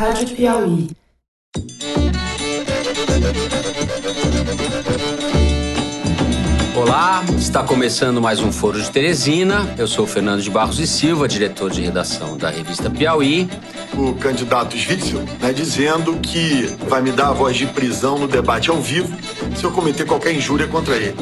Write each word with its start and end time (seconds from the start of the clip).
Rádio 0.00 0.34
Piauí. 0.34 0.88
Olá, 6.74 7.22
está 7.38 7.62
começando 7.62 8.18
mais 8.18 8.40
um 8.40 8.50
Foro 8.50 8.80
de 8.80 8.90
Teresina. 8.90 9.74
Eu 9.76 9.86
sou 9.86 10.06
o 10.06 10.08
Fernando 10.08 10.40
de 10.40 10.48
Barros 10.48 10.78
e 10.78 10.86
Silva, 10.86 11.28
diretor 11.28 11.70
de 11.70 11.82
redação 11.82 12.38
da 12.38 12.48
revista 12.48 12.88
Piauí. 12.88 13.46
O 13.92 14.14
candidato 14.14 14.74
Svitzel, 14.74 15.20
né, 15.38 15.52
dizendo 15.52 16.16
que 16.20 16.74
vai 16.88 17.02
me 17.02 17.12
dar 17.12 17.28
a 17.28 17.32
voz 17.34 17.54
de 17.54 17.66
prisão 17.66 18.16
no 18.16 18.26
debate 18.26 18.70
ao 18.70 18.80
vivo 18.80 19.14
se 19.54 19.64
eu 19.64 19.70
cometer 19.70 20.06
qualquer 20.06 20.32
injúria 20.32 20.66
contra 20.66 20.96
ele. 20.96 21.14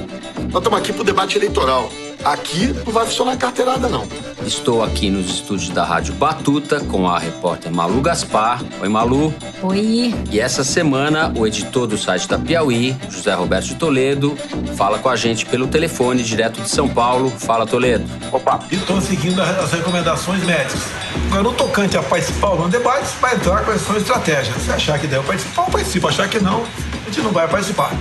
Nós 0.52 0.62
estamos 0.62 0.78
aqui 0.78 0.92
para 0.92 1.02
o 1.02 1.04
debate 1.04 1.36
eleitoral. 1.36 1.90
Aqui 2.24 2.68
não 2.86 2.92
vai 2.92 3.04
funcionar 3.04 3.36
carteirada, 3.36 3.88
não. 3.88 4.06
Estou 4.48 4.82
aqui 4.82 5.10
nos 5.10 5.26
estúdios 5.26 5.68
da 5.68 5.84
Rádio 5.84 6.14
Batuta 6.14 6.80
com 6.80 7.06
a 7.06 7.18
repórter 7.18 7.70
Malu 7.70 8.00
Gaspar. 8.00 8.62
Oi, 8.80 8.88
Malu. 8.88 9.34
Oi. 9.62 10.14
E 10.32 10.40
essa 10.40 10.64
semana, 10.64 11.30
o 11.36 11.46
editor 11.46 11.86
do 11.86 11.98
site 11.98 12.26
da 12.26 12.38
Piauí, 12.38 12.96
José 13.10 13.34
Roberto 13.34 13.66
de 13.66 13.74
Toledo, 13.74 14.34
fala 14.74 14.98
com 14.98 15.10
a 15.10 15.16
gente 15.16 15.44
pelo 15.44 15.66
telefone 15.66 16.22
direto 16.22 16.62
de 16.62 16.68
São 16.70 16.88
Paulo. 16.88 17.28
Fala, 17.28 17.66
Toledo. 17.66 18.06
Opa. 18.32 18.60
E 18.70 18.76
estou 18.76 18.98
seguindo 19.02 19.42
as 19.42 19.70
recomendações 19.70 20.42
médicas. 20.42 20.80
Agora, 21.26 21.42
no 21.42 21.52
tocante 21.52 21.98
a 21.98 22.02
participar 22.02 22.54
no 22.56 22.70
debate, 22.70 23.06
vai 23.20 23.34
entrar 23.34 23.66
com 23.66 23.70
a 23.72 23.78
sua 23.78 23.98
estratégia. 23.98 24.54
Se 24.54 24.72
achar 24.72 24.98
que 24.98 25.06
deve 25.06 25.26
participar, 25.26 25.70
participa. 25.70 26.08
Achar 26.08 26.26
que 26.26 26.40
não, 26.40 26.62
a 26.62 27.04
gente 27.04 27.20
não 27.20 27.32
vai 27.32 27.46
participar. 27.46 27.92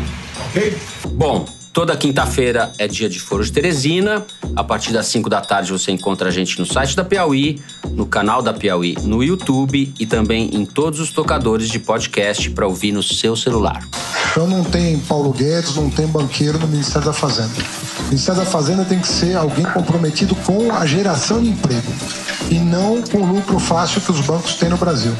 Ok? 0.48 0.78
Bom, 1.10 1.46
Toda 1.78 1.96
quinta-feira 1.96 2.72
é 2.80 2.88
dia 2.88 3.08
de 3.08 3.20
Foro 3.20 3.46
de 3.46 3.52
Teresina. 3.52 4.26
A 4.56 4.64
partir 4.64 4.92
das 4.92 5.06
5 5.06 5.30
da 5.30 5.42
tarde 5.42 5.72
você 5.72 5.92
encontra 5.92 6.30
a 6.30 6.32
gente 6.32 6.58
no 6.58 6.66
site 6.66 6.96
da 6.96 7.06
Piauí, 7.06 7.62
no 7.92 8.08
canal 8.08 8.42
da 8.42 8.52
Piauí 8.52 8.98
no 9.04 9.24
YouTube 9.24 9.94
e 10.00 10.06
também 10.08 10.50
em 10.56 10.66
todos 10.66 11.00
os 11.00 11.12
tocadores 11.12 11.70
de 11.70 11.78
podcast 11.78 12.50
para 12.50 12.66
ouvir 12.66 12.92
no 12.92 13.04
seu 13.04 13.36
celular. 13.36 13.88
Então 14.32 14.48
não 14.48 14.64
tem 14.64 14.98
Paulo 15.02 15.32
Guedes, 15.32 15.76
não 15.76 15.88
tem 15.88 16.08
banqueiro 16.08 16.58
no 16.58 16.68
Ministério 16.68 17.06
da 17.06 17.14
Fazenda. 17.14 17.54
O 18.00 18.04
Ministério 18.06 18.42
da 18.42 18.48
Fazenda 18.48 18.84
tem 18.84 18.98
que 18.98 19.08
ser 19.08 19.36
alguém 19.38 19.66
comprometido 19.66 20.34
com 20.34 20.74
a 20.74 20.84
geração 20.84 21.44
de 21.44 21.50
emprego 21.50 21.94
e 22.50 22.56
não 22.60 23.02
com 23.02 23.20
o 23.20 23.26
lucro 23.26 23.60
fácil 23.60 24.02
que 24.02 24.12
os 24.12 24.22
bancos 24.22 24.56
têm 24.56 24.70
no 24.70 24.78
Brasil. 24.78 25.14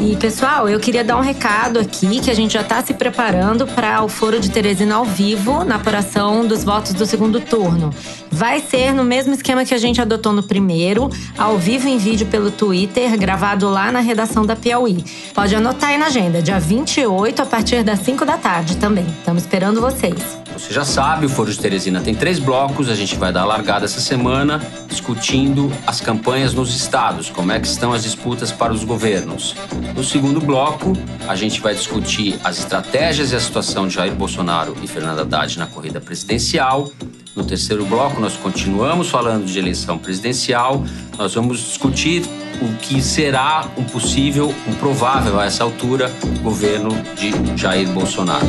E 0.00 0.16
pessoal, 0.16 0.68
eu 0.68 0.80
queria 0.80 1.04
dar 1.04 1.16
um 1.16 1.20
recado 1.20 1.78
aqui 1.78 2.20
que 2.20 2.30
a 2.30 2.34
gente 2.34 2.54
já 2.54 2.62
está 2.62 2.82
se 2.82 2.92
preparando 2.92 3.66
para 3.66 4.02
o 4.02 4.08
Foro 4.08 4.40
de 4.40 4.50
Teresina 4.50 4.96
ao 4.96 5.04
vivo 5.04 5.64
na 5.64 5.76
apuração 5.76 6.46
dos 6.46 6.64
votos 6.64 6.92
do 6.92 7.06
segundo 7.06 7.40
turno. 7.40 7.94
Vai 8.30 8.60
ser 8.60 8.92
no 8.92 9.04
mesmo 9.04 9.32
esquema 9.32 9.64
que 9.64 9.72
a 9.72 9.78
gente 9.78 10.00
adotou 10.00 10.32
no 10.32 10.42
primeiro, 10.42 11.08
ao 11.38 11.56
vivo 11.56 11.86
em 11.86 11.96
vídeo 11.96 12.26
pelo 12.26 12.50
Twitter, 12.50 13.16
gravado 13.16 13.68
lá 13.68 13.92
na 13.92 14.00
redação 14.00 14.44
da 14.44 14.56
Piauí. 14.56 15.04
Pode 15.32 15.54
anotar 15.54 15.90
aí 15.90 15.98
na 15.98 16.06
agenda, 16.06 16.42
dia 16.42 16.58
28 16.58 17.40
a 17.40 17.46
partir 17.46 17.84
das 17.84 18.00
5 18.00 18.24
da 18.24 18.36
tarde 18.36 18.76
também. 18.76 19.06
Estamos 19.20 19.44
esperando 19.44 19.80
vocês. 19.80 20.43
Você 20.54 20.72
já 20.72 20.84
sabe, 20.84 21.26
o 21.26 21.28
Foro 21.28 21.50
de 21.50 21.58
Teresina 21.58 22.00
tem 22.00 22.14
três 22.14 22.38
blocos. 22.38 22.88
A 22.88 22.94
gente 22.94 23.16
vai 23.16 23.32
dar 23.32 23.42
a 23.42 23.44
largada 23.44 23.84
essa 23.84 24.00
semana 24.00 24.62
discutindo 24.88 25.70
as 25.84 26.00
campanhas 26.00 26.54
nos 26.54 26.74
estados, 26.74 27.28
como 27.28 27.50
é 27.50 27.58
que 27.58 27.66
estão 27.66 27.92
as 27.92 28.04
disputas 28.04 28.52
para 28.52 28.72
os 28.72 28.84
governos. 28.84 29.56
No 29.96 30.04
segundo 30.04 30.40
bloco, 30.40 30.92
a 31.26 31.34
gente 31.34 31.60
vai 31.60 31.74
discutir 31.74 32.38
as 32.44 32.58
estratégias 32.58 33.32
e 33.32 33.36
a 33.36 33.40
situação 33.40 33.88
de 33.88 33.94
Jair 33.94 34.14
Bolsonaro 34.14 34.76
e 34.80 34.86
Fernando 34.86 35.20
Haddad 35.20 35.58
na 35.58 35.66
corrida 35.66 36.00
presidencial. 36.00 36.90
No 37.36 37.42
terceiro 37.42 37.84
bloco, 37.84 38.20
nós 38.20 38.36
continuamos 38.36 39.10
falando 39.10 39.44
de 39.44 39.58
eleição 39.58 39.98
presidencial. 39.98 40.84
Nós 41.18 41.34
vamos 41.34 41.58
discutir 41.58 42.22
o 42.62 42.78
que 42.78 43.02
será 43.02 43.68
um 43.76 43.82
possível, 43.82 44.54
um 44.68 44.74
provável 44.74 45.40
a 45.40 45.44
essa 45.44 45.64
altura, 45.64 46.12
governo 46.44 46.90
de 47.16 47.60
Jair 47.60 47.88
Bolsonaro. 47.88 48.46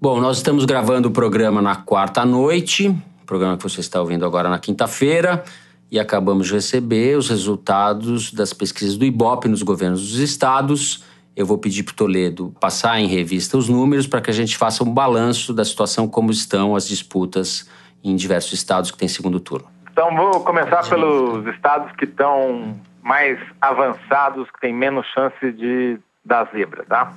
Bom, 0.00 0.20
nós 0.20 0.36
estamos 0.36 0.64
gravando 0.64 1.08
o 1.08 1.10
programa 1.10 1.60
na 1.60 1.74
quarta 1.74 2.24
noite, 2.24 2.94
programa 3.26 3.56
que 3.56 3.62
você 3.64 3.80
está 3.80 4.00
ouvindo 4.00 4.24
agora 4.24 4.48
na 4.48 4.60
quinta-feira, 4.60 5.42
e 5.90 5.98
acabamos 5.98 6.46
de 6.46 6.54
receber 6.54 7.18
os 7.18 7.28
resultados 7.28 8.32
das 8.32 8.52
pesquisas 8.52 8.96
do 8.96 9.04
IBOP 9.04 9.48
nos 9.48 9.62
governos 9.62 10.00
dos 10.00 10.18
estados. 10.18 11.02
Eu 11.36 11.44
vou 11.44 11.58
pedir 11.58 11.82
para 11.82 11.92
o 11.92 11.96
Toledo 11.96 12.54
passar 12.60 13.00
em 13.00 13.06
revista 13.06 13.56
os 13.56 13.68
números 13.68 14.06
para 14.06 14.20
que 14.20 14.30
a 14.30 14.34
gente 14.34 14.56
faça 14.56 14.84
um 14.84 14.92
balanço 14.92 15.52
da 15.52 15.64
situação, 15.64 16.06
como 16.06 16.30
estão 16.30 16.76
as 16.76 16.86
disputas 16.86 17.68
em 18.04 18.14
diversos 18.14 18.52
estados 18.52 18.90
que 18.90 18.98
têm 18.98 19.08
segundo 19.08 19.40
turno. 19.40 19.66
Então, 19.90 20.14
vou 20.14 20.40
começar 20.40 20.88
pelos 20.88 21.46
estados 21.54 21.90
que 21.96 22.04
estão 22.04 22.78
mais 23.02 23.38
avançados, 23.60 24.48
que 24.50 24.60
têm 24.60 24.72
menos 24.72 25.06
chance 25.08 25.52
de 25.52 25.98
dar 26.24 26.48
zebra, 26.52 26.84
tá? 26.84 27.12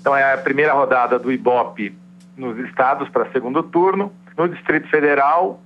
Então, 0.00 0.16
é 0.16 0.34
a 0.34 0.38
primeira 0.38 0.72
rodada 0.72 1.18
do 1.18 1.30
IBOP 1.30 1.94
nos 2.36 2.58
estados 2.58 3.08
para 3.08 3.30
segundo 3.30 3.62
turno. 3.62 4.12
No 4.36 4.48
Distrito 4.48 4.88
Federal, 4.88 5.60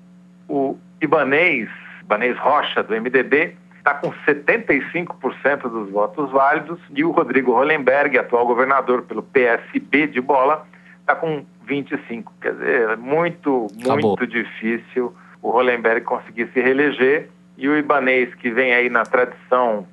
o 0.48 0.76
Ibanês, 1.00 1.68
Ibanês 2.02 2.38
Rocha, 2.38 2.82
do 2.82 2.94
MDB, 2.94 3.56
está 3.86 3.94
com 3.94 4.10
75% 4.26 5.62
dos 5.70 5.90
votos 5.90 6.32
válidos 6.32 6.80
e 6.90 7.04
o 7.04 7.12
Rodrigo 7.12 7.52
Hollenberg, 7.52 8.18
atual 8.18 8.44
governador 8.44 9.02
pelo 9.02 9.22
PSB 9.22 10.08
de 10.08 10.20
bola, 10.20 10.66
está 11.00 11.14
com 11.14 11.46
25%. 11.68 12.24
Quer 12.40 12.52
dizer, 12.54 12.90
é 12.90 12.96
muito, 12.96 13.68
muito 13.76 14.26
difícil 14.26 15.14
o 15.40 15.50
Hollenberg 15.50 16.00
conseguir 16.00 16.50
se 16.52 16.60
reeleger 16.60 17.30
e 17.56 17.68
o 17.68 17.78
Ibanês, 17.78 18.34
que 18.34 18.50
vem 18.50 18.74
aí 18.74 18.90
na 18.90 19.04
tradição 19.04 19.86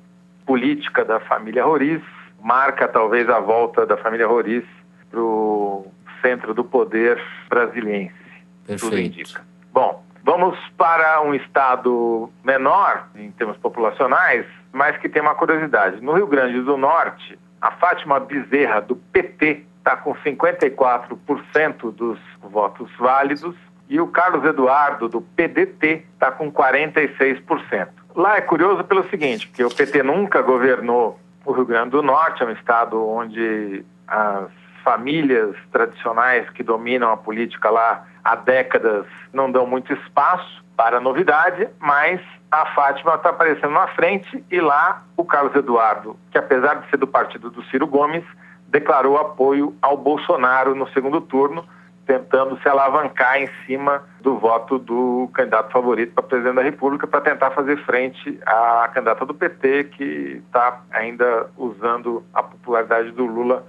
política 0.44 1.04
da 1.04 1.20
família 1.20 1.64
Roriz, 1.64 2.02
marca 2.42 2.88
talvez 2.88 3.28
a 3.30 3.38
volta 3.38 3.86
da 3.86 3.96
família 3.96 4.26
Roriz 4.26 4.64
para 5.08 5.20
o 5.20 5.86
centro 6.20 6.52
do 6.52 6.64
poder 6.64 7.22
brasiliense. 7.48 8.12
Perfeito. 8.66 8.90
Tudo 8.90 8.98
indica. 8.98 9.53
Vamos 10.24 10.58
para 10.78 11.20
um 11.20 11.34
estado 11.34 12.30
menor 12.42 13.08
em 13.14 13.30
termos 13.32 13.58
populacionais, 13.58 14.46
mas 14.72 14.96
que 14.96 15.06
tem 15.06 15.20
uma 15.20 15.34
curiosidade. 15.34 16.00
No 16.00 16.14
Rio 16.14 16.26
Grande 16.26 16.62
do 16.62 16.78
Norte, 16.78 17.38
a 17.60 17.70
Fátima 17.72 18.18
Bezerra, 18.18 18.80
do 18.80 18.96
PT, 18.96 19.66
está 19.76 19.96
com 19.96 20.14
54% 20.14 21.92
dos 21.92 22.18
votos 22.40 22.90
válidos 22.98 23.54
e 23.86 24.00
o 24.00 24.06
Carlos 24.06 24.42
Eduardo, 24.46 25.10
do 25.10 25.20
PDT, 25.20 26.06
está 26.14 26.32
com 26.32 26.50
46%. 26.50 27.88
Lá 28.16 28.38
é 28.38 28.40
curioso 28.40 28.82
pelo 28.82 29.06
seguinte, 29.10 29.46
porque 29.46 29.62
o 29.62 29.68
PT 29.68 30.02
nunca 30.02 30.40
governou 30.40 31.20
o 31.44 31.52
Rio 31.52 31.66
Grande 31.66 31.90
do 31.90 32.02
Norte, 32.02 32.42
é 32.42 32.46
um 32.46 32.52
estado 32.52 33.06
onde 33.06 33.84
as 34.08 34.48
famílias 34.84 35.56
tradicionais 35.72 36.48
que 36.50 36.62
dominam 36.62 37.10
a 37.10 37.16
política 37.16 37.70
lá 37.70 38.06
há 38.22 38.36
décadas 38.36 39.06
não 39.32 39.50
dão 39.50 39.66
muito 39.66 39.92
espaço 39.92 40.62
para 40.76 41.00
novidade, 41.00 41.68
mas 41.80 42.20
a 42.50 42.66
Fátima 42.66 43.14
está 43.14 43.30
aparecendo 43.30 43.72
na 43.72 43.88
frente 43.88 44.44
e 44.50 44.60
lá 44.60 45.02
o 45.16 45.24
Carlos 45.24 45.54
Eduardo, 45.54 46.16
que 46.30 46.38
apesar 46.38 46.74
de 46.74 46.90
ser 46.90 46.98
do 46.98 47.06
partido 47.06 47.50
do 47.50 47.64
Ciro 47.64 47.86
Gomes, 47.86 48.24
declarou 48.68 49.16
apoio 49.16 49.74
ao 49.80 49.96
Bolsonaro 49.96 50.74
no 50.74 50.88
segundo 50.90 51.20
turno, 51.20 51.64
tentando 52.06 52.60
se 52.60 52.68
alavancar 52.68 53.40
em 53.40 53.48
cima 53.64 54.02
do 54.20 54.36
voto 54.36 54.78
do 54.78 55.30
candidato 55.32 55.72
favorito 55.72 56.12
para 56.12 56.24
presidente 56.24 56.56
da 56.56 56.62
República 56.62 57.06
para 57.06 57.20
tentar 57.20 57.50
fazer 57.52 57.78
frente 57.84 58.38
à 58.44 58.90
candidata 58.92 59.24
do 59.24 59.32
PT 59.32 59.84
que 59.84 60.42
está 60.46 60.82
ainda 60.90 61.48
usando 61.56 62.22
a 62.34 62.42
popularidade 62.42 63.10
do 63.12 63.24
Lula 63.24 63.64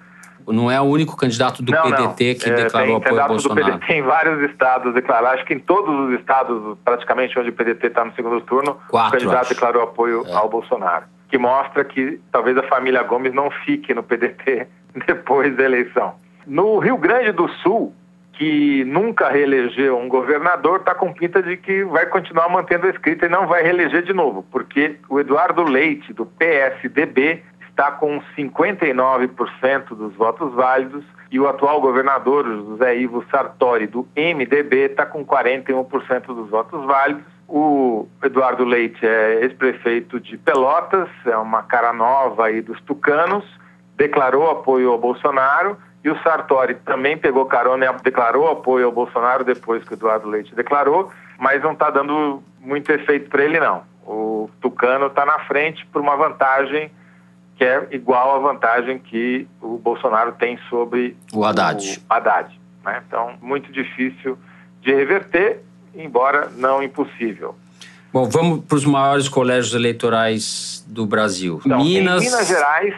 não 0.47 0.69
é 0.69 0.79
o 0.79 0.83
único 0.83 1.15
candidato 1.15 1.61
do 1.61 1.71
não, 1.71 1.83
PDT 1.83 1.97
não. 1.97 2.15
que 2.15 2.49
é, 2.49 2.63
declarou 2.63 2.97
apoio 2.97 3.21
ao 3.21 3.27
Bolsonaro. 3.27 3.71
Do 3.73 3.79
PDT 3.79 3.93
em 3.93 4.01
vários 4.01 4.49
estados 4.49 4.93
declararam, 4.93 5.35
acho 5.35 5.45
que 5.45 5.53
em 5.53 5.59
todos 5.59 5.93
os 6.07 6.19
estados, 6.19 6.77
praticamente 6.83 7.37
onde 7.39 7.49
o 7.49 7.53
PDT 7.53 7.87
está 7.87 8.05
no 8.05 8.13
segundo 8.13 8.41
turno, 8.41 8.77
Quatro, 8.87 9.09
o 9.09 9.11
candidato 9.11 9.41
acho. 9.41 9.53
declarou 9.53 9.83
apoio 9.83 10.23
é. 10.27 10.33
ao 10.33 10.49
Bolsonaro. 10.49 11.05
Que 11.29 11.37
mostra 11.37 11.83
que 11.83 12.19
talvez 12.31 12.57
a 12.57 12.63
família 12.63 13.01
Gomes 13.03 13.33
não 13.33 13.49
fique 13.49 13.93
no 13.93 14.03
PDT 14.03 14.67
depois 15.07 15.55
da 15.55 15.63
eleição. 15.63 16.15
No 16.45 16.77
Rio 16.77 16.97
Grande 16.97 17.31
do 17.31 17.47
Sul, 17.47 17.93
que 18.37 18.83
nunca 18.85 19.29
reelegeu 19.29 19.97
um 19.97 20.07
governador, 20.07 20.79
está 20.79 20.93
com 20.93 21.13
pinta 21.13 21.41
de 21.41 21.57
que 21.57 21.83
vai 21.85 22.05
continuar 22.05 22.49
mantendo 22.49 22.85
a 22.85 22.89
escrita 22.89 23.25
e 23.25 23.29
não 23.29 23.47
vai 23.47 23.63
reeleger 23.63 24.03
de 24.03 24.13
novo, 24.13 24.45
porque 24.51 24.97
o 25.09 25.19
Eduardo 25.19 25.63
Leite, 25.63 26.13
do 26.13 26.25
PSDB, 26.25 27.41
está 27.75 27.91
com 27.91 28.21
59% 28.37 29.89
dos 29.89 30.15
votos 30.15 30.53
válidos 30.53 31.03
e 31.29 31.37
o 31.37 31.47
atual 31.47 31.81
governador, 31.81 32.45
José 32.45 32.95
Ivo 32.95 33.25
Sartori, 33.29 33.85
do 33.85 34.07
MDB, 34.15 34.91
está 34.91 35.05
com 35.05 35.25
41% 35.25 36.27
dos 36.27 36.49
votos 36.49 36.85
válidos. 36.85 37.25
O 37.49 38.07
Eduardo 38.23 38.63
Leite 38.63 39.05
é 39.05 39.41
ex-prefeito 39.41 40.21
de 40.21 40.37
Pelotas, 40.37 41.09
é 41.25 41.35
uma 41.35 41.63
cara 41.63 41.91
nova 41.91 42.45
aí 42.45 42.61
dos 42.61 42.79
tucanos, 42.81 43.43
declarou 43.97 44.49
apoio 44.49 44.91
ao 44.91 44.97
Bolsonaro 44.97 45.77
e 46.01 46.09
o 46.09 46.17
Sartori 46.23 46.75
também 46.75 47.17
pegou 47.17 47.45
carona 47.45 47.85
e 47.85 48.03
declarou 48.03 48.49
apoio 48.49 48.85
ao 48.85 48.91
Bolsonaro 48.91 49.43
depois 49.43 49.83
que 49.83 49.93
o 49.93 49.95
Eduardo 49.95 50.29
Leite 50.29 50.55
declarou. 50.55 51.11
mas 51.37 51.61
não 51.61 51.73
está 51.73 51.89
dando 51.89 52.41
muito 52.61 52.89
efeito 52.89 53.29
para 53.29 53.43
ele, 53.43 53.59
não. 53.59 53.83
O 54.07 54.49
Tucano 54.61 55.07
está 55.07 55.25
na 55.25 55.39
frente 55.39 55.85
por 55.87 56.01
uma 56.01 56.15
vantagem 56.15 56.89
que 57.55 57.63
é 57.63 57.87
igual 57.91 58.35
à 58.35 58.39
vantagem 58.39 58.99
que 58.99 59.47
o 59.61 59.77
Bolsonaro 59.77 60.33
tem 60.33 60.59
sobre 60.69 61.15
o 61.33 61.43
Haddad. 61.45 62.01
O 62.09 62.13
Haddad 62.13 62.65
né? 62.85 63.01
Então, 63.05 63.33
muito 63.41 63.71
difícil 63.71 64.37
de 64.81 64.93
reverter, 64.93 65.63
embora 65.95 66.49
não 66.55 66.81
impossível. 66.83 67.55
Bom, 68.13 68.29
vamos 68.29 68.63
para 68.63 68.75
os 68.75 68.85
maiores 68.85 69.27
colégios 69.27 69.73
eleitorais 69.73 70.85
do 70.87 71.05
Brasil. 71.05 71.59
Então, 71.65 71.79
Minas... 71.79 72.21
Em 72.21 72.25
Minas 72.27 72.47
Gerais, 72.47 72.95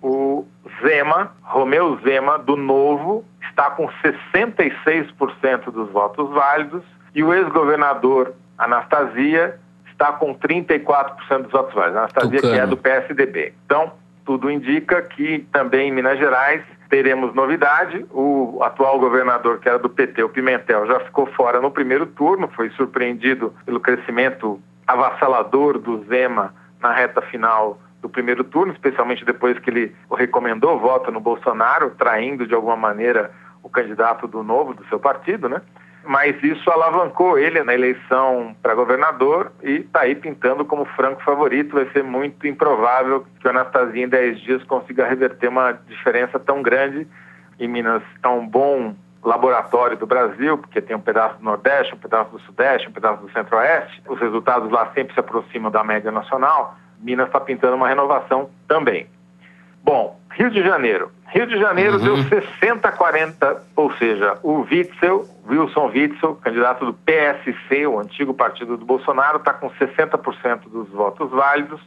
o 0.00 0.46
Zema, 0.80 1.32
Romeu 1.42 1.98
Zema, 2.02 2.38
do 2.38 2.56
Novo, 2.56 3.24
está 3.42 3.70
com 3.70 3.88
66% 4.02 5.70
dos 5.70 5.90
votos 5.90 6.30
válidos 6.30 6.82
e 7.14 7.22
o 7.22 7.34
ex-governador 7.34 8.34
Anastasia 8.56 9.60
está 9.94 10.12
com 10.12 10.34
34% 10.34 11.42
dos 11.42 11.52
votos 11.52 11.74
válidos. 11.74 11.96
Anastasia, 11.96 12.36
Tucano. 12.36 12.54
que 12.54 12.60
é 12.60 12.66
do 12.66 12.76
PSDB. 12.76 13.54
Então, 13.64 13.92
tudo 14.24 14.50
indica 14.50 15.00
que 15.02 15.46
também 15.52 15.88
em 15.88 15.92
Minas 15.92 16.18
Gerais 16.18 16.62
teremos 16.88 17.34
novidade. 17.34 18.04
O 18.10 18.60
atual 18.62 18.98
governador, 18.98 19.58
que 19.58 19.68
era 19.68 19.78
do 19.78 19.88
PT, 19.88 20.22
o 20.22 20.28
Pimentel, 20.28 20.86
já 20.86 21.00
ficou 21.00 21.26
fora 21.26 21.60
no 21.60 21.70
primeiro 21.70 22.06
turno, 22.06 22.48
foi 22.48 22.70
surpreendido 22.70 23.54
pelo 23.64 23.80
crescimento 23.80 24.60
avassalador 24.86 25.78
do 25.78 26.04
Zema 26.04 26.54
na 26.80 26.92
reta 26.92 27.22
final 27.22 27.78
do 28.02 28.08
primeiro 28.08 28.44
turno, 28.44 28.72
especialmente 28.72 29.24
depois 29.24 29.58
que 29.58 29.70
ele 29.70 29.96
recomendou 30.16 30.78
voto 30.78 31.10
no 31.10 31.20
Bolsonaro, 31.20 31.90
traindo 31.90 32.46
de 32.46 32.54
alguma 32.54 32.76
maneira 32.76 33.30
o 33.62 33.68
candidato 33.68 34.28
do 34.28 34.42
novo, 34.42 34.74
do 34.74 34.84
seu 34.88 35.00
partido, 35.00 35.48
né? 35.48 35.62
Mas 36.06 36.42
isso 36.42 36.70
alavancou 36.70 37.38
ele 37.38 37.62
na 37.62 37.74
eleição 37.74 38.54
para 38.62 38.74
governador 38.74 39.52
e 39.62 39.76
está 39.76 40.00
aí 40.00 40.14
pintando 40.14 40.64
como 40.64 40.84
franco 40.84 41.22
favorito. 41.22 41.74
Vai 41.74 41.88
ser 41.90 42.02
muito 42.02 42.46
improvável 42.46 43.24
que 43.40 43.46
o 43.46 43.50
Anastasia 43.50 44.04
em 44.04 44.08
10 44.08 44.40
dias 44.40 44.62
consiga 44.64 45.06
reverter 45.06 45.48
uma 45.48 45.72
diferença 45.72 46.38
tão 46.38 46.62
grande. 46.62 47.06
E 47.58 47.66
Minas 47.66 48.02
é 48.22 48.28
um 48.28 48.46
bom 48.46 48.94
laboratório 49.22 49.96
do 49.96 50.06
Brasil, 50.06 50.58
porque 50.58 50.80
tem 50.80 50.94
um 50.94 51.00
pedaço 51.00 51.38
do 51.38 51.44
Nordeste, 51.44 51.94
um 51.94 51.98
pedaço 51.98 52.30
do 52.30 52.40
Sudeste, 52.40 52.88
um 52.88 52.92
pedaço 52.92 53.22
do 53.22 53.32
Centro-Oeste. 53.32 54.02
Os 54.06 54.20
resultados 54.20 54.70
lá 54.70 54.90
sempre 54.94 55.14
se 55.14 55.20
aproximam 55.20 55.70
da 55.70 55.82
média 55.82 56.10
nacional. 56.10 56.76
Minas 57.00 57.26
está 57.26 57.40
pintando 57.40 57.76
uma 57.76 57.88
renovação 57.88 58.50
também. 58.68 59.08
Bom, 59.84 60.18
Rio 60.30 60.50
de 60.50 60.62
Janeiro. 60.62 61.12
Rio 61.26 61.46
de 61.46 61.58
Janeiro 61.58 61.98
uhum. 61.98 62.04
deu 62.04 62.40
60-40, 62.60 63.60
ou 63.76 63.92
seja, 63.96 64.38
o 64.42 64.60
Witzel, 64.60 65.26
Wilson 65.46 65.88
Witzel, 65.88 66.36
candidato 66.36 66.86
do 66.86 66.94
PSC, 66.94 67.86
o 67.86 68.00
antigo 68.00 68.32
partido 68.32 68.78
do 68.78 68.86
Bolsonaro, 68.86 69.36
está 69.36 69.52
com 69.52 69.68
60% 69.68 70.70
dos 70.70 70.88
votos 70.88 71.30
válidos, 71.30 71.80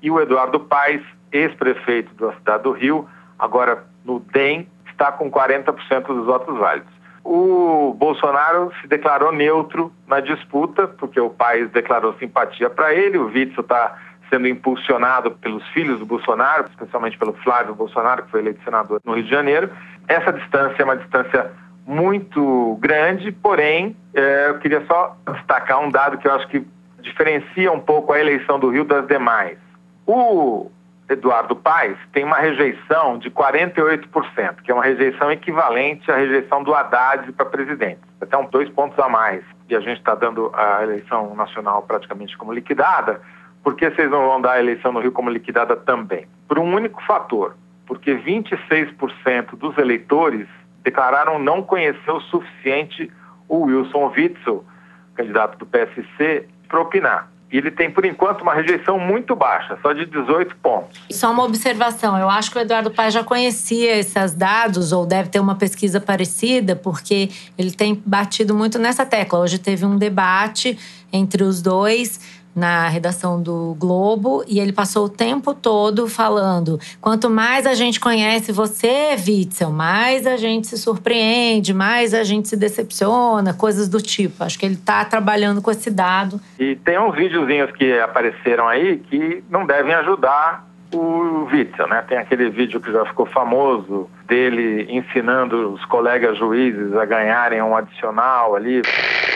e 0.00 0.10
o 0.12 0.20
Eduardo 0.20 0.60
Paes, 0.60 1.02
ex-prefeito 1.32 2.14
da 2.14 2.32
cidade 2.34 2.62
do 2.62 2.70
Rio, 2.70 3.08
agora 3.36 3.84
no 4.04 4.20
DEM, 4.20 4.68
está 4.88 5.10
com 5.10 5.28
40% 5.28 6.06
dos 6.06 6.26
votos 6.26 6.56
válidos. 6.56 6.92
O 7.24 7.94
Bolsonaro 7.98 8.72
se 8.80 8.86
declarou 8.86 9.32
neutro 9.32 9.92
na 10.06 10.20
disputa, 10.20 10.86
porque 10.86 11.20
o 11.20 11.30
Paes 11.30 11.68
declarou 11.70 12.14
simpatia 12.14 12.70
para 12.70 12.94
ele, 12.94 13.18
o 13.18 13.26
Witzel 13.26 13.60
está 13.60 13.96
sendo 14.30 14.48
impulsionado 14.48 15.32
pelos 15.32 15.66
filhos 15.68 15.98
do 15.98 16.06
Bolsonaro, 16.06 16.66
especialmente 16.70 17.18
pelo 17.18 17.32
Flávio 17.34 17.74
Bolsonaro, 17.74 18.22
que 18.22 18.30
foi 18.30 18.40
eleito 18.40 18.62
senador 18.64 19.00
no 19.04 19.14
Rio 19.14 19.24
de 19.24 19.30
Janeiro. 19.30 19.70
Essa 20.08 20.32
distância 20.32 20.80
é 20.80 20.84
uma 20.84 20.96
distância 20.96 21.50
muito 21.86 22.78
grande, 22.80 23.32
porém, 23.32 23.96
é, 24.14 24.50
eu 24.50 24.58
queria 24.60 24.84
só 24.86 25.16
destacar 25.32 25.80
um 25.80 25.90
dado 25.90 26.18
que 26.18 26.28
eu 26.28 26.32
acho 26.32 26.46
que 26.48 26.64
diferencia 27.00 27.72
um 27.72 27.80
pouco 27.80 28.12
a 28.12 28.20
eleição 28.20 28.58
do 28.58 28.70
Rio 28.70 28.84
das 28.84 29.06
demais. 29.06 29.58
O 30.06 30.70
Eduardo 31.08 31.56
Paes 31.56 31.98
tem 32.12 32.24
uma 32.24 32.36
rejeição 32.36 33.18
de 33.18 33.30
48%, 33.30 34.62
que 34.62 34.70
é 34.70 34.74
uma 34.74 34.84
rejeição 34.84 35.30
equivalente 35.32 36.10
à 36.10 36.16
rejeição 36.16 36.62
do 36.62 36.72
Haddad 36.72 37.32
para 37.32 37.46
presidente, 37.46 38.00
até 38.20 38.38
uns 38.38 38.48
dois 38.50 38.68
pontos 38.70 38.96
a 38.98 39.08
mais. 39.08 39.42
E 39.68 39.74
a 39.74 39.80
gente 39.80 39.98
está 39.98 40.14
dando 40.14 40.52
a 40.54 40.84
eleição 40.84 41.34
nacional 41.34 41.82
praticamente 41.82 42.36
como 42.38 42.52
liquidada. 42.52 43.20
Por 43.62 43.74
que 43.74 43.90
vocês 43.90 44.10
não 44.10 44.26
vão 44.26 44.40
dar 44.40 44.52
a 44.52 44.60
eleição 44.60 44.92
no 44.92 45.00
Rio 45.00 45.12
como 45.12 45.30
liquidada 45.30 45.76
também? 45.76 46.26
Por 46.48 46.58
um 46.58 46.74
único 46.74 47.02
fator, 47.02 47.56
porque 47.86 48.14
26% 48.14 49.56
dos 49.56 49.76
eleitores 49.76 50.46
declararam 50.82 51.38
não 51.38 51.62
conhecer 51.62 52.10
o 52.10 52.20
suficiente 52.20 53.10
o 53.48 53.64
Wilson 53.64 54.12
Witzel, 54.16 54.64
candidato 55.14 55.58
do 55.58 55.66
PSC, 55.66 56.46
para 56.68 56.80
opinar. 56.80 57.28
E 57.52 57.58
ele 57.58 57.70
tem, 57.70 57.90
por 57.90 58.04
enquanto, 58.04 58.42
uma 58.42 58.54
rejeição 58.54 58.96
muito 58.96 59.34
baixa, 59.34 59.76
só 59.82 59.92
de 59.92 60.06
18 60.06 60.54
pontos. 60.62 61.00
Só 61.10 61.32
uma 61.32 61.42
observação: 61.42 62.16
eu 62.16 62.30
acho 62.30 62.52
que 62.52 62.58
o 62.58 62.60
Eduardo 62.60 62.92
Paes 62.92 63.12
já 63.12 63.24
conhecia 63.24 63.96
esses 63.96 64.34
dados, 64.34 64.92
ou 64.92 65.04
deve 65.04 65.30
ter 65.30 65.40
uma 65.40 65.56
pesquisa 65.56 66.00
parecida, 66.00 66.76
porque 66.76 67.28
ele 67.58 67.72
tem 67.72 68.00
batido 68.06 68.54
muito 68.54 68.78
nessa 68.78 69.04
tecla. 69.04 69.40
Hoje 69.40 69.58
teve 69.58 69.84
um 69.84 69.98
debate 69.98 70.78
entre 71.12 71.42
os 71.42 71.60
dois 71.60 72.39
na 72.60 72.86
redação 72.88 73.42
do 73.42 73.74
Globo 73.78 74.44
e 74.46 74.60
ele 74.60 74.72
passou 74.72 75.06
o 75.06 75.08
tempo 75.08 75.54
todo 75.54 76.06
falando: 76.06 76.78
quanto 77.00 77.30
mais 77.30 77.66
a 77.66 77.74
gente 77.74 77.98
conhece 77.98 78.52
você, 78.52 79.16
Witzel, 79.16 79.70
mais 79.70 80.26
a 80.26 80.36
gente 80.36 80.66
se 80.66 80.76
surpreende, 80.76 81.72
mais 81.72 82.12
a 82.12 82.22
gente 82.22 82.46
se 82.48 82.56
decepciona, 82.56 83.54
coisas 83.54 83.88
do 83.88 84.00
tipo. 84.00 84.44
Acho 84.44 84.58
que 84.58 84.66
ele 84.66 84.74
está 84.74 85.04
trabalhando 85.04 85.62
com 85.62 85.70
esse 85.70 85.90
dado. 85.90 86.38
E 86.58 86.76
tem 86.76 87.00
uns 87.00 87.16
videozinhos 87.16 87.72
que 87.72 87.98
apareceram 87.98 88.68
aí 88.68 88.98
que 88.98 89.42
não 89.48 89.64
devem 89.64 89.94
ajudar 89.94 90.69
o 90.92 91.44
Witzel, 91.50 91.88
né? 91.88 92.02
Tem 92.08 92.18
aquele 92.18 92.50
vídeo 92.50 92.80
que 92.80 92.90
já 92.90 93.04
ficou 93.06 93.26
famoso 93.26 94.08
dele 94.26 94.86
ensinando 94.90 95.72
os 95.72 95.84
colegas 95.84 96.38
juízes 96.38 96.94
a 96.94 97.04
ganharem 97.04 97.62
um 97.62 97.76
adicional 97.76 98.56
ali. 98.56 98.82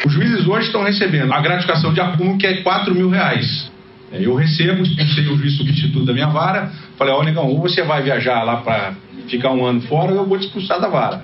Os 0.05 0.13
juízes 0.13 0.47
hoje 0.47 0.67
estão 0.67 0.83
recebendo 0.83 1.33
a 1.33 1.41
gratificação 1.41 1.93
de 1.93 2.01
acúmulo 2.01 2.39
que 2.39 2.47
é 2.47 2.63
4 2.63 2.95
mil 2.95 3.09
reais. 3.09 3.73
É, 4.13 4.25
eu 4.25 4.35
recebo, 4.35 4.83
expulsei 4.83 5.27
o 5.29 5.37
juiz 5.37 5.57
substituto 5.57 6.05
da 6.05 6.13
minha 6.13 6.29
vara, 6.29 6.71
falei, 6.97 7.13
ó, 7.15 7.21
oh, 7.21 7.23
negão, 7.23 7.47
ou 7.47 7.61
você 7.61 7.83
vai 7.83 8.03
viajar 8.03 8.43
lá 8.43 8.59
para 8.59 8.95
ficar 9.29 9.51
um 9.51 9.65
ano 9.65 9.81
fora 9.83 10.13
ou 10.13 10.19
eu 10.19 10.27
vou 10.27 10.39
te 10.39 10.47
expulsar 10.47 10.81
da 10.81 10.89
vara. 10.89 11.23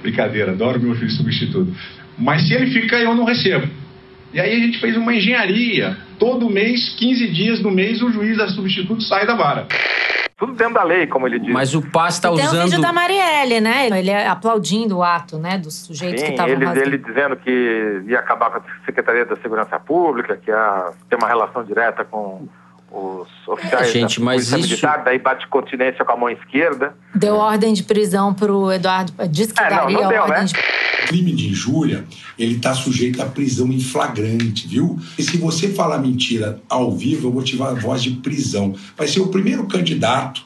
Brincadeira, 0.00 0.52
adoro 0.52 0.80
meu 0.80 0.94
juiz 0.94 1.16
substituto. 1.16 1.72
Mas 2.18 2.46
se 2.46 2.54
ele 2.54 2.70
fica, 2.70 2.96
eu 2.96 3.14
não 3.14 3.24
recebo. 3.24 3.68
E 4.36 4.40
aí 4.40 4.54
a 4.54 4.58
gente 4.58 4.78
fez 4.78 4.94
uma 4.98 5.14
engenharia. 5.14 5.96
Todo 6.18 6.50
mês, 6.50 6.90
15 6.98 7.28
dias 7.28 7.62
no 7.62 7.70
mês, 7.70 8.02
o 8.02 8.12
juiz 8.12 8.36
da 8.36 8.46
substituto 8.48 9.02
sai 9.02 9.26
da 9.26 9.34
vara. 9.34 9.66
Tudo 10.36 10.52
dentro 10.52 10.74
da 10.74 10.82
lei, 10.82 11.06
como 11.06 11.26
ele 11.26 11.38
diz. 11.38 11.50
Mas 11.50 11.74
o 11.74 11.80
PAS 11.80 12.16
está 12.16 12.30
usando... 12.30 12.50
Tem 12.50 12.60
o 12.60 12.64
vídeo 12.64 12.82
da 12.82 12.92
Marielle, 12.92 13.62
né? 13.62 13.86
Ele 13.86 14.10
é 14.10 14.28
aplaudindo 14.28 14.98
o 14.98 15.02
ato, 15.02 15.38
né? 15.38 15.56
Dos 15.56 15.86
sujeitos 15.86 16.20
Sim, 16.20 16.26
que 16.26 16.32
estavam 16.32 16.52
ele, 16.52 16.80
ele 16.80 16.98
dizendo 16.98 17.34
que 17.36 18.02
ia 18.08 18.18
acabar 18.18 18.50
com 18.50 18.58
a 18.58 18.62
Secretaria 18.84 19.24
da 19.24 19.36
Segurança 19.36 19.80
Pública, 19.80 20.36
que 20.36 20.50
ia 20.50 20.90
ter 21.08 21.16
uma 21.16 21.28
relação 21.28 21.64
direta 21.64 22.04
com 22.04 22.46
os 22.96 23.28
oficiais 23.46 23.92
Gente, 23.92 24.18
da 24.18 24.24
mas 24.24 24.50
Polícia 24.50 24.74
isso... 24.74 24.86
Militar, 24.86 25.04
daí 25.04 25.18
bate 25.18 25.46
continência 25.48 26.04
com 26.04 26.12
a 26.12 26.16
mão 26.16 26.30
esquerda. 26.30 26.94
Deu 27.14 27.36
ordem 27.36 27.72
de 27.74 27.82
prisão 27.82 28.32
pro 28.32 28.72
Eduardo... 28.72 29.12
Diz 29.28 29.52
que 29.52 29.62
é, 29.62 29.68
daria 29.68 29.96
não, 29.96 30.02
não 30.04 30.08
deu, 30.08 30.22
ordem 30.22 30.38
né? 30.38 30.44
de 30.44 30.54
crime 31.06 31.32
de 31.32 31.48
injúria, 31.48 32.04
ele 32.38 32.56
está 32.56 32.74
sujeito 32.74 33.22
à 33.22 33.26
prisão 33.26 33.68
em 33.68 33.80
flagrante, 33.80 34.66
viu? 34.66 34.98
E 35.16 35.22
se 35.22 35.36
você 35.36 35.68
falar 35.68 35.98
mentira 35.98 36.60
ao 36.68 36.90
vivo, 36.90 37.28
eu 37.28 37.32
vou 37.32 37.42
te 37.42 37.56
dar 37.56 37.68
a 37.68 37.74
voz 37.74 38.02
de 38.02 38.10
prisão. 38.10 38.74
Vai 38.96 39.06
ser 39.06 39.20
o 39.20 39.28
primeiro 39.28 39.66
candidato 39.66 40.44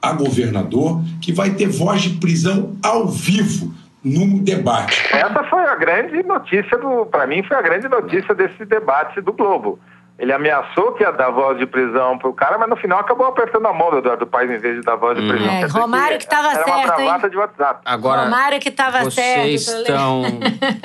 a 0.00 0.12
governador 0.12 1.02
que 1.20 1.32
vai 1.32 1.50
ter 1.50 1.66
voz 1.66 2.02
de 2.02 2.10
prisão 2.20 2.76
ao 2.82 3.08
vivo 3.08 3.74
num 4.04 4.38
debate. 4.38 5.02
Essa 5.12 5.42
foi 5.44 5.64
a 5.64 5.74
grande 5.74 6.22
notícia 6.22 6.78
do, 6.78 7.06
para 7.06 7.26
mim 7.26 7.42
foi 7.42 7.56
a 7.56 7.62
grande 7.62 7.88
notícia 7.88 8.34
desse 8.34 8.64
debate 8.64 9.20
do 9.20 9.32
Globo. 9.32 9.80
Ele 10.18 10.32
ameaçou 10.32 10.92
que 10.92 11.02
ia 11.02 11.10
dar 11.10 11.30
voz 11.30 11.58
de 11.58 11.66
prisão 11.66 12.16
pro 12.16 12.32
cara, 12.32 12.56
mas 12.56 12.70
no 12.70 12.76
final 12.76 13.00
acabou 13.00 13.26
apertando 13.26 13.66
a 13.66 13.72
mão 13.72 13.90
do 13.90 13.98
Eduardo 13.98 14.26
Paes 14.26 14.50
em 14.50 14.58
vez 14.58 14.76
de 14.76 14.80
dar 14.80 14.96
voz 14.96 15.18
de 15.18 15.22
hum. 15.22 15.28
prisão. 15.28 15.52
É, 15.52 15.66
Romário 15.66 16.16
que 16.16 16.24
estava 16.24 16.54
certo, 16.54 16.68
Era 16.68 16.76
uma 16.76 16.86
bravata 16.86 17.30
de 17.30 17.36
WhatsApp. 17.36 17.80
Agora, 17.84 18.24
Romário 18.24 18.58
que 18.58 18.70
estava 18.70 19.10
certo. 19.10 19.42
Vocês 19.42 19.68
estão... 19.68 20.22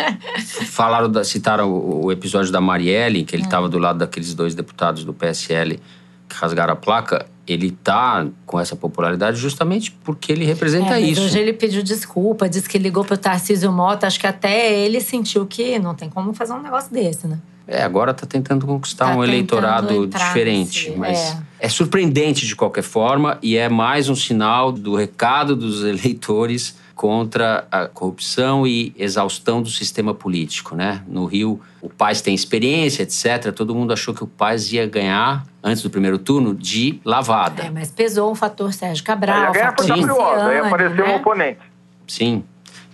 falaram, 0.68 1.10
da, 1.10 1.24
citaram 1.24 1.72
o, 1.72 2.08
o, 2.08 2.12
episódio 2.12 2.52
da 2.52 2.60
Marielle, 2.60 3.24
que 3.24 3.34
ele 3.34 3.44
estava 3.44 3.68
hum. 3.68 3.70
do 3.70 3.80
lado 3.80 4.00
daqueles 4.00 4.34
dois 4.34 4.54
deputados 4.54 5.06
do 5.06 5.14
PSL 5.14 5.80
que 6.28 6.36
rasgaram 6.36 6.74
a 6.74 6.76
placa. 6.76 7.26
Ele 7.48 7.68
está 7.68 8.28
com 8.46 8.60
essa 8.60 8.76
popularidade 8.76 9.38
justamente 9.38 9.92
porque 10.04 10.34
ele 10.34 10.44
representa 10.44 11.00
é, 11.00 11.02
isso. 11.02 11.24
Hoje 11.24 11.40
ele 11.40 11.54
pediu 11.54 11.82
desculpa, 11.82 12.50
disse 12.50 12.68
que 12.68 12.78
ligou 12.78 13.06
para 13.06 13.16
o 13.16 13.18
Tarcísio 13.18 13.72
Mota. 13.72 14.08
Acho 14.08 14.20
que 14.20 14.28
até 14.28 14.78
ele 14.78 15.00
sentiu 15.00 15.46
que 15.46 15.80
não 15.80 15.96
tem 15.96 16.10
como 16.10 16.34
fazer 16.34 16.52
um 16.52 16.62
negócio 16.62 16.94
desse, 16.94 17.28
né? 17.28 17.40
É, 17.72 17.84
agora 17.84 18.12
está 18.12 18.28
tentando 18.28 18.66
conquistar 18.68 19.06
tá 19.06 19.16
um 19.16 19.24
eleitorado 19.24 20.06
diferente, 20.06 20.94
mas 20.98 21.38
é. 21.58 21.68
é. 21.68 21.70
surpreendente 21.70 22.46
de 22.46 22.54
qualquer 22.54 22.84
forma 22.84 23.38
e 23.42 23.56
é 23.56 23.70
mais 23.70 24.10
um 24.10 24.16
sinal 24.16 24.74
do 24.74 24.94
recado 24.94 25.56
dos 25.56 25.82
eleitores 25.86 26.76
contra 26.94 27.66
a 27.72 27.88
corrupção 27.88 28.68
e 28.68 28.94
exaustão 28.98 29.62
do 29.62 29.70
sistema 29.70 30.14
político, 30.14 30.76
né? 30.76 31.02
No 31.08 31.26
Rio, 31.26 31.62
o 31.82 31.90
Paz 31.90 32.22
tem 32.22 32.36
experiência, 32.36 33.04
etc. 33.04 33.54
Todo 33.56 33.74
mundo 33.74 33.94
achou 33.94 34.14
que 34.14 34.24
o 34.24 34.28
Paz 34.28 34.72
ia 34.74 34.86
ganhar 34.86 35.46
antes 35.64 35.82
do 35.82 35.90
primeiro 35.90 36.20
turno 36.20 36.54
de 36.54 37.00
lavada. 37.06 37.64
É, 37.64 37.70
mas 37.70 37.90
pesou 37.90 38.32
o 38.32 38.36
fator 38.36 38.74
Sérgio 38.74 39.04
Cabral, 39.06 39.48
Aí 39.48 39.54
ganhar 39.54 39.70
fator 39.72 39.88
Capriosa, 39.88 40.22
aí 40.22 40.58
Luciane, 40.58 40.68
apareceu 40.68 41.06
um 41.06 41.08
né? 41.08 41.16
oponente. 41.16 41.60
Sim. 42.06 42.44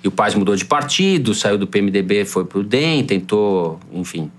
E 0.03 0.07
o 0.07 0.11
Paz 0.11 0.35
mudou 0.35 0.55
de 0.55 0.65
partido, 0.65 1.33
saiu 1.33 1.57
do 1.57 1.65
PMDB, 1.65 2.25
foi 2.25 2.45
pro 2.45 2.63
DEM, 2.63 3.03
tentou, 3.03 3.79
enfim. 3.91 4.31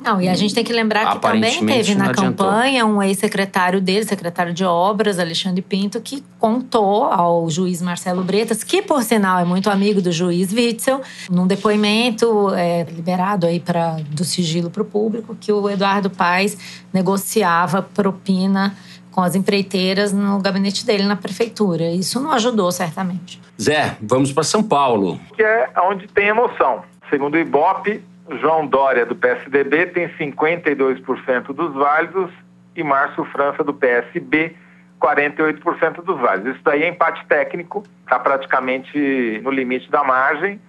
Não, 0.00 0.20
e 0.20 0.28
a 0.28 0.34
gente 0.34 0.54
tem 0.54 0.64
que 0.64 0.72
lembrar 0.72 1.12
que 1.12 1.18
também 1.20 1.64
teve 1.66 1.94
na 1.94 2.12
campanha 2.12 2.86
um 2.86 3.02
ex-secretário 3.02 3.80
dele, 3.80 4.04
secretário 4.04 4.52
de 4.52 4.64
obras, 4.64 5.18
Alexandre 5.18 5.60
Pinto, 5.60 6.00
que 6.00 6.24
contou 6.38 7.04
ao 7.04 7.50
juiz 7.50 7.82
Marcelo 7.82 8.24
Bretas, 8.24 8.64
que 8.64 8.80
por 8.80 9.02
sinal 9.02 9.38
é 9.38 9.44
muito 9.44 9.68
amigo 9.68 10.00
do 10.00 10.10
juiz 10.10 10.52
Witzel, 10.52 11.00
num 11.30 11.46
depoimento 11.46 12.52
é, 12.54 12.84
liberado 12.84 13.46
aí 13.46 13.60
pra, 13.60 13.98
do 14.10 14.24
sigilo 14.24 14.70
para 14.70 14.82
o 14.82 14.86
público, 14.86 15.36
que 15.38 15.52
o 15.52 15.68
Eduardo 15.68 16.08
Paes 16.08 16.56
negociava 16.92 17.82
propina 17.82 18.74
com 19.10 19.20
as 19.20 19.34
empreiteiras 19.34 20.12
no 20.12 20.38
gabinete 20.40 20.86
dele 20.86 21.04
na 21.04 21.16
prefeitura. 21.16 21.90
Isso 21.90 22.20
não 22.20 22.32
ajudou, 22.32 22.70
certamente. 22.72 23.40
Zé, 23.60 23.96
vamos 24.00 24.32
para 24.32 24.44
São 24.44 24.62
Paulo. 24.62 25.20
que 25.36 25.42
é 25.42 25.68
onde 25.82 26.06
tem 26.08 26.28
emoção. 26.28 26.82
Segundo 27.10 27.34
o 27.34 27.38
Ibope, 27.38 28.02
João 28.38 28.66
Dória, 28.66 29.04
do 29.04 29.14
PSDB, 29.14 29.86
tem 29.86 30.08
52% 30.10 31.52
dos 31.52 31.74
válidos 31.74 32.30
e 32.76 32.82
Márcio 32.82 33.24
França, 33.26 33.64
do 33.64 33.74
PSB, 33.74 34.54
48% 35.00 36.02
dos 36.02 36.20
válidos. 36.20 36.54
Isso 36.54 36.64
daí 36.64 36.82
é 36.82 36.88
empate 36.88 37.24
técnico, 37.26 37.82
está 38.04 38.18
praticamente 38.18 39.40
no 39.42 39.50
limite 39.50 39.90
da 39.90 40.04
margem, 40.04 40.60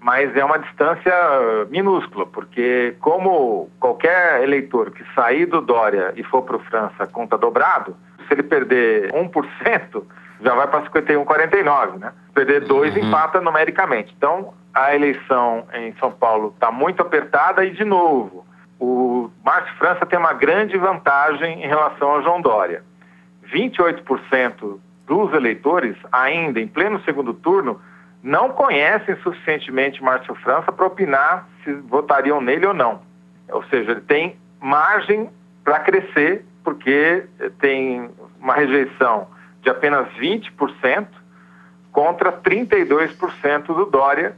mas 0.00 0.36
é 0.36 0.44
uma 0.44 0.58
distância 0.58 1.12
minúscula, 1.70 2.26
porque 2.26 2.94
como 3.00 3.70
qualquer 3.80 4.42
eleitor 4.42 4.90
que 4.90 5.02
sair 5.14 5.46
do 5.46 5.60
Dória 5.60 6.12
e 6.16 6.22
for 6.22 6.42
para 6.42 6.56
o 6.56 6.60
França 6.60 7.06
conta 7.06 7.38
dobrado, 7.38 7.96
se 8.26 8.34
ele 8.34 8.42
perder 8.42 9.12
1%, 9.12 10.02
já 10.40 10.54
vai 10.54 10.66
para 10.66 10.82
51,49, 10.82 11.98
né? 11.98 12.12
Perder 12.34 12.64
2 12.64 12.96
empata 12.96 13.40
numericamente. 13.40 14.14
Então, 14.16 14.52
a 14.74 14.94
eleição 14.94 15.66
em 15.72 15.94
São 15.94 16.12
Paulo 16.12 16.52
está 16.54 16.70
muito 16.70 17.00
apertada 17.00 17.64
e, 17.64 17.70
de 17.70 17.84
novo, 17.84 18.46
o 18.78 19.30
Márcio 19.44 19.74
França 19.76 20.04
tem 20.04 20.18
uma 20.18 20.34
grande 20.34 20.76
vantagem 20.76 21.64
em 21.64 21.66
relação 21.66 22.10
ao 22.10 22.22
João 22.22 22.40
Dória. 22.42 22.82
28% 23.52 24.78
dos 25.06 25.32
eleitores, 25.32 25.96
ainda 26.12 26.60
em 26.60 26.68
pleno 26.68 27.00
segundo 27.04 27.32
turno, 27.32 27.80
não 28.22 28.50
conhecem 28.50 29.16
suficientemente 29.22 30.02
Márcio 30.02 30.34
França 30.36 30.72
para 30.72 30.86
opinar 30.86 31.48
se 31.62 31.72
votariam 31.72 32.40
nele 32.40 32.66
ou 32.66 32.74
não. 32.74 33.00
Ou 33.48 33.62
seja, 33.64 33.92
ele 33.92 34.00
tem 34.00 34.36
margem 34.60 35.30
para 35.64 35.78
crescer, 35.80 36.44
porque 36.64 37.24
tem 37.60 38.10
uma 38.40 38.54
rejeição 38.54 39.28
de 39.66 39.70
apenas 39.70 40.06
20% 40.14 41.08
contra 41.90 42.30
32% 42.30 43.66
do 43.66 43.84
Dória, 43.86 44.36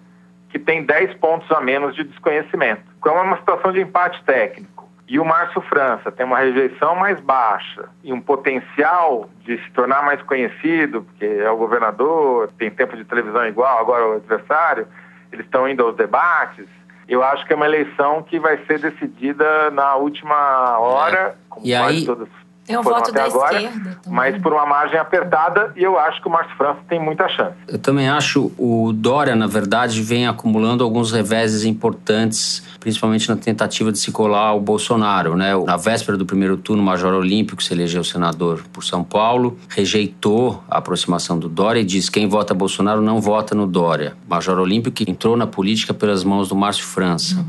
que 0.48 0.58
tem 0.58 0.82
10 0.82 1.14
pontos 1.18 1.50
a 1.52 1.60
menos 1.60 1.94
de 1.94 2.02
desconhecimento. 2.02 2.80
Então 2.98 3.14
é 3.18 3.20
uma 3.20 3.36
situação 3.36 3.70
de 3.70 3.78
empate 3.80 4.22
técnico. 4.24 4.88
E 5.06 5.18
o 5.18 5.24
Márcio 5.24 5.60
França 5.62 6.10
tem 6.10 6.24
uma 6.24 6.38
rejeição 6.38 6.94
mais 6.96 7.20
baixa 7.20 7.88
e 8.02 8.10
um 8.12 8.20
potencial 8.22 9.28
de 9.40 9.58
se 9.58 9.70
tornar 9.72 10.02
mais 10.02 10.22
conhecido, 10.22 11.02
porque 11.02 11.24
é 11.26 11.50
o 11.50 11.56
governador, 11.56 12.50
tem 12.58 12.70
tempo 12.70 12.96
de 12.96 13.04
televisão 13.04 13.46
igual, 13.46 13.78
agora 13.78 14.06
o 14.08 14.12
adversário, 14.14 14.86
eles 15.30 15.44
estão 15.44 15.68
indo 15.68 15.82
aos 15.84 15.94
debates. 15.96 16.66
Eu 17.06 17.22
acho 17.22 17.46
que 17.46 17.52
é 17.52 17.56
uma 17.56 17.66
eleição 17.66 18.22
que 18.22 18.38
vai 18.38 18.58
ser 18.66 18.78
decidida 18.80 19.70
na 19.70 19.94
última 19.96 20.78
hora, 20.78 21.36
como 21.50 21.66
E 21.66 21.70
quase 21.76 21.98
aí- 21.98 22.06
todas 22.06 22.28
É 22.68 22.78
um 22.78 22.82
foram 22.82 22.98
voto 22.98 23.10
até 23.10 23.20
da 23.20 23.26
agora, 23.26 23.62
esquerda 23.62 23.98
também. 24.02 24.18
mas 24.18 24.42
por 24.42 24.52
uma 24.52 24.66
margem 24.66 24.98
apertada, 24.98 25.72
e 25.76 25.82
eu 25.82 25.98
acho 25.98 26.20
que 26.20 26.28
o 26.28 26.30
Márcio 26.30 26.56
França 26.56 26.78
tem 26.88 27.00
muita 27.00 27.28
chance. 27.28 27.54
Eu 27.66 27.78
também 27.78 28.08
acho 28.08 28.52
o 28.58 28.92
Dória, 28.92 29.34
na 29.34 29.46
verdade, 29.46 30.02
vem 30.02 30.26
acumulando 30.26 30.84
alguns 30.84 31.10
reveses 31.10 31.64
importantes, 31.64 32.62
principalmente 32.78 33.28
na 33.28 33.36
tentativa 33.36 33.90
de 33.90 33.98
se 33.98 34.12
colar 34.12 34.48
ao 34.48 34.60
Bolsonaro. 34.60 35.34
Né? 35.36 35.56
Na 35.64 35.76
véspera 35.76 36.18
do 36.18 36.26
primeiro 36.26 36.56
turno, 36.56 36.82
o 36.82 36.86
Major 36.86 37.14
Olímpio, 37.14 37.56
que 37.56 37.64
se 37.64 37.72
elegeu 37.72 38.04
senador 38.04 38.62
por 38.72 38.84
São 38.84 39.02
Paulo, 39.02 39.58
rejeitou 39.68 40.62
a 40.70 40.78
aproximação 40.78 41.38
do 41.38 41.48
Dória 41.48 41.80
e 41.80 41.84
disse 41.84 42.10
quem 42.10 42.28
vota 42.28 42.52
Bolsonaro 42.52 43.00
não 43.00 43.20
vota 43.20 43.54
no 43.54 43.66
Dória. 43.66 44.14
Major 44.28 44.58
Olímpio 44.58 44.92
que 44.92 45.10
entrou 45.10 45.36
na 45.36 45.46
política 45.46 45.94
pelas 45.94 46.24
mãos 46.24 46.48
do 46.48 46.56
Márcio 46.56 46.84
França. 46.84 47.44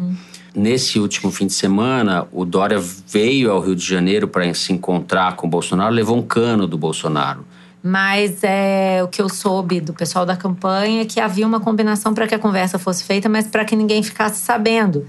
Nesse 0.55 0.99
último 0.99 1.31
fim 1.31 1.47
de 1.47 1.53
semana, 1.53 2.27
o 2.31 2.43
Dória 2.43 2.79
veio 3.07 3.51
ao 3.51 3.59
Rio 3.59 3.75
de 3.75 3.85
Janeiro 3.85 4.27
para 4.27 4.51
se 4.53 4.73
encontrar 4.73 5.35
com 5.35 5.45
o 5.47 5.49
Bolsonaro, 5.49 5.93
levou 5.93 6.17
um 6.17 6.21
cano 6.21 6.67
do 6.67 6.77
Bolsonaro. 6.77 7.45
Mas 7.81 8.43
é, 8.43 9.01
o 9.03 9.07
que 9.07 9.21
eu 9.21 9.29
soube 9.29 9.79
do 9.79 9.93
pessoal 9.93 10.25
da 10.25 10.35
campanha 10.35 11.03
é 11.03 11.05
que 11.05 11.19
havia 11.19 11.47
uma 11.47 11.59
combinação 11.59 12.13
para 12.13 12.27
que 12.27 12.35
a 12.35 12.39
conversa 12.39 12.77
fosse 12.77 13.03
feita, 13.03 13.29
mas 13.29 13.47
para 13.47 13.63
que 13.63 13.75
ninguém 13.75 14.03
ficasse 14.03 14.41
sabendo. 14.41 15.05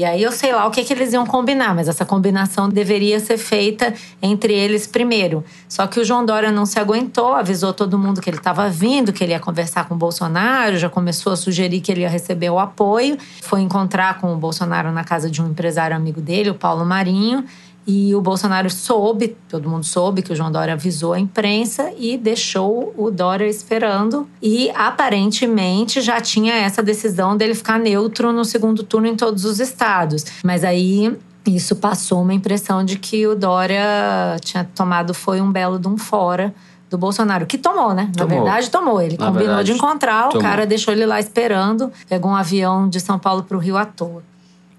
E 0.00 0.04
aí 0.06 0.22
eu 0.22 0.32
sei 0.32 0.50
lá 0.54 0.66
o 0.66 0.70
que, 0.70 0.82
que 0.82 0.94
eles 0.94 1.12
iam 1.12 1.26
combinar, 1.26 1.74
mas 1.74 1.86
essa 1.86 2.06
combinação 2.06 2.70
deveria 2.70 3.20
ser 3.20 3.36
feita 3.36 3.92
entre 4.22 4.54
eles 4.54 4.86
primeiro. 4.86 5.44
Só 5.68 5.86
que 5.86 6.00
o 6.00 6.04
João 6.06 6.24
Dória 6.24 6.50
não 6.50 6.64
se 6.64 6.78
aguentou, 6.78 7.34
avisou 7.34 7.74
todo 7.74 7.98
mundo 7.98 8.18
que 8.18 8.30
ele 8.30 8.38
estava 8.38 8.66
vindo, 8.70 9.12
que 9.12 9.22
ele 9.22 9.32
ia 9.32 9.38
conversar 9.38 9.86
com 9.86 9.94
o 9.94 9.98
Bolsonaro, 9.98 10.78
já 10.78 10.88
começou 10.88 11.34
a 11.34 11.36
sugerir 11.36 11.82
que 11.82 11.92
ele 11.92 12.00
ia 12.00 12.08
receber 12.08 12.48
o 12.48 12.58
apoio. 12.58 13.18
Foi 13.42 13.60
encontrar 13.60 14.18
com 14.22 14.32
o 14.32 14.38
Bolsonaro 14.38 14.90
na 14.90 15.04
casa 15.04 15.30
de 15.30 15.42
um 15.42 15.48
empresário 15.48 15.94
amigo 15.94 16.22
dele, 16.22 16.48
o 16.48 16.54
Paulo 16.54 16.86
Marinho. 16.86 17.44
E 17.86 18.14
o 18.14 18.20
Bolsonaro 18.20 18.68
soube, 18.70 19.36
todo 19.48 19.68
mundo 19.68 19.84
soube 19.84 20.22
que 20.22 20.32
o 20.32 20.36
João 20.36 20.52
Dória 20.52 20.74
avisou 20.74 21.12
a 21.12 21.18
imprensa 21.18 21.90
e 21.98 22.16
deixou 22.16 22.94
o 22.96 23.10
Dória 23.10 23.46
esperando. 23.46 24.28
E 24.40 24.70
aparentemente 24.74 26.00
já 26.00 26.20
tinha 26.20 26.54
essa 26.54 26.82
decisão 26.82 27.36
dele 27.36 27.54
ficar 27.54 27.78
neutro 27.78 28.32
no 28.32 28.44
segundo 28.44 28.82
turno 28.82 29.06
em 29.06 29.16
todos 29.16 29.44
os 29.44 29.60
estados. 29.60 30.24
Mas 30.44 30.62
aí 30.62 31.16
isso 31.46 31.74
passou 31.76 32.22
uma 32.22 32.34
impressão 32.34 32.84
de 32.84 32.98
que 32.98 33.26
o 33.26 33.34
Dória 33.34 34.36
tinha 34.42 34.62
tomado 34.74 35.12
foi 35.14 35.40
um 35.40 35.50
belo 35.50 35.78
de 35.78 35.88
um 35.88 35.96
fora 35.96 36.54
do 36.88 36.98
Bolsonaro, 36.98 37.46
que 37.46 37.56
tomou, 37.56 37.94
né? 37.94 38.10
Na 38.16 38.24
Tomou. 38.24 38.42
verdade, 38.42 38.68
tomou. 38.70 39.00
Ele 39.00 39.16
Na 39.16 39.26
combinou 39.26 39.46
verdade, 39.46 39.72
de 39.72 39.78
encontrar, 39.78 40.26
o 40.26 40.30
tomou. 40.30 40.42
cara 40.42 40.66
deixou 40.66 40.92
ele 40.92 41.06
lá 41.06 41.20
esperando, 41.20 41.90
pegou 42.08 42.32
um 42.32 42.34
avião 42.34 42.88
de 42.88 42.98
São 42.98 43.16
Paulo 43.16 43.44
para 43.44 43.56
o 43.56 43.60
Rio 43.60 43.76
à 43.76 43.84
toa. 43.84 44.22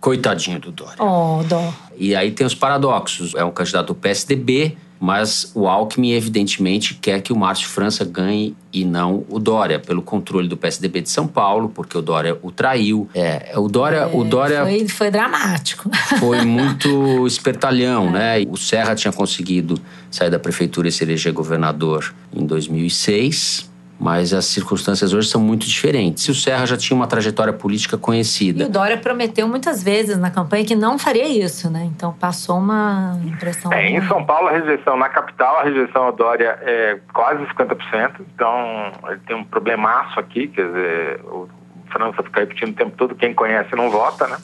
Coitadinho 0.01 0.59
do 0.59 0.71
Dória. 0.71 0.97
Oh, 0.99 1.43
dó. 1.43 1.71
E 1.95 2.15
aí 2.15 2.31
tem 2.31 2.45
os 2.45 2.55
paradoxos. 2.55 3.35
É 3.35 3.45
um 3.45 3.51
candidato 3.51 3.87
do 3.87 3.95
PSDB, 3.95 4.75
mas 4.99 5.51
o 5.53 5.67
Alckmin, 5.67 6.11
evidentemente, 6.13 6.95
quer 6.95 7.21
que 7.21 7.31
o 7.31 7.35
Márcio 7.35 7.69
França 7.69 8.03
ganhe 8.03 8.55
e 8.73 8.83
não 8.83 9.23
o 9.29 9.39
Dória, 9.39 9.79
pelo 9.79 10.01
controle 10.01 10.47
do 10.47 10.57
PSDB 10.57 11.01
de 11.01 11.09
São 11.09 11.27
Paulo, 11.27 11.69
porque 11.69 11.95
o 11.97 12.01
Dória 12.01 12.37
o 12.41 12.51
traiu. 12.51 13.07
É, 13.13 13.53
o 13.55 13.67
Dória, 13.67 14.07
o 14.07 14.23
Dória 14.23 14.63
Foi, 14.63 14.87
foi 14.87 15.11
dramático. 15.11 15.89
foi 16.19 16.41
muito 16.45 17.25
espertalhão, 17.27 18.11
né? 18.11 18.43
O 18.49 18.57
Serra 18.57 18.95
tinha 18.95 19.11
conseguido 19.11 19.79
sair 20.09 20.31
da 20.31 20.39
prefeitura 20.39 20.87
e 20.87 20.91
se 20.91 21.03
eleger 21.03 21.31
governador 21.31 22.13
em 22.33 22.45
2006. 22.45 23.70
Mas 24.01 24.33
as 24.33 24.45
circunstâncias 24.45 25.13
hoje 25.13 25.27
são 25.27 25.39
muito 25.39 25.67
diferentes. 25.67 26.23
E 26.23 26.31
o 26.31 26.33
Serra 26.33 26.65
já 26.65 26.75
tinha 26.75 26.97
uma 26.97 27.05
trajetória 27.05 27.53
política 27.53 27.97
E 27.97 27.99
conhecida. 27.99 28.65
o 28.65 28.69
Dória 28.69 28.97
prometeu 28.97 29.47
muitas 29.47 29.83
vezes 29.83 30.17
na 30.17 30.31
campanha 30.31 30.65
que 30.65 30.75
não 30.75 30.97
faria 30.97 31.27
isso, 31.27 31.69
né? 31.69 31.83
Então 31.95 32.11
passou 32.11 32.57
uma 32.57 33.15
impressão. 33.23 33.71
É, 33.71 33.91
em 33.91 34.01
São 34.07 34.25
Paulo, 34.25 34.47
a 34.47 34.53
rejeição, 34.53 34.97
na 34.97 35.07
capital, 35.07 35.59
a 35.59 35.63
rejeição 35.65 36.05
ao 36.05 36.11
Dória 36.11 36.57
é 36.63 36.99
quase 37.13 37.45
50%. 37.45 38.21
Então, 38.33 38.91
ele 39.07 39.19
tem 39.27 39.35
um 39.35 39.43
problemaço 39.43 40.19
aqui, 40.19 40.47
quer 40.47 40.65
dizer, 40.65 41.19
o 41.25 41.47
França 41.91 42.23
fica 42.23 42.39
repetindo 42.39 42.69
o 42.69 42.73
tempo 42.75 42.97
todo, 42.97 43.13
quem 43.13 43.35
conhece 43.35 43.75
não 43.75 43.91
vota, 43.91 44.25
né? 44.25 44.37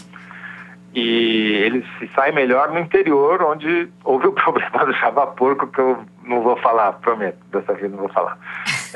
E 0.94 1.64
ele 1.66 1.84
se 1.98 2.08
sai 2.14 2.32
melhor 2.32 2.70
no 2.72 2.78
interior, 2.80 3.42
onde 3.42 3.90
houve 4.04 4.28
o 4.28 4.34
problema 4.34 4.86
do 4.86 4.94
Java 4.94 5.26
Porco, 5.26 5.66
que 5.66 5.80
eu 5.80 5.98
não 6.24 6.44
vou 6.44 6.58
falar, 6.58 6.94
prometo, 6.94 7.40
dessa 7.52 7.74
vez 7.74 7.90
não 7.92 7.98
vou 7.98 8.10
falar. 8.10 8.38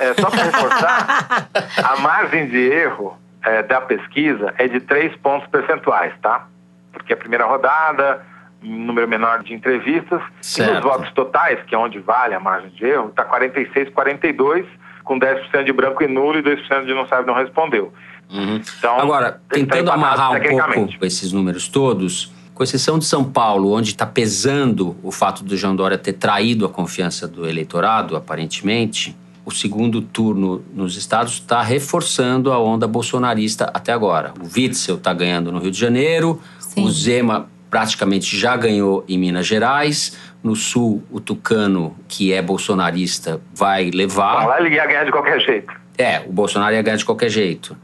É, 0.01 0.15
só 0.20 0.31
para 0.31 0.43
reforçar, 0.43 1.50
a 1.84 2.00
margem 2.00 2.48
de 2.50 2.58
erro 2.58 3.17
é, 3.43 3.62
da 3.62 3.79
pesquisa 3.79 4.51
é 4.58 4.67
de 4.67 4.79
3 4.79 5.15
pontos 5.17 5.48
percentuais, 5.50 6.12
tá? 6.22 6.48
Porque 6.91 7.13
a 7.13 7.17
primeira 7.17 7.46
rodada, 7.46 8.25
um 8.63 8.84
número 8.84 9.08
menor 9.08 9.43
de 9.43 9.53
entrevistas, 9.53 10.22
e 10.41 10.46
Certo. 10.46 10.74
nos 10.74 10.84
votos 10.84 11.12
totais, 11.13 11.60
que 11.67 11.75
é 11.75 11.77
onde 11.77 12.00
vale 12.00 12.34
a 12.34 12.39
margem 12.39 12.72
de 12.72 12.84
erro, 12.84 13.10
está 13.10 13.24
46, 13.24 13.89
42, 13.89 14.65
com 15.03 15.20
10% 15.20 15.63
de 15.63 15.72
branco 15.72 16.03
e 16.03 16.08
nulo 16.08 16.39
e 16.39 16.43
2% 16.43 16.86
de 16.86 16.93
não 16.93 17.08
sabe, 17.08 17.27
não 17.27 17.36
respondeu. 17.36 17.93
Uhum. 18.31 18.62
Então, 18.77 19.00
Agora, 19.00 19.34
tá 19.34 19.39
tentando 19.50 19.81
empatado 19.81 19.91
amarrar 19.91 20.31
um 20.31 20.74
pouco 20.74 21.05
esses 21.05 21.31
números 21.31 21.67
todos, 21.67 22.31
com 22.55 22.63
exceção 22.63 22.98
de 22.98 23.05
São 23.05 23.24
Paulo, 23.24 23.72
onde 23.72 23.89
está 23.89 24.05
pesando 24.05 24.96
o 25.03 25.12
fato 25.12 25.43
do 25.43 25.55
João 25.58 25.75
Dória 25.75 25.98
ter 25.98 26.13
traído 26.13 26.65
a 26.65 26.70
confiança 26.70 27.27
do 27.27 27.48
eleitorado, 27.48 28.15
aparentemente, 28.15 29.15
o 29.45 29.51
segundo 29.51 30.01
turno 30.01 30.63
nos 30.74 30.95
estados 30.95 31.33
está 31.33 31.62
reforçando 31.62 32.51
a 32.51 32.60
onda 32.60 32.88
bolsonarista 32.88 33.69
até 33.74 33.91
agora. 33.91 34.33
O 34.39 34.45
Witzel 34.45 34.95
está 34.95 35.13
ganhando 35.13 35.51
no 35.51 35.60
Rio 35.60 35.71
de 35.71 35.79
Janeiro, 35.79 36.39
Sim. 36.60 36.83
o 36.83 36.91
Zema 36.91 37.50
praticamente 37.69 38.38
já 38.38 38.55
ganhou 38.55 39.03
em 39.07 39.17
Minas 39.17 39.48
Gerais. 39.48 40.17
No 40.43 40.55
Sul, 40.55 41.03
o 41.10 41.19
Tucano, 41.19 41.95
que 42.07 42.33
é 42.33 42.41
bolsonarista, 42.41 43.39
vai 43.53 43.91
levar. 43.91 44.45
lá 44.48 44.60
ele 44.60 44.75
ia 44.75 44.86
ganhar 44.86 45.05
de 45.05 45.12
qualquer 45.12 45.39
jeito. 45.39 45.71
É, 45.98 46.19
o 46.27 46.31
Bolsonaro 46.31 46.74
ia 46.74 46.81
ganhar 46.81 46.98
de 46.98 47.05
qualquer 47.05 47.29
jeito. 47.29 47.77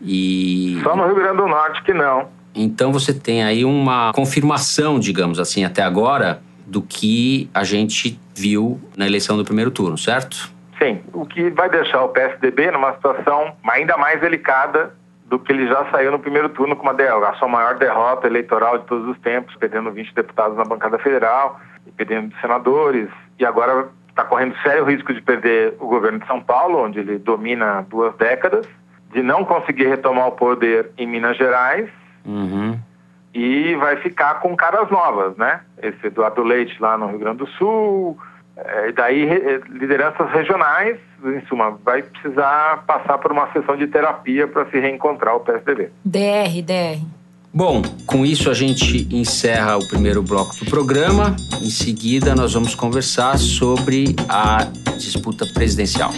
E... 0.00 0.78
Só 0.82 0.94
no 0.94 1.04
Rio 1.04 1.16
Grande 1.16 1.36
do 1.36 1.48
Norte 1.48 1.82
que 1.82 1.92
não. 1.92 2.28
Então 2.54 2.92
você 2.92 3.12
tem 3.12 3.42
aí 3.42 3.64
uma 3.64 4.12
confirmação, 4.12 4.98
digamos 4.98 5.38
assim, 5.38 5.64
até 5.64 5.82
agora, 5.82 6.40
do 6.66 6.80
que 6.80 7.50
a 7.52 7.64
gente 7.64 8.18
viu 8.34 8.80
na 8.96 9.06
eleição 9.06 9.36
do 9.36 9.44
primeiro 9.44 9.70
turno, 9.70 9.98
certo? 9.98 10.50
Sim, 10.78 11.02
o 11.12 11.24
que 11.24 11.50
vai 11.50 11.70
deixar 11.70 12.02
o 12.02 12.08
PSDB 12.10 12.70
numa 12.70 12.92
situação 12.94 13.56
ainda 13.66 13.96
mais 13.96 14.20
delicada 14.20 14.94
do 15.26 15.38
que 15.38 15.52
ele 15.52 15.66
já 15.66 15.84
saiu 15.90 16.12
no 16.12 16.18
primeiro 16.18 16.48
turno 16.50 16.76
com 16.76 16.82
uma 16.82 16.92
a 16.92 17.34
sua 17.34 17.48
maior 17.48 17.76
derrota 17.76 18.26
eleitoral 18.26 18.78
de 18.78 18.84
todos 18.84 19.08
os 19.08 19.18
tempos, 19.18 19.56
perdendo 19.56 19.90
20 19.90 20.14
deputados 20.14 20.56
na 20.56 20.64
bancada 20.64 20.98
federal, 20.98 21.60
e 21.86 21.90
perdendo 21.90 22.34
senadores, 22.40 23.08
e 23.38 23.44
agora 23.44 23.88
está 24.08 24.24
correndo 24.24 24.56
sério 24.62 24.84
risco 24.84 25.12
de 25.12 25.20
perder 25.20 25.74
o 25.80 25.86
governo 25.86 26.20
de 26.20 26.26
São 26.26 26.40
Paulo, 26.40 26.84
onde 26.84 27.00
ele 27.00 27.18
domina 27.18 27.84
duas 27.88 28.14
décadas, 28.16 28.66
de 29.12 29.22
não 29.22 29.44
conseguir 29.44 29.88
retomar 29.88 30.28
o 30.28 30.32
poder 30.32 30.90
em 30.96 31.06
Minas 31.06 31.36
Gerais, 31.36 31.90
uhum. 32.24 32.78
e 33.34 33.74
vai 33.76 33.96
ficar 33.96 34.40
com 34.40 34.56
caras 34.56 34.88
novas, 34.90 35.36
né? 35.36 35.60
Esse 35.82 36.06
Eduardo 36.06 36.42
Leite 36.42 36.80
lá 36.80 36.96
no 36.96 37.08
Rio 37.08 37.18
Grande 37.18 37.38
do 37.38 37.46
Sul, 37.48 38.16
e 38.88 38.92
daí 38.92 39.26
lideranças 39.68 40.30
regionais, 40.30 40.98
em 41.24 41.44
suma, 41.46 41.78
vai 41.84 42.02
precisar 42.02 42.84
passar 42.86 43.18
por 43.18 43.30
uma 43.30 43.52
sessão 43.52 43.76
de 43.76 43.86
terapia 43.86 44.48
para 44.48 44.64
se 44.70 44.78
reencontrar 44.78 45.36
o 45.36 45.40
PSDB. 45.40 45.90
DR, 46.04 46.62
DR. 46.64 47.04
Bom, 47.52 47.80
com 48.06 48.24
isso 48.24 48.50
a 48.50 48.54
gente 48.54 49.08
encerra 49.14 49.76
o 49.76 49.88
primeiro 49.88 50.22
bloco 50.22 50.54
do 50.56 50.70
programa. 50.70 51.34
Em 51.62 51.70
seguida, 51.70 52.34
nós 52.34 52.52
vamos 52.54 52.74
conversar 52.74 53.38
sobre 53.38 54.14
a 54.28 54.64
disputa 54.98 55.46
presidencial. 55.54 56.10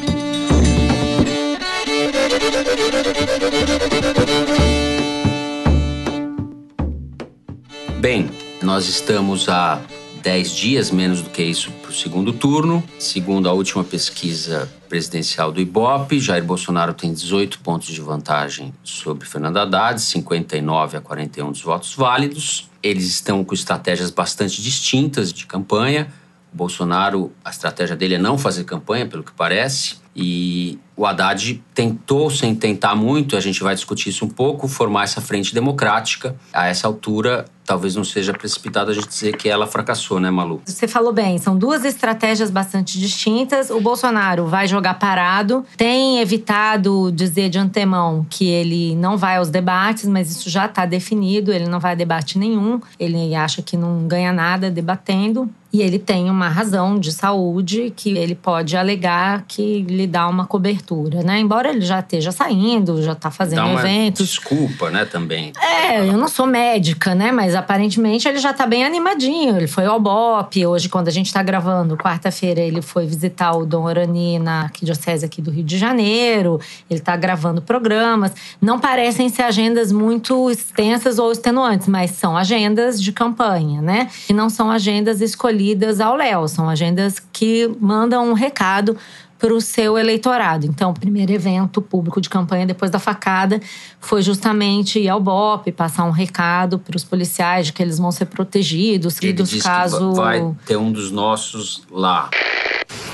Bem, 8.01 8.31
nós 8.63 8.89
estamos 8.89 9.49
a 9.49 9.81
10 10.23 10.51
dias, 10.51 10.91
menos 10.91 11.23
do 11.23 11.31
que 11.31 11.43
isso, 11.43 11.71
para 11.83 11.91
o 11.91 11.95
segundo 11.95 12.33
turno. 12.33 12.83
Segundo 12.99 13.49
a 13.49 13.53
última 13.53 13.85
pesquisa 13.85 14.71
presidencial 14.89 15.53
do 15.53 15.61
Ibope, 15.61 16.19
Jair 16.19 16.45
Bolsonaro 16.45 16.95
tem 16.95 17.13
18 17.13 17.61
pontos 17.61 17.89
de 17.89 18.01
vantagem 18.01 18.73
sobre 18.83 19.27
Fernando 19.27 19.59
Haddad, 19.59 20.01
59 20.01 20.97
a 20.97 21.01
41 21.01 21.53
dos 21.53 21.63
votos 21.63 21.95
válidos. 21.95 22.69
Eles 22.83 23.07
estão 23.07 23.45
com 23.45 23.55
estratégias 23.55 24.11
bastante 24.11 24.63
distintas 24.63 25.33
de 25.33 25.47
campanha. 25.47 26.13
O 26.53 26.57
Bolsonaro, 26.57 27.33
a 27.45 27.51
estratégia 27.51 27.95
dele 27.95 28.15
é 28.15 28.19
não 28.19 28.39
fazer 28.39 28.65
campanha, 28.65 29.07
pelo 29.07 29.23
que 29.23 29.33
parece. 29.33 29.97
E 30.21 30.79
o 30.97 31.07
Haddad 31.07 31.63
tentou, 31.73 32.29
sem 32.29 32.53
tentar 32.53 32.97
muito, 32.97 33.37
a 33.37 33.41
gente 33.41 33.63
vai 33.63 33.73
discutir 33.73 34.09
isso 34.09 34.25
um 34.25 34.29
pouco, 34.29 34.67
formar 34.67 35.05
essa 35.05 35.21
frente 35.21 35.55
democrática. 35.55 36.35
A 36.53 36.67
essa 36.67 36.89
altura, 36.89 37.45
talvez 37.65 37.95
não 37.95 38.03
seja 38.03 38.33
precipitado 38.33 38.91
a 38.91 38.95
gente 38.95 39.07
dizer 39.07 39.37
que 39.37 39.49
ela 39.49 39.65
fracassou, 39.65 40.19
né, 40.19 40.29
Malu? 40.29 40.61
Você 40.65 40.89
falou 40.89 41.13
bem, 41.13 41.39
são 41.39 41.57
duas 41.57 41.85
estratégias 41.85 42.51
bastante 42.51 42.99
distintas. 42.99 43.71
O 43.71 43.81
Bolsonaro 43.81 44.47
vai 44.47 44.67
jogar 44.67 44.95
parado, 44.95 45.65
tem 45.77 46.19
evitado 46.19 47.13
dizer 47.13 47.49
de 47.49 47.59
antemão 47.59 48.27
que 48.29 48.49
ele 48.49 48.97
não 48.97 49.17
vai 49.17 49.37
aos 49.37 49.51
debates, 49.51 50.07
mas 50.07 50.33
isso 50.33 50.51
já 50.51 50.67
está 50.67 50.85
definido, 50.85 51.53
ele 51.53 51.69
não 51.69 51.79
vai 51.79 51.93
a 51.93 51.95
debate 51.95 52.41
nenhum, 52.41 52.81
ele 52.99 53.37
acha 53.37 53.63
que 53.63 53.77
não 53.77 54.09
ganha 54.09 54.33
nada 54.33 54.69
debatendo. 54.69 55.49
E 55.71 55.83
ele 55.83 55.99
tem 55.99 56.31
uma 56.31 56.49
razão 56.49 56.99
de 56.99 57.13
saúde 57.13 57.93
que 57.95 58.17
ele 58.17 58.35
pode 58.35 58.75
alegar 58.75 59.45
que 59.47 59.83
lhe 59.83 60.07
dá 60.07 60.27
uma 60.27 60.47
cobertura, 60.47 61.23
né? 61.23 61.39
Embora 61.39 61.69
ele 61.69 61.83
já 61.83 62.01
esteja 62.01 62.33
saindo, 62.33 63.03
já 63.03 63.13
está 63.13 63.31
fazendo 63.31 63.57
dá 63.57 63.67
uma 63.67 63.81
eventos. 63.81 64.27
Desculpa, 64.27 64.91
né, 64.91 65.05
também. 65.05 65.53
É, 65.61 66.01
eu 66.09 66.17
não 66.17 66.27
sou 66.27 66.47
médica, 66.47 67.15
né? 67.15 67.31
Mas 67.31 67.55
aparentemente 67.55 68.27
ele 68.27 68.39
já 68.39 68.53
está 68.53 68.67
bem 68.67 68.83
animadinho. 68.83 69.59
Ele 69.59 69.67
foi 69.67 69.85
ao 69.85 70.01
BOP. 70.01 70.65
Hoje, 70.65 70.89
quando 70.89 71.09
a 71.09 71.11
gente 71.11 71.27
está 71.27 71.43
gravando, 71.43 71.99
quarta-feira, 71.99 72.61
ele 72.61 72.81
foi 72.81 73.05
visitar 73.05 73.53
o 73.53 73.67
Dom 73.67 73.85
Orani 73.85 74.39
na 74.39 74.63
arquidiocese 74.63 75.27
aqui 75.27 75.43
do 75.43 75.51
Rio 75.51 75.65
de 75.65 75.77
Janeiro. 75.77 76.59
Ele 76.89 76.99
está 76.99 77.15
gravando 77.15 77.61
programas. 77.61 78.33
Não 78.59 78.79
parecem 78.81 79.29
ser 79.29 79.43
agendas 79.43 79.93
muito 79.93 80.51
extensas 80.51 81.19
ou 81.19 81.31
extenuantes, 81.31 81.89
mas 81.89 82.13
são 82.13 82.39
agendas 82.39 83.03
de 83.03 83.13
campanha, 83.13 83.83
né? 83.83 84.09
E 84.31 84.33
não 84.33 84.49
são 84.49 84.71
agendas 84.71 85.21
escolhidas 85.21 85.59
ao 86.01 86.17
Léo, 86.17 86.47
são 86.49 86.69
agendas 86.69 87.21
que 87.33 87.69
mandam 87.81 88.29
um 88.31 88.33
recado 88.33 88.97
para 89.39 89.55
o 89.55 89.61
seu 89.61 89.97
eleitorado. 89.97 90.67
Então, 90.67 90.91
o 90.91 90.95
primeiro 90.95 91.33
evento 91.33 91.81
público 91.81 92.21
de 92.21 92.29
campanha 92.29 92.67
depois 92.67 92.91
da 92.91 92.99
facada 92.99 93.61
foi 94.01 94.21
justamente 94.21 94.99
ir 94.99 95.09
ao 95.09 95.21
BOP, 95.21 95.71
passar 95.73 96.05
um 96.05 96.11
recado 96.11 96.79
para 96.79 96.97
os 96.97 97.05
policiais 97.05 97.67
de 97.67 97.73
que 97.73 97.83
eles 97.83 97.99
vão 97.99 98.11
ser 98.11 98.27
protegidos, 98.27 99.17
Ele 99.23 99.33
dos 99.33 99.63
caso 99.63 100.13
vai 100.13 100.55
ter 100.67 100.77
um 100.77 100.91
dos 100.91 101.13
nossos 101.13 101.83
lá. 101.91 102.29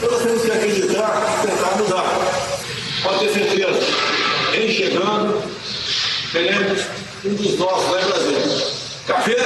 Nós 0.01 0.23
temos 0.23 0.43
que 0.43 0.51
acreditar 0.51 1.43
tentar 1.43 1.77
mudar. 1.77 2.05
Pode 3.03 3.19
ter 3.19 3.29
certeza. 3.29 3.81
Em 4.55 4.69
chegando, 4.69 5.43
teremos 6.33 6.87
um 7.25 7.35
dos 7.35 7.59
nossos 7.59 7.91
lá 7.91 8.01
em 8.01 8.07
Brasília. 8.07 8.75
Cafeira, 9.07 9.45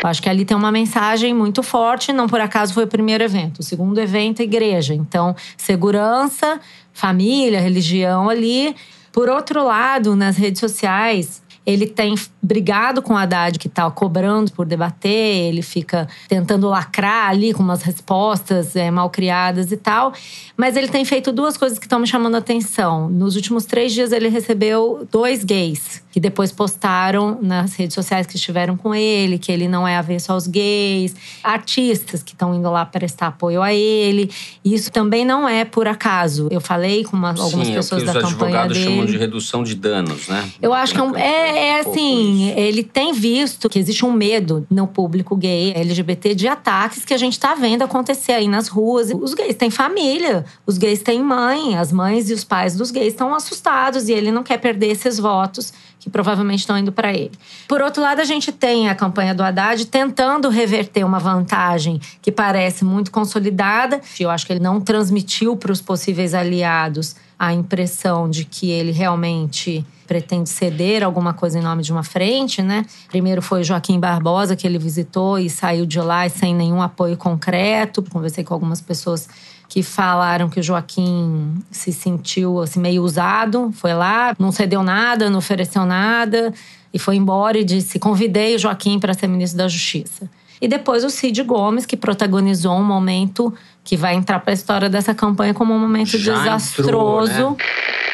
cafeira. 0.00 0.10
Acho 0.10 0.22
que 0.22 0.28
ali 0.28 0.44
tem 0.44 0.56
uma 0.56 0.72
mensagem 0.72 1.34
muito 1.34 1.62
forte. 1.62 2.12
Não 2.12 2.26
por 2.26 2.40
acaso 2.40 2.74
foi 2.74 2.84
o 2.84 2.88
primeiro 2.88 3.22
evento. 3.22 3.60
O 3.60 3.62
segundo 3.62 3.98
evento, 3.98 4.40
é 4.40 4.44
igreja. 4.44 4.94
Então, 4.94 5.34
segurança, 5.56 6.60
família, 6.92 7.60
religião 7.60 8.28
ali. 8.28 8.74
Por 9.12 9.28
outro 9.28 9.64
lado, 9.64 10.14
nas 10.14 10.36
redes 10.36 10.60
sociais, 10.60 11.42
ele 11.66 11.86
tem 11.86 12.14
brigado 12.42 13.02
com 13.02 13.14
o 13.14 13.16
Haddad, 13.16 13.58
que 13.58 13.68
está 13.68 13.90
cobrando 13.90 14.50
por 14.52 14.66
debater, 14.66 15.10
ele 15.10 15.62
fica 15.62 16.08
tentando 16.28 16.68
lacrar 16.68 17.28
ali 17.28 17.52
com 17.52 17.62
umas 17.62 17.82
respostas 17.82 18.74
é, 18.74 18.90
mal 18.90 19.10
criadas 19.10 19.70
e 19.70 19.76
tal. 19.76 20.12
Mas 20.56 20.76
ele 20.76 20.88
tem 20.88 21.04
feito 21.04 21.32
duas 21.32 21.56
coisas 21.56 21.78
que 21.78 21.86
estão 21.86 21.98
me 21.98 22.06
chamando 22.06 22.34
a 22.34 22.38
atenção. 22.38 23.08
Nos 23.08 23.36
últimos 23.36 23.64
três 23.64 23.92
dias, 23.92 24.10
ele 24.12 24.28
recebeu 24.28 25.06
dois 25.10 25.44
gays, 25.44 26.02
que 26.10 26.18
depois 26.18 26.50
postaram 26.50 27.38
nas 27.40 27.74
redes 27.74 27.94
sociais 27.94 28.26
que 28.26 28.36
estiveram 28.36 28.76
com 28.76 28.94
ele, 28.94 29.38
que 29.38 29.52
ele 29.52 29.68
não 29.68 29.86
é 29.86 29.96
avesso 29.96 30.32
aos 30.32 30.46
gays, 30.46 31.14
artistas 31.42 32.22
que 32.22 32.32
estão 32.32 32.54
indo 32.54 32.70
lá 32.70 32.84
prestar 32.86 33.28
apoio 33.28 33.62
a 33.62 33.72
ele. 33.72 34.30
Isso 34.64 34.90
também 34.90 35.24
não 35.24 35.48
é 35.48 35.64
por 35.64 35.86
acaso. 35.86 36.48
Eu 36.50 36.60
falei 36.60 37.04
com 37.04 37.16
uma, 37.16 37.30
algumas 37.30 37.66
Sim, 37.66 37.74
pessoas 37.74 38.02
é 38.02 38.06
da 38.06 38.12
os 38.12 38.18
campanha 38.18 38.60
advogados 38.62 38.78
dele. 38.78 38.90
chamam 38.90 39.06
de 39.06 39.16
redução 39.16 39.62
de 39.62 39.74
danos, 39.74 40.28
né? 40.28 40.50
Eu 40.60 40.72
acho 40.72 40.94
que 40.94 41.00
é, 41.00 41.02
um, 41.02 41.16
é, 41.16 41.49
é 41.58 41.80
assim, 41.80 42.50
ele 42.50 42.82
tem 42.82 43.12
visto 43.12 43.68
que 43.68 43.78
existe 43.78 44.04
um 44.04 44.12
medo 44.12 44.66
no 44.70 44.86
público 44.86 45.36
gay, 45.36 45.72
LGBT, 45.74 46.34
de 46.34 46.48
ataques 46.48 47.04
que 47.04 47.14
a 47.14 47.18
gente 47.18 47.38
tá 47.38 47.54
vendo 47.54 47.82
acontecer 47.82 48.32
aí 48.32 48.48
nas 48.48 48.68
ruas. 48.68 49.10
Os 49.10 49.34
gays 49.34 49.54
têm 49.54 49.70
família, 49.70 50.44
os 50.66 50.78
gays 50.78 51.02
têm 51.02 51.22
mãe, 51.22 51.76
as 51.76 51.92
mães 51.92 52.30
e 52.30 52.34
os 52.34 52.44
pais 52.44 52.74
dos 52.76 52.90
gays 52.90 53.08
estão 53.08 53.34
assustados 53.34 54.08
e 54.08 54.12
ele 54.12 54.30
não 54.30 54.42
quer 54.42 54.58
perder 54.58 54.88
esses 54.88 55.18
votos 55.18 55.72
que 56.00 56.08
provavelmente 56.08 56.60
estão 56.60 56.78
indo 56.78 56.90
para 56.90 57.12
ele. 57.12 57.32
Por 57.68 57.82
outro 57.82 58.02
lado, 58.02 58.20
a 58.20 58.24
gente 58.24 58.50
tem 58.50 58.88
a 58.88 58.94
campanha 58.94 59.34
do 59.34 59.42
Haddad 59.42 59.84
tentando 59.86 60.48
reverter 60.48 61.04
uma 61.04 61.18
vantagem 61.18 62.00
que 62.22 62.32
parece 62.32 62.84
muito 62.84 63.10
consolidada. 63.10 64.00
Eu 64.18 64.30
acho 64.30 64.46
que 64.46 64.52
ele 64.52 64.60
não 64.60 64.80
transmitiu 64.80 65.56
para 65.56 65.70
os 65.70 65.80
possíveis 65.80 66.32
aliados 66.32 67.14
a 67.38 67.52
impressão 67.52 68.28
de 68.28 68.44
que 68.44 68.70
ele 68.70 68.92
realmente 68.92 69.84
pretende 70.10 70.48
ceder 70.48 71.04
alguma 71.04 71.32
coisa 71.32 71.56
em 71.56 71.62
nome 71.62 71.84
de 71.84 71.92
uma 71.92 72.02
frente, 72.02 72.60
né? 72.60 72.84
Primeiro 73.06 73.40
foi 73.40 73.62
Joaquim 73.62 74.00
Barbosa 74.00 74.56
que 74.56 74.66
ele 74.66 74.76
visitou 74.76 75.38
e 75.38 75.48
saiu 75.48 75.86
de 75.86 76.00
lá 76.00 76.28
sem 76.28 76.52
nenhum 76.52 76.82
apoio 76.82 77.16
concreto. 77.16 78.02
Conversei 78.02 78.42
com 78.42 78.52
algumas 78.52 78.80
pessoas 78.80 79.28
que 79.68 79.84
falaram 79.84 80.48
que 80.48 80.58
o 80.58 80.62
Joaquim 80.64 81.54
se 81.70 81.92
sentiu 81.92 82.58
assim, 82.58 82.80
meio 82.80 83.04
usado, 83.04 83.70
foi 83.72 83.94
lá, 83.94 84.34
não 84.36 84.50
cedeu 84.50 84.82
nada, 84.82 85.30
não 85.30 85.38
ofereceu 85.38 85.86
nada 85.86 86.52
e 86.92 86.98
foi 86.98 87.14
embora 87.14 87.56
e 87.56 87.62
disse: 87.62 87.96
convidei 88.00 88.56
o 88.56 88.58
Joaquim 88.58 88.98
para 88.98 89.14
ser 89.14 89.28
ministro 89.28 89.58
da 89.58 89.68
Justiça. 89.68 90.28
E 90.60 90.66
depois 90.66 91.04
o 91.04 91.08
Cid 91.08 91.40
Gomes, 91.44 91.86
que 91.86 91.96
protagonizou 91.96 92.74
um 92.74 92.84
momento 92.84 93.54
que 93.82 93.96
vai 93.96 94.14
entrar 94.14 94.40
para 94.40 94.52
a 94.52 94.54
história 94.54 94.88
dessa 94.88 95.14
campanha 95.14 95.54
como 95.54 95.74
um 95.74 95.78
momento 95.78 96.18
Já 96.18 96.34
desastroso. 96.34 97.30
entrou, 97.30 97.50
né? 97.50 97.56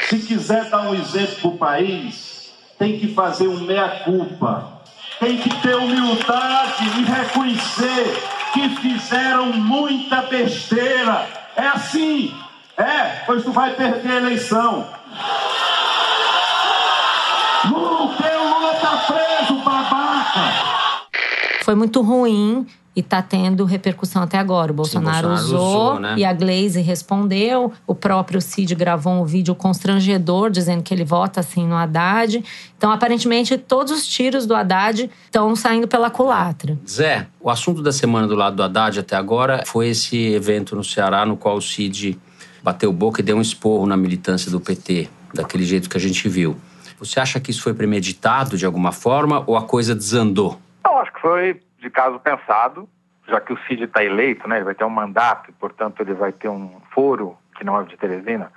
Se 0.09 0.19
quiser 0.19 0.71
dar 0.71 0.83
um 0.83 0.95
exemplo 0.95 1.37
para 1.41 1.49
o 1.49 1.59
país, 1.59 2.53
tem 2.79 2.99
que 2.99 3.13
fazer 3.13 3.49
um 3.49 3.61
meia-culpa. 3.61 4.77
Tem 5.19 5.39
que 5.39 5.49
ter 5.63 5.75
humildade 5.75 6.85
e 6.85 7.05
reconhecer 7.05 8.23
que 8.53 8.69
fizeram 8.77 9.53
muita 9.53 10.23
besteira. 10.23 11.27
É 11.57 11.67
assim. 11.69 12.35
É, 12.77 13.23
pois 13.25 13.43
tu 13.43 13.51
vai 13.53 13.75
perder 13.75 14.11
a 14.11 14.17
eleição. 14.17 14.87
Lula, 17.65 18.03
o 18.03 18.61
Lula 18.61 18.75
tá 18.75 19.05
preso, 19.07 19.55
babaca. 19.65 20.53
Foi 21.63 21.75
muito 21.75 22.03
ruim 22.03 22.67
e 22.97 23.03
tá 23.03 23.21
tendo 23.21 23.67
repercussão 23.67 24.23
até 24.23 24.39
agora. 24.39 24.73
O 24.73 24.75
Bolsonaro, 24.75 25.29
Bolsonaro 25.29 25.57
usou, 25.59 25.91
usou, 25.91 26.01
né? 26.01 26.15
e 26.17 26.25
a 26.25 26.33
Glaze 26.33 26.81
respondeu. 26.81 27.71
O 27.87 27.95
próprio 27.95 28.41
Cid 28.41 28.75
gravou 28.75 29.13
um 29.13 29.25
vídeo 29.27 29.55
constrangedor 29.55 30.49
dizendo 30.49 30.83
que 30.83 30.95
ele 30.95 31.05
vota 31.05 31.41
assim 31.41 31.67
no 31.67 31.77
Haddad. 31.77 32.43
Então, 32.79 32.91
aparentemente, 32.91 33.59
todos 33.59 33.93
os 33.93 34.07
tiros 34.07 34.47
do 34.47 34.55
Haddad 34.55 35.11
estão 35.27 35.55
saindo 35.55 35.87
pela 35.87 36.09
culatra. 36.09 36.79
Zé, 36.89 37.27
o 37.39 37.51
assunto 37.51 37.83
da 37.83 37.93
semana 37.93 38.27
do 38.27 38.35
lado 38.35 38.57
do 38.57 38.63
Haddad 38.63 38.99
até 38.99 39.15
agora 39.15 39.63
foi 39.67 39.89
esse 39.89 40.33
evento 40.33 40.75
no 40.75 40.83
Ceará 40.83 41.27
no 41.27 41.37
qual 41.37 41.57
o 41.59 41.61
Cid 41.61 42.19
bateu 42.63 42.91
boca 42.95 43.21
e 43.21 43.25
deu 43.25 43.37
um 43.37 43.43
esporro 43.43 43.87
na 43.87 43.97
militância 43.97 44.51
do 44.51 44.59
PT, 44.59 45.11
daquele 45.35 45.65
jeito 45.65 45.91
que 45.91 45.99
a 45.99 46.01
gente 46.01 46.27
viu. 46.31 46.57
Você 46.99 47.21
acha 47.21 47.39
que 47.39 47.51
isso 47.51 47.63
foi 47.63 47.75
premeditado 47.75 48.57
de 48.57 48.65
alguma 48.65 48.91
forma 48.91 49.45
ou 49.47 49.55
a 49.55 49.63
coisa 49.63 49.95
desandou? 49.95 50.59
Eu 50.83 50.97
acho 50.97 51.13
que 51.13 51.21
foi 51.21 51.61
de 51.87 51.91
caso 51.91 52.19
pensado, 52.19 52.89
já 53.29 53.41
que 53.41 53.53
o 53.53 53.59
Cid 53.67 53.85
está 53.85 54.03
eleito, 54.03 54.49
né? 54.49 54.57
Ele 54.57 54.65
vai 54.65 54.75
ter 54.75 54.85
um 54.85 54.91
mandato, 54.91 55.51
e, 55.51 55.53
portanto 55.53 56.01
ele 56.01 56.15
vai 56.15 56.33
ter 56.33 56.49
um 56.49 56.81
foro, 56.91 57.39
que 57.57 57.65
não 57.65 57.77
é 57.77 57.83
o 57.83 57.87
de 57.87 57.97
Teresina, 57.97 58.51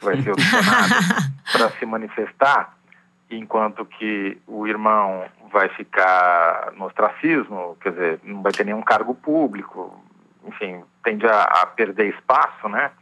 vai 0.00 0.22
ser 0.22 0.30
o 0.30 0.36
do 0.36 0.42
Senado, 0.42 0.94
para 1.50 1.70
se 1.70 1.84
manifestar, 1.84 2.72
enquanto 3.28 3.84
que 3.84 4.40
o 4.46 4.68
irmão 4.68 5.24
vai 5.50 5.68
ficar 5.70 6.72
no 6.76 6.84
ostracismo, 6.84 7.76
quer 7.80 7.90
dizer, 7.90 8.20
não 8.22 8.40
vai 8.40 8.52
ter 8.52 8.64
nenhum 8.64 8.82
cargo 8.82 9.16
público, 9.16 10.00
enfim, 10.46 10.84
tende 11.02 11.26
a, 11.26 11.42
a 11.42 11.66
perder 11.66 12.14
espaço, 12.14 12.68
né? 12.68 12.92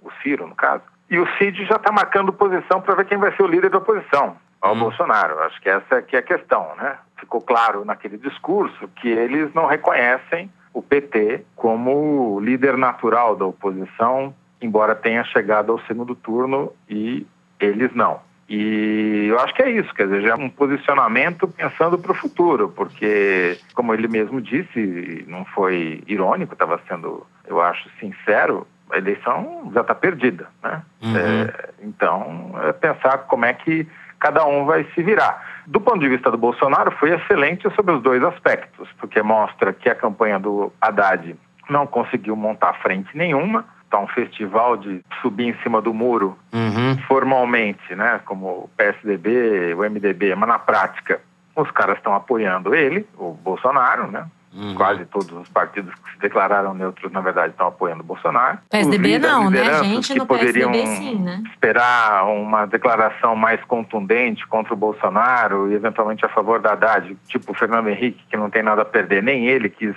O 0.00 0.10
Ciro, 0.22 0.46
no 0.46 0.54
caso. 0.54 0.82
E 1.10 1.18
o 1.18 1.26
Cid 1.36 1.66
já 1.66 1.76
está 1.76 1.92
marcando 1.92 2.32
posição 2.32 2.80
para 2.80 2.94
ver 2.94 3.04
quem 3.04 3.18
vai 3.18 3.36
ser 3.36 3.42
o 3.42 3.46
líder 3.46 3.68
da 3.68 3.78
oposição 3.78 4.38
ao 4.62 4.74
Bolsonaro. 4.74 5.38
Acho 5.40 5.60
que 5.60 5.68
essa 5.68 5.96
é 5.96 6.02
que 6.02 6.16
é 6.16 6.20
a 6.20 6.22
questão, 6.22 6.74
né? 6.76 6.96
Ficou 7.22 7.40
claro 7.40 7.84
naquele 7.84 8.18
discurso 8.18 8.88
que 8.96 9.08
eles 9.08 9.54
não 9.54 9.66
reconhecem 9.66 10.50
o 10.74 10.82
PT 10.82 11.44
como 11.54 12.40
líder 12.40 12.76
natural 12.76 13.36
da 13.36 13.46
oposição, 13.46 14.34
embora 14.60 14.92
tenha 14.96 15.22
chegado 15.22 15.70
ao 15.70 15.78
segundo 15.82 16.16
turno 16.16 16.72
e 16.90 17.24
eles 17.60 17.94
não. 17.94 18.18
E 18.48 19.28
eu 19.30 19.38
acho 19.38 19.54
que 19.54 19.62
é 19.62 19.70
isso, 19.70 19.94
quer 19.94 20.06
dizer, 20.08 20.22
já 20.22 20.30
é 20.30 20.34
um 20.34 20.50
posicionamento 20.50 21.46
pensando 21.46 21.96
para 21.96 22.10
o 22.10 22.14
futuro, 22.14 22.68
porque, 22.70 23.56
como 23.72 23.94
ele 23.94 24.08
mesmo 24.08 24.40
disse, 24.40 25.24
não 25.28 25.44
foi 25.44 26.02
irônico, 26.08 26.54
estava 26.54 26.80
sendo, 26.88 27.24
eu 27.46 27.62
acho, 27.62 27.88
sincero, 28.00 28.66
a 28.90 28.98
eleição 28.98 29.70
já 29.72 29.82
está 29.82 29.94
perdida, 29.94 30.48
né? 30.60 30.82
Uhum. 31.00 31.16
É, 31.16 31.70
então, 31.82 32.54
é 32.64 32.72
pensar 32.72 33.18
como 33.18 33.44
é 33.44 33.54
que 33.54 33.86
cada 34.22 34.46
um 34.46 34.64
vai 34.64 34.86
se 34.94 35.02
virar. 35.02 35.62
Do 35.66 35.80
ponto 35.80 35.98
de 35.98 36.08
vista 36.08 36.30
do 36.30 36.38
Bolsonaro, 36.38 36.92
foi 36.92 37.10
excelente 37.12 37.68
sobre 37.74 37.92
os 37.92 38.02
dois 38.02 38.22
aspectos, 38.22 38.88
porque 38.98 39.20
mostra 39.20 39.72
que 39.72 39.88
a 39.90 39.94
campanha 39.96 40.38
do 40.38 40.72
Haddad 40.80 41.36
não 41.68 41.88
conseguiu 41.88 42.36
montar 42.36 42.74
frente 42.74 43.16
nenhuma, 43.16 43.64
está 43.84 43.98
um 43.98 44.06
festival 44.06 44.76
de 44.76 45.04
subir 45.20 45.48
em 45.48 45.62
cima 45.62 45.82
do 45.82 45.92
muro 45.92 46.38
Uhum. 46.52 46.96
formalmente, 47.08 47.94
né, 47.96 48.20
como 48.24 48.46
o 48.46 48.70
PSDB, 48.76 49.74
o 49.74 49.82
MDB, 49.82 50.34
mas 50.36 50.48
na 50.48 50.58
prática 50.58 51.20
os 51.56 51.70
caras 51.72 51.96
estão 51.96 52.14
apoiando 52.14 52.74
ele, 52.74 53.06
o 53.18 53.32
Bolsonaro, 53.32 54.10
né? 54.10 54.24
Uhum. 54.54 54.74
Quase 54.74 55.06
todos 55.06 55.32
os 55.32 55.48
partidos 55.48 55.94
que 55.94 56.10
se 56.12 56.18
declararam 56.18 56.74
neutros, 56.74 57.10
na 57.10 57.22
verdade, 57.22 57.52
estão 57.52 57.68
apoiando 57.68 58.02
o 58.02 58.06
Bolsonaro. 58.06 58.58
PSDB 58.68 59.18
não, 59.18 59.48
né? 59.50 59.60
lideranças 59.60 59.86
Gente 59.86 60.14
no 60.18 60.26
PSDB 60.26 60.86
sim, 60.86 61.18
né? 61.20 61.42
esperar 61.50 62.24
uma 62.26 62.66
declaração 62.66 63.34
mais 63.34 63.62
contundente 63.64 64.46
contra 64.46 64.74
o 64.74 64.76
Bolsonaro 64.76 65.70
e 65.70 65.74
eventualmente 65.74 66.24
a 66.26 66.28
favor 66.28 66.60
da 66.60 66.72
Haddad, 66.72 67.16
tipo 67.28 67.52
o 67.52 67.54
Fernando 67.54 67.88
Henrique, 67.88 68.22
que 68.28 68.36
não 68.36 68.50
tem 68.50 68.62
nada 68.62 68.82
a 68.82 68.84
perder, 68.84 69.22
nem 69.22 69.46
ele 69.46 69.70
quis 69.70 69.96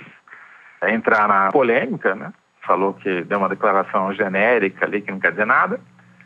entrar 0.88 1.28
na 1.28 1.50
polêmica, 1.52 2.14
né? 2.14 2.32
Falou 2.66 2.94
que 2.94 3.22
deu 3.24 3.38
uma 3.38 3.48
declaração 3.48 4.12
genérica 4.14 4.86
ali 4.86 5.00
que 5.02 5.10
não 5.12 5.20
quer 5.20 5.30
dizer 5.32 5.46
nada, 5.46 5.78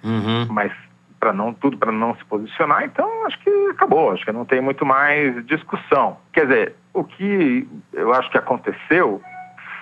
Uhum. 0.03 0.47
mas 0.51 0.73
para 1.19 1.33
não 1.33 1.53
tudo 1.53 1.77
para 1.77 1.93
não 1.93 2.14
se 2.16 2.25
posicionar, 2.25 2.83
então 2.85 3.27
acho 3.27 3.38
que 3.40 3.51
acabou, 3.73 4.12
acho 4.12 4.25
que 4.25 4.33
não 4.33 4.47
tem 4.47 4.61
muito 4.61 4.87
mais 4.87 5.45
discussão. 5.45 6.16
Quer 6.33 6.47
dizer, 6.47 6.77
o 6.92 7.05
que 7.05 7.68
eu 7.92 8.12
acho 8.12 8.31
que 8.31 8.38
aconteceu 8.38 9.20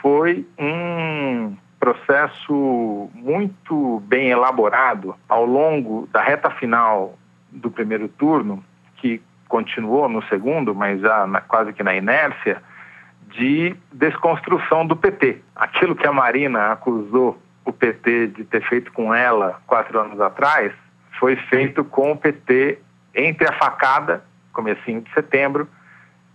foi 0.00 0.46
um 0.58 1.56
processo 1.80 3.10
muito 3.14 4.00
bem 4.06 4.30
elaborado 4.30 5.14
ao 5.28 5.44
longo 5.44 6.08
da 6.12 6.20
reta 6.22 6.50
final 6.50 7.16
do 7.50 7.70
primeiro 7.70 8.08
turno, 8.08 8.62
que 8.96 9.22
continuou 9.48 10.08
no 10.08 10.22
segundo, 10.24 10.74
mas 10.74 11.00
já 11.00 11.26
na- 11.26 11.40
quase 11.40 11.72
que 11.72 11.82
na 11.82 11.94
inércia, 11.94 12.60
de 13.28 13.74
desconstrução 13.92 14.86
do 14.86 14.96
PT. 14.96 15.40
Aquilo 15.54 15.94
que 15.94 16.06
a 16.06 16.12
Marina 16.12 16.72
acusou 16.72 17.40
o 17.64 17.72
PT 17.72 18.28
de 18.28 18.44
ter 18.44 18.62
feito 18.68 18.92
com 18.92 19.14
ela 19.14 19.60
quatro 19.66 19.98
anos 20.00 20.20
atrás, 20.20 20.72
foi 21.18 21.36
feito 21.36 21.84
com 21.84 22.12
o 22.12 22.16
PT 22.16 22.78
entre 23.14 23.46
a 23.48 23.52
facada, 23.52 24.24
comecinho 24.52 25.00
de 25.00 25.12
setembro, 25.12 25.68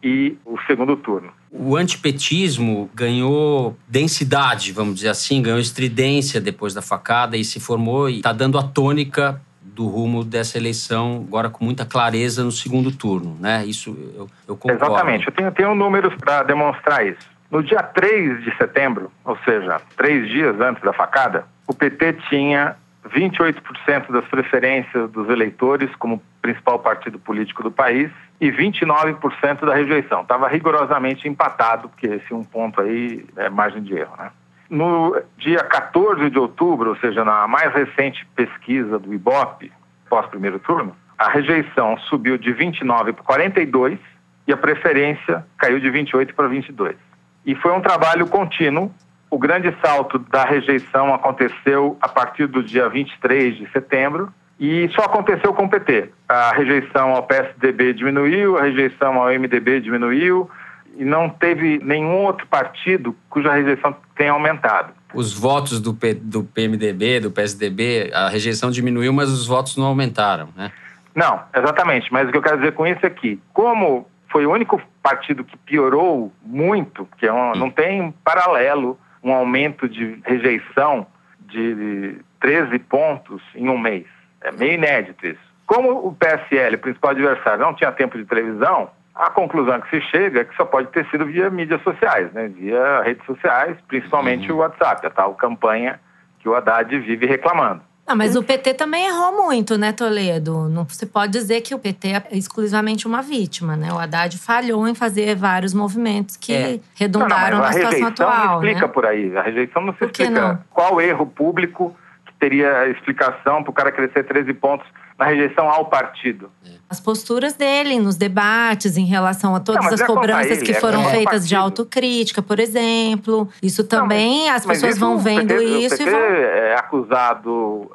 e 0.03 0.37
o 0.45 0.59
segundo 0.67 0.97
turno. 0.97 1.31
O 1.49 1.77
antipetismo 1.77 2.89
ganhou 2.93 3.77
densidade, 3.87 4.71
vamos 4.73 4.95
dizer 4.95 5.09
assim, 5.09 5.41
ganhou 5.41 5.59
estridência 5.59 6.41
depois 6.41 6.73
da 6.73 6.81
facada 6.81 7.37
e 7.37 7.43
se 7.43 7.59
formou 7.59 8.09
e 8.09 8.17
está 8.17 8.33
dando 8.33 8.57
a 8.57 8.63
tônica 8.63 9.39
do 9.61 9.87
rumo 9.87 10.23
dessa 10.23 10.57
eleição 10.57 11.23
agora 11.27 11.49
com 11.49 11.63
muita 11.63 11.85
clareza 11.85 12.43
no 12.43 12.51
segundo 12.51 12.91
turno, 12.91 13.37
né? 13.39 13.65
Isso 13.65 13.97
eu, 14.15 14.29
eu 14.47 14.57
concordo. 14.57 14.83
Exatamente. 14.83 15.27
Eu 15.27 15.33
tenho, 15.33 15.51
tenho 15.51 15.75
números 15.75 16.13
para 16.15 16.43
demonstrar 16.43 17.05
isso. 17.05 17.31
No 17.49 17.63
dia 17.63 17.81
3 17.81 18.43
de 18.43 18.55
setembro, 18.57 19.11
ou 19.23 19.37
seja, 19.45 19.79
três 19.95 20.27
dias 20.27 20.59
antes 20.59 20.83
da 20.83 20.91
facada, 20.91 21.45
o 21.67 21.73
PT 21.73 22.13
tinha 22.29 22.75
28% 23.09 24.11
das 24.11 24.25
preferências 24.25 25.09
dos 25.11 25.29
eleitores 25.29 25.93
como 25.95 26.21
principal 26.41 26.79
partido 26.79 27.19
político 27.19 27.63
do 27.63 27.71
país 27.71 28.11
e 28.43 28.51
29% 28.51 29.65
da 29.65 29.73
rejeição. 29.73 30.21
Estava 30.21 30.49
rigorosamente 30.49 31.29
empatado, 31.29 31.87
porque 31.87 32.07
esse 32.07 32.33
um 32.33 32.43
ponto 32.43 32.81
aí 32.81 33.25
é 33.37 33.49
margem 33.49 33.81
de 33.81 33.95
erro, 33.95 34.13
né? 34.17 34.31
No 34.69 35.17
dia 35.37 35.63
14 35.63 36.29
de 36.29 36.37
outubro, 36.37 36.89
ou 36.89 36.97
seja, 36.97 37.23
na 37.23 37.47
mais 37.47 37.73
recente 37.73 38.27
pesquisa 38.35 38.99
do 38.99 39.13
IBOP, 39.13 39.71
pós-primeiro 40.09 40.59
turno, 40.59 40.93
a 41.17 41.29
rejeição 41.29 41.97
subiu 42.09 42.37
de 42.37 42.51
29 42.51 43.13
para 43.13 43.23
42 43.23 43.97
e 44.45 44.51
a 44.51 44.57
preferência 44.57 45.45
caiu 45.57 45.79
de 45.79 45.89
28 45.89 46.35
para 46.35 46.49
22. 46.49 46.97
E 47.45 47.55
foi 47.55 47.71
um 47.71 47.79
trabalho 47.79 48.27
contínuo. 48.27 48.91
O 49.29 49.37
grande 49.37 49.73
salto 49.81 50.19
da 50.19 50.43
rejeição 50.43 51.13
aconteceu 51.13 51.97
a 52.01 52.09
partir 52.09 52.47
do 52.47 52.61
dia 52.61 52.89
23 52.89 53.55
de 53.55 53.71
setembro 53.71 54.33
e 54.59 54.89
só 54.93 55.03
aconteceu 55.03 55.53
com 55.53 55.65
o 55.65 55.69
PT. 55.69 56.09
A 56.29 56.51
rejeição 56.53 57.11
ao 57.11 57.23
PSDB 57.23 57.93
diminuiu, 57.93 58.57
a 58.57 58.63
rejeição 58.63 59.21
ao 59.21 59.27
MDB 59.29 59.81
diminuiu 59.81 60.49
e 60.95 61.03
não 61.03 61.27
teve 61.29 61.79
nenhum 61.83 62.23
outro 62.23 62.45
partido 62.47 63.15
cuja 63.29 63.51
rejeição 63.53 63.95
tenha 64.15 64.31
aumentado. 64.31 64.93
Os 65.13 65.33
votos 65.37 65.79
do, 65.79 65.93
P- 65.93 66.13
do 66.15 66.43
PMDB, 66.43 67.19
do 67.19 67.31
PSDB, 67.31 68.11
a 68.13 68.29
rejeição 68.29 68.71
diminuiu, 68.71 69.11
mas 69.13 69.29
os 69.29 69.45
votos 69.47 69.75
não 69.77 69.85
aumentaram, 69.85 70.49
né? 70.55 70.71
Não, 71.15 71.39
exatamente. 71.55 72.11
Mas 72.11 72.27
o 72.27 72.31
que 72.31 72.37
eu 72.37 72.41
quero 72.41 72.57
dizer 72.57 72.71
com 72.73 72.87
isso 72.87 73.05
é 73.05 73.09
que, 73.09 73.39
como 73.53 74.07
foi 74.29 74.45
o 74.47 74.51
único 74.51 74.81
partido 75.03 75.43
que 75.43 75.55
piorou 75.57 76.33
muito, 76.43 77.07
que 77.19 77.27
é 77.27 77.33
um- 77.33 77.51
não 77.53 77.69
tem 77.69 78.11
paralelo 78.23 78.97
um 79.23 79.31
aumento 79.31 79.87
de 79.87 80.19
rejeição 80.25 81.05
de 81.47 82.15
13 82.39 82.79
pontos 82.79 83.41
em 83.55 83.69
um 83.69 83.77
mês. 83.77 84.05
É 84.43 84.51
meio 84.51 84.73
inédito 84.73 85.25
isso. 85.25 85.39
Como 85.65 86.07
o 86.07 86.13
PSL, 86.13 86.75
o 86.75 86.79
principal 86.79 87.11
adversário, 87.11 87.59
não 87.63 87.73
tinha 87.73 87.91
tempo 87.91 88.17
de 88.17 88.25
televisão, 88.25 88.89
a 89.15 89.29
conclusão 89.29 89.79
que 89.81 89.89
se 89.89 90.01
chega 90.09 90.41
é 90.41 90.43
que 90.43 90.55
só 90.55 90.65
pode 90.65 90.87
ter 90.89 91.05
sido 91.09 91.25
via 91.25 91.49
mídias 91.49 91.81
sociais, 91.83 92.31
né? 92.33 92.47
via 92.47 93.01
redes 93.03 93.25
sociais, 93.25 93.77
principalmente 93.87 94.51
o 94.51 94.57
WhatsApp, 94.57 95.05
a 95.07 95.09
tal 95.09 95.33
campanha 95.35 95.99
que 96.39 96.49
o 96.49 96.55
Haddad 96.55 96.99
vive 96.99 97.25
reclamando. 97.25 97.81
Não, 98.05 98.17
mas 98.17 98.35
o 98.35 98.43
PT 98.43 98.73
também 98.73 99.07
errou 99.07 99.31
muito, 99.45 99.77
né, 99.77 99.93
Toledo? 99.93 100.67
Não 100.67 100.85
se 100.89 101.05
pode 101.05 101.31
dizer 101.31 101.61
que 101.61 101.73
o 101.73 101.79
PT 101.79 102.07
é 102.09 102.23
exclusivamente 102.33 103.07
uma 103.07 103.21
vítima, 103.21 103.77
né? 103.77 103.93
O 103.93 103.97
Haddad 103.97 104.37
falhou 104.37 104.85
em 104.89 104.93
fazer 104.93 105.35
vários 105.37 105.73
movimentos 105.73 106.35
que 106.35 106.53
É. 106.53 106.79
redundaram 106.95 107.57
não, 107.57 107.57
não, 107.57 107.57
na 107.59 107.67
mas 107.67 107.69
a 107.69 107.79
situação 107.79 107.99
rejeição 108.01 108.27
atual, 108.27 108.45
não 108.45 108.53
explica 108.55 108.87
né? 108.87 108.93
por 108.93 109.05
aí. 109.05 109.37
A 109.37 109.41
rejeição 109.41 109.81
não 109.83 109.93
se 109.93 109.99
Por 109.99 110.11
que 110.11 110.23
explica 110.23 110.47
não? 110.49 110.59
qual 110.69 110.99
erro 110.99 111.25
público 111.25 111.95
que 112.43 112.49
teria 112.49 112.89
explicação 112.89 113.63
para 113.63 113.71
o 113.71 113.73
cara 113.73 113.91
crescer 113.91 114.23
13 114.23 114.53
pontos 114.53 114.85
na 115.17 115.25
rejeição 115.25 115.69
ao 115.69 115.85
partido. 115.85 116.49
As 116.89 116.99
posturas 116.99 117.53
dele 117.53 117.99
nos 117.99 118.15
debates 118.15 118.97
em 118.97 119.05
relação 119.05 119.55
a 119.55 119.59
todas 119.59 119.85
Não, 119.85 119.93
as 119.93 120.01
é 120.01 120.05
cobranças 120.05 120.57
ele, 120.57 120.65
que 120.65 120.71
é 120.71 120.79
foram 120.79 121.05
o 121.05 121.09
feitas 121.09 121.47
de 121.47 121.55
autocrítica, 121.55 122.41
por 122.41 122.59
exemplo. 122.59 123.47
Isso 123.61 123.83
também, 123.83 124.49
as 124.49 124.65
Mas 124.65 124.77
pessoas 124.77 124.95
isso, 124.95 124.99
vão 124.99 125.15
o 125.15 125.19
vendo 125.19 125.47
PT, 125.47 125.63
isso 125.63 125.95
o 125.95 125.97
PT 125.97 126.03
e 126.03 126.11
vão. 126.11 126.19
é 126.19 126.75
acusado 126.75 127.91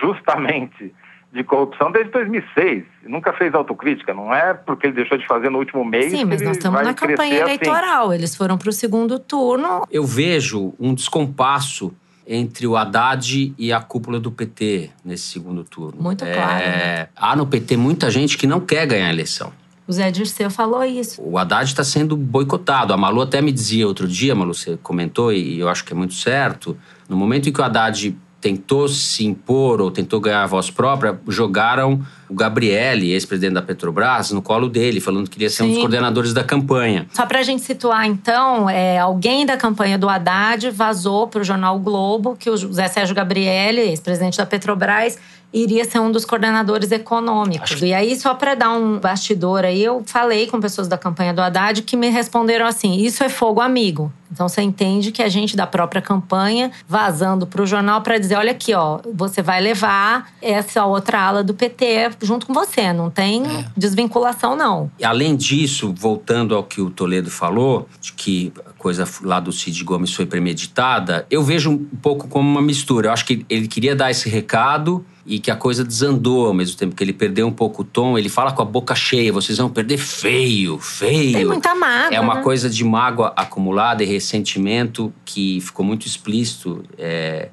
justamente 0.00 0.92
de 1.32 1.42
corrupção 1.44 1.90
desde 1.90 2.10
2006. 2.12 2.84
Nunca 3.04 3.32
fez 3.32 3.54
autocrítica. 3.54 4.12
Não 4.12 4.34
é 4.34 4.52
porque 4.52 4.88
ele 4.88 4.94
deixou 4.96 5.16
de 5.16 5.26
fazer 5.26 5.50
no 5.50 5.58
último 5.58 5.84
mês. 5.84 6.10
Sim, 6.10 6.18
que 6.18 6.24
mas 6.26 6.42
nós 6.42 6.56
estamos 6.58 6.82
na 6.82 6.92
campanha 6.92 7.44
assim. 7.44 7.54
eleitoral. 7.54 8.12
Eles 8.12 8.36
foram 8.36 8.58
para 8.58 8.68
o 8.68 8.72
segundo 8.72 9.18
turno. 9.18 9.86
Eu 9.90 10.04
vejo 10.04 10.74
um 10.78 10.92
descompasso 10.94 11.94
entre 12.26 12.66
o 12.66 12.76
Haddad 12.76 13.54
e 13.58 13.72
a 13.72 13.80
cúpula 13.80 14.20
do 14.20 14.30
PT 14.30 14.90
nesse 15.04 15.24
segundo 15.24 15.64
turno. 15.64 16.00
Muito 16.00 16.24
claro, 16.24 16.62
É, 16.62 17.08
há 17.16 17.34
no 17.34 17.46
PT 17.46 17.76
muita 17.76 18.10
gente 18.10 18.38
que 18.38 18.46
não 18.46 18.60
quer 18.60 18.86
ganhar 18.86 19.08
a 19.08 19.12
eleição. 19.12 19.52
O 19.86 19.92
Zé 19.92 20.10
Dirceu 20.10 20.48
falou 20.48 20.84
isso. 20.84 21.20
O 21.22 21.36
Haddad 21.36 21.68
está 21.68 21.82
sendo 21.82 22.16
boicotado. 22.16 22.92
A 22.92 22.96
Malu 22.96 23.20
até 23.20 23.42
me 23.42 23.50
dizia 23.50 23.86
outro 23.86 24.06
dia, 24.06 24.34
Malu, 24.34 24.54
você 24.54 24.78
comentou, 24.82 25.32
e 25.32 25.58
eu 25.58 25.68
acho 25.68 25.84
que 25.84 25.92
é 25.92 25.96
muito 25.96 26.14
certo. 26.14 26.76
No 27.08 27.16
momento 27.16 27.48
em 27.48 27.52
que 27.52 27.60
o 27.60 27.64
Haddad 27.64 28.16
tentou 28.40 28.88
se 28.88 29.24
impor 29.24 29.80
ou 29.80 29.90
tentou 29.90 30.20
ganhar 30.20 30.42
a 30.42 30.46
voz 30.46 30.70
própria, 30.70 31.18
jogaram 31.28 32.04
o 32.32 32.34
Gabriele, 32.34 33.12
ex-presidente 33.12 33.54
da 33.54 33.62
Petrobras, 33.62 34.30
no 34.30 34.40
colo 34.40 34.68
dele, 34.68 35.00
falando 35.00 35.24
que 35.24 35.32
queria 35.32 35.50
ser 35.50 35.64
um 35.64 35.66
dos 35.66 35.76
Sim. 35.76 35.80
coordenadores 35.82 36.32
da 36.32 36.42
campanha. 36.42 37.06
Só 37.12 37.26
para 37.26 37.40
a 37.40 37.42
gente 37.42 37.62
situar, 37.62 38.06
então, 38.06 38.68
é, 38.68 38.98
alguém 38.98 39.44
da 39.44 39.56
campanha 39.56 39.98
do 39.98 40.08
Haddad 40.08 40.70
vazou 40.70 41.28
para 41.28 41.42
o 41.42 41.44
jornal 41.44 41.76
o 41.76 41.80
Globo 41.80 42.36
que 42.38 42.48
o 42.48 42.56
José 42.56 42.88
Sérgio 42.88 43.14
Gabrielli, 43.14 43.80
ex-presidente 43.82 44.38
da 44.38 44.46
Petrobras, 44.46 45.18
iria 45.52 45.84
ser 45.84 45.98
um 45.98 46.10
dos 46.10 46.24
coordenadores 46.24 46.90
econômicos. 46.90 47.82
E 47.82 47.92
aí, 47.92 48.18
só 48.18 48.34
para 48.34 48.54
dar 48.54 48.70
um 48.70 48.98
bastidor 48.98 49.64
aí, 49.64 49.84
eu 49.84 50.02
falei 50.06 50.46
com 50.46 50.60
pessoas 50.60 50.88
da 50.88 50.96
campanha 50.96 51.34
do 51.34 51.42
Haddad 51.42 51.82
que 51.82 51.96
me 51.96 52.08
responderam 52.08 52.66
assim: 52.66 52.96
isso 52.96 53.22
é 53.22 53.28
fogo 53.28 53.60
amigo. 53.60 54.10
Então 54.32 54.48
você 54.48 54.62
entende 54.62 55.12
que 55.12 55.22
a 55.22 55.28
gente 55.28 55.54
da 55.54 55.66
própria 55.66 56.00
campanha 56.00 56.70
vazando 56.88 57.46
para 57.46 57.60
o 57.60 57.66
jornal 57.66 58.00
para 58.00 58.18
dizer: 58.18 58.36
olha 58.36 58.52
aqui, 58.52 58.72
ó, 58.72 59.00
você 59.14 59.42
vai 59.42 59.60
levar 59.60 60.32
essa 60.40 60.86
outra 60.86 61.20
ala 61.20 61.44
do 61.44 61.52
PT 61.52 62.12
junto 62.22 62.46
com 62.46 62.52
você. 62.52 62.92
Não 62.92 63.10
tem 63.10 63.42
desvinculação, 63.76 64.56
não. 64.56 64.90
E 64.98 65.04
além 65.04 65.36
disso, 65.36 65.94
voltando 65.96 66.54
ao 66.54 66.64
que 66.64 66.80
o 66.80 66.90
Toledo 66.90 67.30
falou, 67.30 67.88
de 68.00 68.12
que 68.12 68.52
a 68.66 68.72
coisa 68.72 69.08
lá 69.22 69.40
do 69.40 69.52
Cid 69.52 69.84
Gomes 69.84 70.12
foi 70.12 70.26
premeditada, 70.26 71.26
eu 71.30 71.42
vejo 71.42 71.70
um 71.70 71.78
pouco 71.78 72.28
como 72.28 72.48
uma 72.48 72.62
mistura. 72.62 73.08
Eu 73.08 73.12
acho 73.12 73.24
que 73.24 73.44
ele 73.48 73.68
queria 73.68 73.94
dar 73.94 74.10
esse 74.10 74.28
recado 74.28 75.04
e 75.24 75.38
que 75.38 75.50
a 75.50 75.56
coisa 75.56 75.84
desandou 75.84 76.46
ao 76.46 76.54
mesmo 76.54 76.76
tempo 76.76 76.94
que 76.94 77.02
ele 77.02 77.12
perdeu 77.12 77.46
um 77.46 77.52
pouco 77.52 77.82
o 77.82 77.84
tom. 77.84 78.18
Ele 78.18 78.28
fala 78.28 78.52
com 78.52 78.62
a 78.62 78.64
boca 78.64 78.94
cheia: 78.94 79.32
vocês 79.32 79.58
vão 79.58 79.68
perder 79.68 79.98
feio, 79.98 80.78
feio. 80.78 81.32
Tem 81.32 81.44
muita 81.44 81.74
mágoa. 81.74 82.14
É 82.14 82.20
uma 82.20 82.36
né? 82.36 82.42
coisa 82.42 82.68
de 82.68 82.84
mágoa 82.84 83.32
acumulada 83.36 84.02
e 84.02 84.06
ressentimento 84.06 85.12
que 85.24 85.60
ficou 85.60 85.84
muito 85.84 86.06
explícito 86.06 86.84
é, 86.98 87.50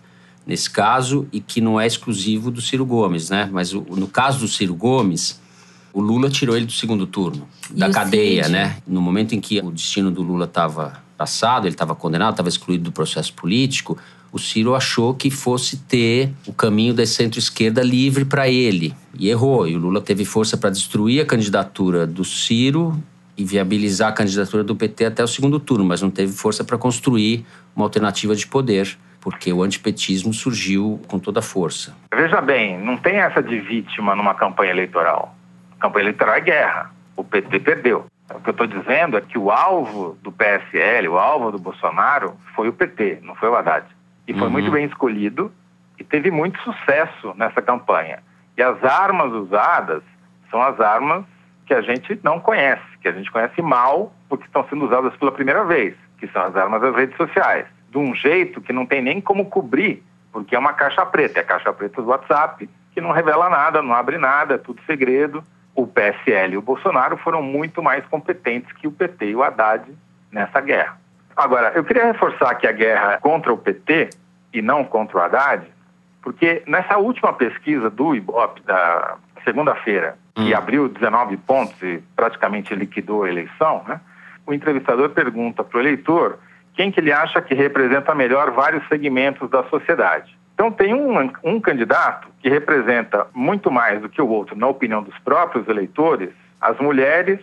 nesse 0.50 0.68
caso 0.68 1.28
e 1.32 1.40
que 1.40 1.62
não 1.62 1.80
é 1.80 1.86
exclusivo 1.86 2.50
do 2.50 2.60
Ciro 2.60 2.84
Gomes, 2.84 3.30
né? 3.30 3.48
Mas 3.54 3.72
o- 3.72 3.86
no 3.92 4.08
caso 4.08 4.40
do 4.40 4.48
Ciro 4.48 4.74
Gomes, 4.74 5.40
o 5.94 6.02
Lula 6.02 6.28
tirou 6.28 6.58
ele 6.58 6.66
do 6.66 6.72
segundo 6.72 7.06
turno, 7.06 7.48
E 7.70 7.78
da 7.78 7.90
cadeia, 7.92 8.46
Cid? 8.46 8.54
né? 8.54 8.78
No 8.88 9.00
momento 9.00 9.36
em 9.36 9.40
que 9.40 9.60
o 9.60 9.70
destino 9.72 10.10
do 10.10 10.24
Lula 10.24 10.46
estava 10.46 11.04
passado, 11.16 11.68
ele 11.68 11.76
estava 11.76 11.94
condenado, 11.94 12.32
estava 12.32 12.50
excluído 12.50 12.86
do 12.86 12.92
processo 12.92 13.32
político, 13.34 13.96
o 14.32 14.40
Ciro 14.40 14.74
achou 14.76 15.14
que 15.14 15.30
fosse 15.30 15.78
ter 15.78 16.32
o 16.48 16.54
caminho 16.54 16.94
da 16.96 17.06
centro-esquerda 17.06 17.84
livre 17.84 18.26
para 18.26 18.50
ele. 18.50 18.96
E 19.18 19.30
errou. 19.30 19.68
E 19.68 19.76
o 19.76 19.80
Lula 19.80 20.02
teve 20.02 20.26
força 20.26 20.58
para 20.58 20.70
destruir 20.72 21.22
a 21.22 21.26
candidatura 21.26 22.08
do 22.08 22.24
Ciro 22.26 22.98
e 23.38 23.44
viabilizar 23.44 24.10
a 24.10 24.12
candidatura 24.14 24.64
do 24.64 24.76
PT 24.76 25.06
até 25.06 25.24
o 25.24 25.28
segundo 25.28 25.60
turno, 25.60 25.86
mas 25.86 26.02
não 26.02 26.10
teve 26.10 26.32
força 26.34 26.64
para 26.64 26.78
construir 26.78 27.46
uma 27.76 27.86
alternativa 27.86 28.36
de 28.36 28.46
poder, 28.48 28.98
porque 29.22 29.52
o 29.52 29.64
antipetismo 29.64 30.34
surgiu 30.34 31.02
com 31.08 31.20
toda 31.20 31.40
a 31.40 31.44
força. 31.44 31.96
Veja 32.14 32.40
bem, 32.42 32.78
não 32.78 32.98
tem 32.98 33.18
essa 33.18 33.42
de 33.44 33.60
vítima 33.60 34.16
numa 34.16 34.34
campanha 34.34 34.72
eleitoral. 34.72 35.36
campanha 35.80 36.04
eleitoral 36.06 36.36
é 36.36 36.42
guerra. 36.42 36.92
O 37.16 37.24
PT 37.24 37.60
perdeu. 37.60 38.06
O 38.34 38.40
que 38.42 38.50
eu 38.50 38.52
estou 38.52 38.68
dizendo 38.68 39.18
é 39.18 39.22
que 39.22 39.38
o 39.38 39.50
alvo 39.50 40.18
do 40.22 40.32
PSL, 40.32 41.08
o 41.08 41.18
alvo 41.18 41.52
do 41.52 41.58
Bolsonaro, 41.60 42.36
foi 42.56 42.68
o 42.70 42.74
PT, 42.74 43.20
não 43.24 43.34
foi 43.36 43.50
o 43.50 43.56
Haddad. 43.56 43.86
E 44.28 44.34
foi 44.34 44.44
Uhum. 44.44 44.50
muito 44.52 44.72
bem 44.72 44.86
escolhido 44.86 45.52
e 45.98 46.04
teve 46.04 46.30
muito 46.32 46.60
sucesso 46.62 47.34
nessa 47.36 47.62
campanha. 47.62 48.20
E 48.58 48.62
as 48.62 48.82
armas 48.84 49.32
usadas 49.34 50.04
são 50.52 50.62
as 50.62 50.80
armas 50.80 51.26
que 51.66 51.74
a 51.74 51.82
gente 51.82 52.20
não 52.24 52.40
conhece, 52.40 52.84
que 53.02 53.08
a 53.08 53.12
gente 53.12 53.32
conhece 53.32 53.62
mal 53.62 54.14
porque 54.28 54.46
estão 54.46 54.66
sendo 54.70 54.86
usadas 54.86 55.16
pela 55.18 55.32
primeira 55.32 55.64
vez, 55.66 55.96
que 56.20 56.28
são 56.28 56.42
as 56.44 56.56
armas 56.56 56.82
das 56.82 56.96
redes 56.96 57.16
sociais. 57.18 57.66
De 57.90 57.98
um 57.98 58.14
jeito 58.14 58.62
que 58.62 58.74
não 58.74 58.86
tem 58.86 59.02
nem 59.02 59.20
como 59.20 59.46
cobrir, 59.46 60.04
porque 60.32 60.56
é 60.56 60.60
uma 60.60 60.74
caixa 60.74 61.06
preta. 61.06 61.40
É 61.40 61.42
a 61.42 61.46
caixa 61.46 61.74
preta 61.74 62.02
do 62.02 62.10
WhatsApp, 62.10 62.70
que 62.94 63.02
não 63.02 63.12
revela 63.12 63.50
nada, 63.50 63.82
não 63.82 63.94
abre 63.94 64.18
nada, 64.18 64.56
é 64.56 64.58
tudo 64.58 64.82
segredo. 64.86 65.44
O 65.76 65.88
PSL 65.88 66.54
e 66.54 66.58
o 66.58 66.62
Bolsonaro 66.62 67.18
foram 67.18 67.42
muito 67.42 67.82
mais 67.82 68.06
competentes 68.08 68.72
que 68.74 68.88
o 68.88 68.92
PT 68.92 69.30
e 69.30 69.36
o 69.36 69.44
Haddad 69.44 69.86
nessa 70.32 70.60
guerra. 70.60 70.98
Agora, 71.36 71.72
eu 71.74 71.84
queria 71.84 72.06
reforçar 72.06 72.56
que 72.56 72.68
a 72.68 72.72
guerra 72.72 73.14
é 73.14 73.18
contra 73.18 73.54
o 73.54 73.58
PT 73.58 74.10
e 74.54 74.62
não 74.62 74.84
contra 74.84 75.18
o 75.18 75.22
Haddad, 75.22 75.66
porque 76.22 76.64
nessa 76.68 76.98
última 76.98 77.32
pesquisa 77.32 77.90
do 77.90 78.14
Ibope 78.14 78.62
da 78.64 79.16
segunda-feira, 79.44 80.18
que 80.36 80.54
abriu 80.54 80.88
19 80.88 81.38
pontos 81.38 81.82
e 81.82 82.04
praticamente 82.16 82.76
liquidou 82.76 83.24
a 83.24 83.30
eleição, 83.30 83.84
né? 83.88 84.00
o 84.46 84.54
entrevistador 84.54 85.10
pergunta 85.10 85.64
para 85.64 85.78
o 85.78 85.82
eleitor 85.82 86.40
quem 86.80 86.94
que 86.94 87.00
ele 87.02 87.12
acha 87.12 87.42
que 87.42 87.54
representa 87.54 88.16
melhor 88.16 88.52
vários 88.52 88.88
segmentos 88.88 89.50
da 89.50 89.66
sociedade. 89.66 90.34
Então 90.54 90.72
tem 90.72 90.94
um, 90.94 91.30
um 91.44 91.60
candidato 91.60 92.30
que 92.42 92.48
representa 92.48 93.28
muito 93.34 93.70
mais 93.70 94.02
do 94.02 94.08
que 94.08 94.22
o 94.22 94.30
outro, 94.30 94.56
na 94.58 94.66
opinião 94.66 95.04
dos 95.04 95.14
próprios 95.20 95.68
eleitores, 95.68 96.30
as 96.62 96.80
mulheres, 96.80 97.42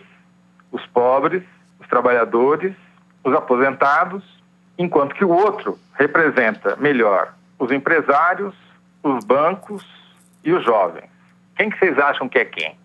os 0.71 0.83
pobres, 0.87 1.43
os 1.79 1.87
trabalhadores, 1.87 2.73
os 3.23 3.31
aposentados, 3.35 4.23
enquanto 4.75 5.13
que 5.13 5.23
o 5.23 5.29
outro 5.29 5.77
representa 5.93 6.75
melhor 6.77 7.35
os 7.59 7.71
empresários, 7.71 8.55
os 9.03 9.23
bancos 9.23 9.85
e 10.43 10.51
os 10.51 10.65
jovens. 10.65 11.11
Quem 11.55 11.69
que 11.69 11.77
vocês 11.77 11.99
acham 11.99 12.27
que 12.27 12.39
é 12.39 12.45
quem? 12.45 12.75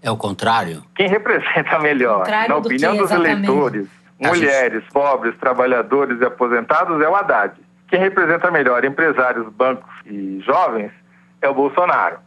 É 0.00 0.10
o 0.12 0.16
contrário? 0.16 0.84
Quem 0.94 1.08
representa 1.08 1.80
melhor, 1.82 2.18
Contrário 2.18 2.48
na 2.48 2.60
do 2.60 2.66
opinião 2.68 2.92
que 2.92 2.98
dos 3.00 3.10
eleitores, 3.10 3.88
Gente- 4.20 4.38
mulheres, 4.38 4.84
pobres, 4.92 5.36
trabalhadores 5.38 6.20
e 6.20 6.24
aposentados, 6.24 7.00
é 7.02 7.08
o 7.08 7.14
Haddad. 7.14 7.54
Quem 7.88 8.00
representa 8.00 8.50
melhor 8.50 8.84
empresários, 8.84 9.46
bancos 9.52 9.90
e 10.06 10.40
jovens 10.40 10.90
é 11.42 11.48
o 11.48 11.54
Bolsonaro. 11.54 12.18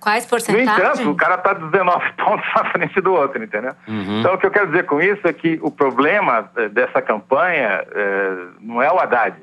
Quais 0.00 0.24
No 0.24 0.30
porcentagens? 0.30 0.78
entanto, 1.00 1.10
o 1.10 1.14
cara 1.16 1.34
está 1.36 1.52
19 1.52 2.12
pontos 2.18 2.46
na 2.56 2.64
frente 2.72 3.00
do 3.00 3.12
outro, 3.12 3.42
entendeu? 3.42 3.72
Uhum. 3.86 4.20
Então, 4.20 4.34
o 4.34 4.38
que 4.38 4.46
eu 4.46 4.50
quero 4.50 4.66
dizer 4.68 4.84
com 4.86 5.00
isso 5.00 5.20
é 5.26 5.32
que 5.32 5.58
o 5.62 5.70
problema 5.70 6.50
eh, 6.56 6.68
dessa 6.68 7.00
campanha 7.02 7.84
eh, 7.92 8.36
não 8.60 8.82
é 8.82 8.90
o 8.90 8.98
Haddad, 8.98 9.36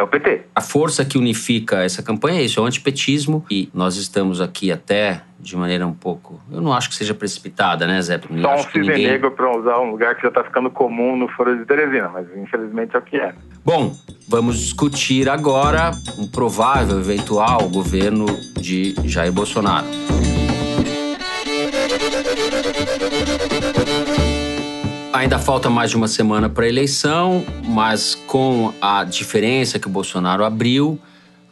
é 0.00 0.02
o 0.02 0.08
PT. 0.08 0.42
A 0.54 0.60
força 0.60 1.04
que 1.04 1.18
unifica 1.18 1.82
essa 1.82 2.02
campanha 2.02 2.40
é 2.40 2.42
isso, 2.44 2.58
é 2.58 2.62
o 2.62 2.66
antipetismo. 2.66 3.44
E 3.50 3.68
nós 3.74 3.96
estamos 3.96 4.40
aqui 4.40 4.72
até 4.72 5.22
de 5.38 5.56
maneira 5.56 5.86
um 5.86 5.92
pouco. 5.94 6.40
Eu 6.50 6.60
não 6.60 6.72
acho 6.72 6.88
que 6.88 6.94
seja 6.94 7.14
precipitada, 7.14 7.86
né, 7.86 8.00
Zé? 8.02 8.20
Eu 8.30 8.40
Só 8.42 8.54
um 8.54 8.58
cisne 8.58 8.80
ninguém- 8.80 9.06
negro 9.06 9.30
para 9.30 9.50
usar 9.58 9.78
um 9.80 9.90
lugar 9.90 10.14
que 10.14 10.22
já 10.22 10.28
está 10.28 10.42
ficando 10.44 10.70
comum 10.70 11.16
no 11.16 11.28
Foro 11.28 11.56
de 11.56 11.64
Teresina, 11.64 12.08
mas 12.08 12.26
infelizmente 12.36 12.94
é 12.94 12.98
o 12.98 13.02
que 13.02 13.16
é. 13.16 13.34
Bom, 13.64 13.94
vamos 14.28 14.58
discutir 14.58 15.28
agora 15.28 15.90
um 16.18 16.26
provável, 16.26 16.98
eventual 16.98 17.68
governo 17.68 18.26
de 18.60 18.94
Jair 19.04 19.32
Bolsonaro. 19.32 19.86
Ainda 25.20 25.38
falta 25.38 25.68
mais 25.68 25.90
de 25.90 25.98
uma 25.98 26.08
semana 26.08 26.48
para 26.48 26.64
a 26.64 26.68
eleição, 26.70 27.44
mas 27.68 28.14
com 28.14 28.72
a 28.80 29.04
diferença 29.04 29.78
que 29.78 29.86
o 29.86 29.90
Bolsonaro 29.90 30.42
abriu, 30.42 30.98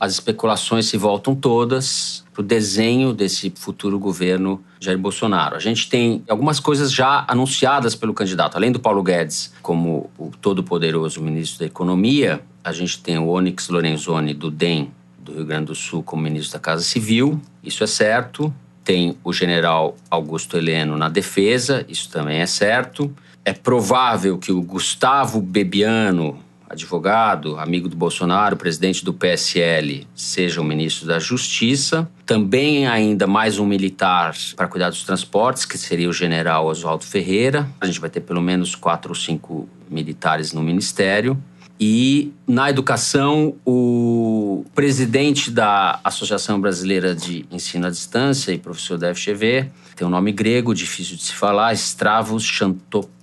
as 0.00 0.14
especulações 0.14 0.86
se 0.86 0.96
voltam 0.96 1.34
todas 1.34 2.24
para 2.32 2.40
o 2.40 2.42
desenho 2.42 3.12
desse 3.12 3.52
futuro 3.54 3.98
governo 3.98 4.64
Jair 4.80 4.96
Bolsonaro. 4.96 5.54
A 5.54 5.58
gente 5.58 5.90
tem 5.90 6.24
algumas 6.30 6.58
coisas 6.58 6.90
já 6.90 7.26
anunciadas 7.28 7.94
pelo 7.94 8.14
candidato. 8.14 8.56
Além 8.56 8.72
do 8.72 8.80
Paulo 8.80 9.02
Guedes 9.02 9.52
como 9.60 10.08
o 10.16 10.30
todo-poderoso 10.40 11.20
ministro 11.20 11.58
da 11.58 11.66
Economia, 11.66 12.40
a 12.64 12.72
gente 12.72 12.98
tem 13.02 13.18
o 13.18 13.28
Onyx 13.28 13.68
Lorenzoni 13.68 14.32
do 14.32 14.50
DEM, 14.50 14.90
do 15.18 15.34
Rio 15.34 15.44
Grande 15.44 15.66
do 15.66 15.74
Sul, 15.74 16.02
como 16.02 16.22
ministro 16.22 16.54
da 16.54 16.58
Casa 16.58 16.82
Civil. 16.82 17.38
Isso 17.62 17.84
é 17.84 17.86
certo. 17.86 18.50
Tem 18.82 19.18
o 19.22 19.30
general 19.30 19.94
Augusto 20.10 20.56
Heleno 20.56 20.96
na 20.96 21.10
defesa, 21.10 21.84
isso 21.86 22.08
também 22.08 22.40
é 22.40 22.46
certo. 22.46 23.14
É 23.48 23.52
provável 23.54 24.36
que 24.36 24.52
o 24.52 24.60
Gustavo 24.60 25.40
Bebiano, 25.40 26.38
advogado, 26.68 27.58
amigo 27.58 27.88
do 27.88 27.96
Bolsonaro, 27.96 28.58
presidente 28.58 29.02
do 29.02 29.10
PSL, 29.10 30.06
seja 30.14 30.60
o 30.60 30.64
ministro 30.64 31.06
da 31.06 31.18
Justiça. 31.18 32.06
Também 32.26 32.86
ainda 32.86 33.26
mais 33.26 33.58
um 33.58 33.64
militar 33.64 34.36
para 34.54 34.68
cuidar 34.68 34.90
dos 34.90 35.02
transportes, 35.02 35.64
que 35.64 35.78
seria 35.78 36.10
o 36.10 36.12
general 36.12 36.66
Oswaldo 36.66 37.06
Ferreira. 37.06 37.66
A 37.80 37.86
gente 37.86 37.98
vai 37.98 38.10
ter 38.10 38.20
pelo 38.20 38.42
menos 38.42 38.74
quatro 38.74 39.12
ou 39.12 39.14
cinco 39.14 39.66
militares 39.88 40.52
no 40.52 40.62
ministério. 40.62 41.42
E 41.80 42.34
na 42.46 42.68
educação, 42.68 43.54
o 43.64 44.62
presidente 44.74 45.50
da 45.50 46.00
Associação 46.04 46.60
Brasileira 46.60 47.14
de 47.14 47.46
Ensino 47.50 47.86
à 47.86 47.90
Distância 47.90 48.52
e 48.52 48.58
professor 48.58 48.98
da 48.98 49.14
FGV, 49.14 49.70
tem 49.96 50.06
um 50.06 50.10
nome 50.10 50.32
grego, 50.32 50.74
difícil 50.74 51.16
de 51.16 51.22
se 51.22 51.32
falar, 51.32 51.72
Stravos 51.72 52.44
Chantopoulos, 52.44 53.17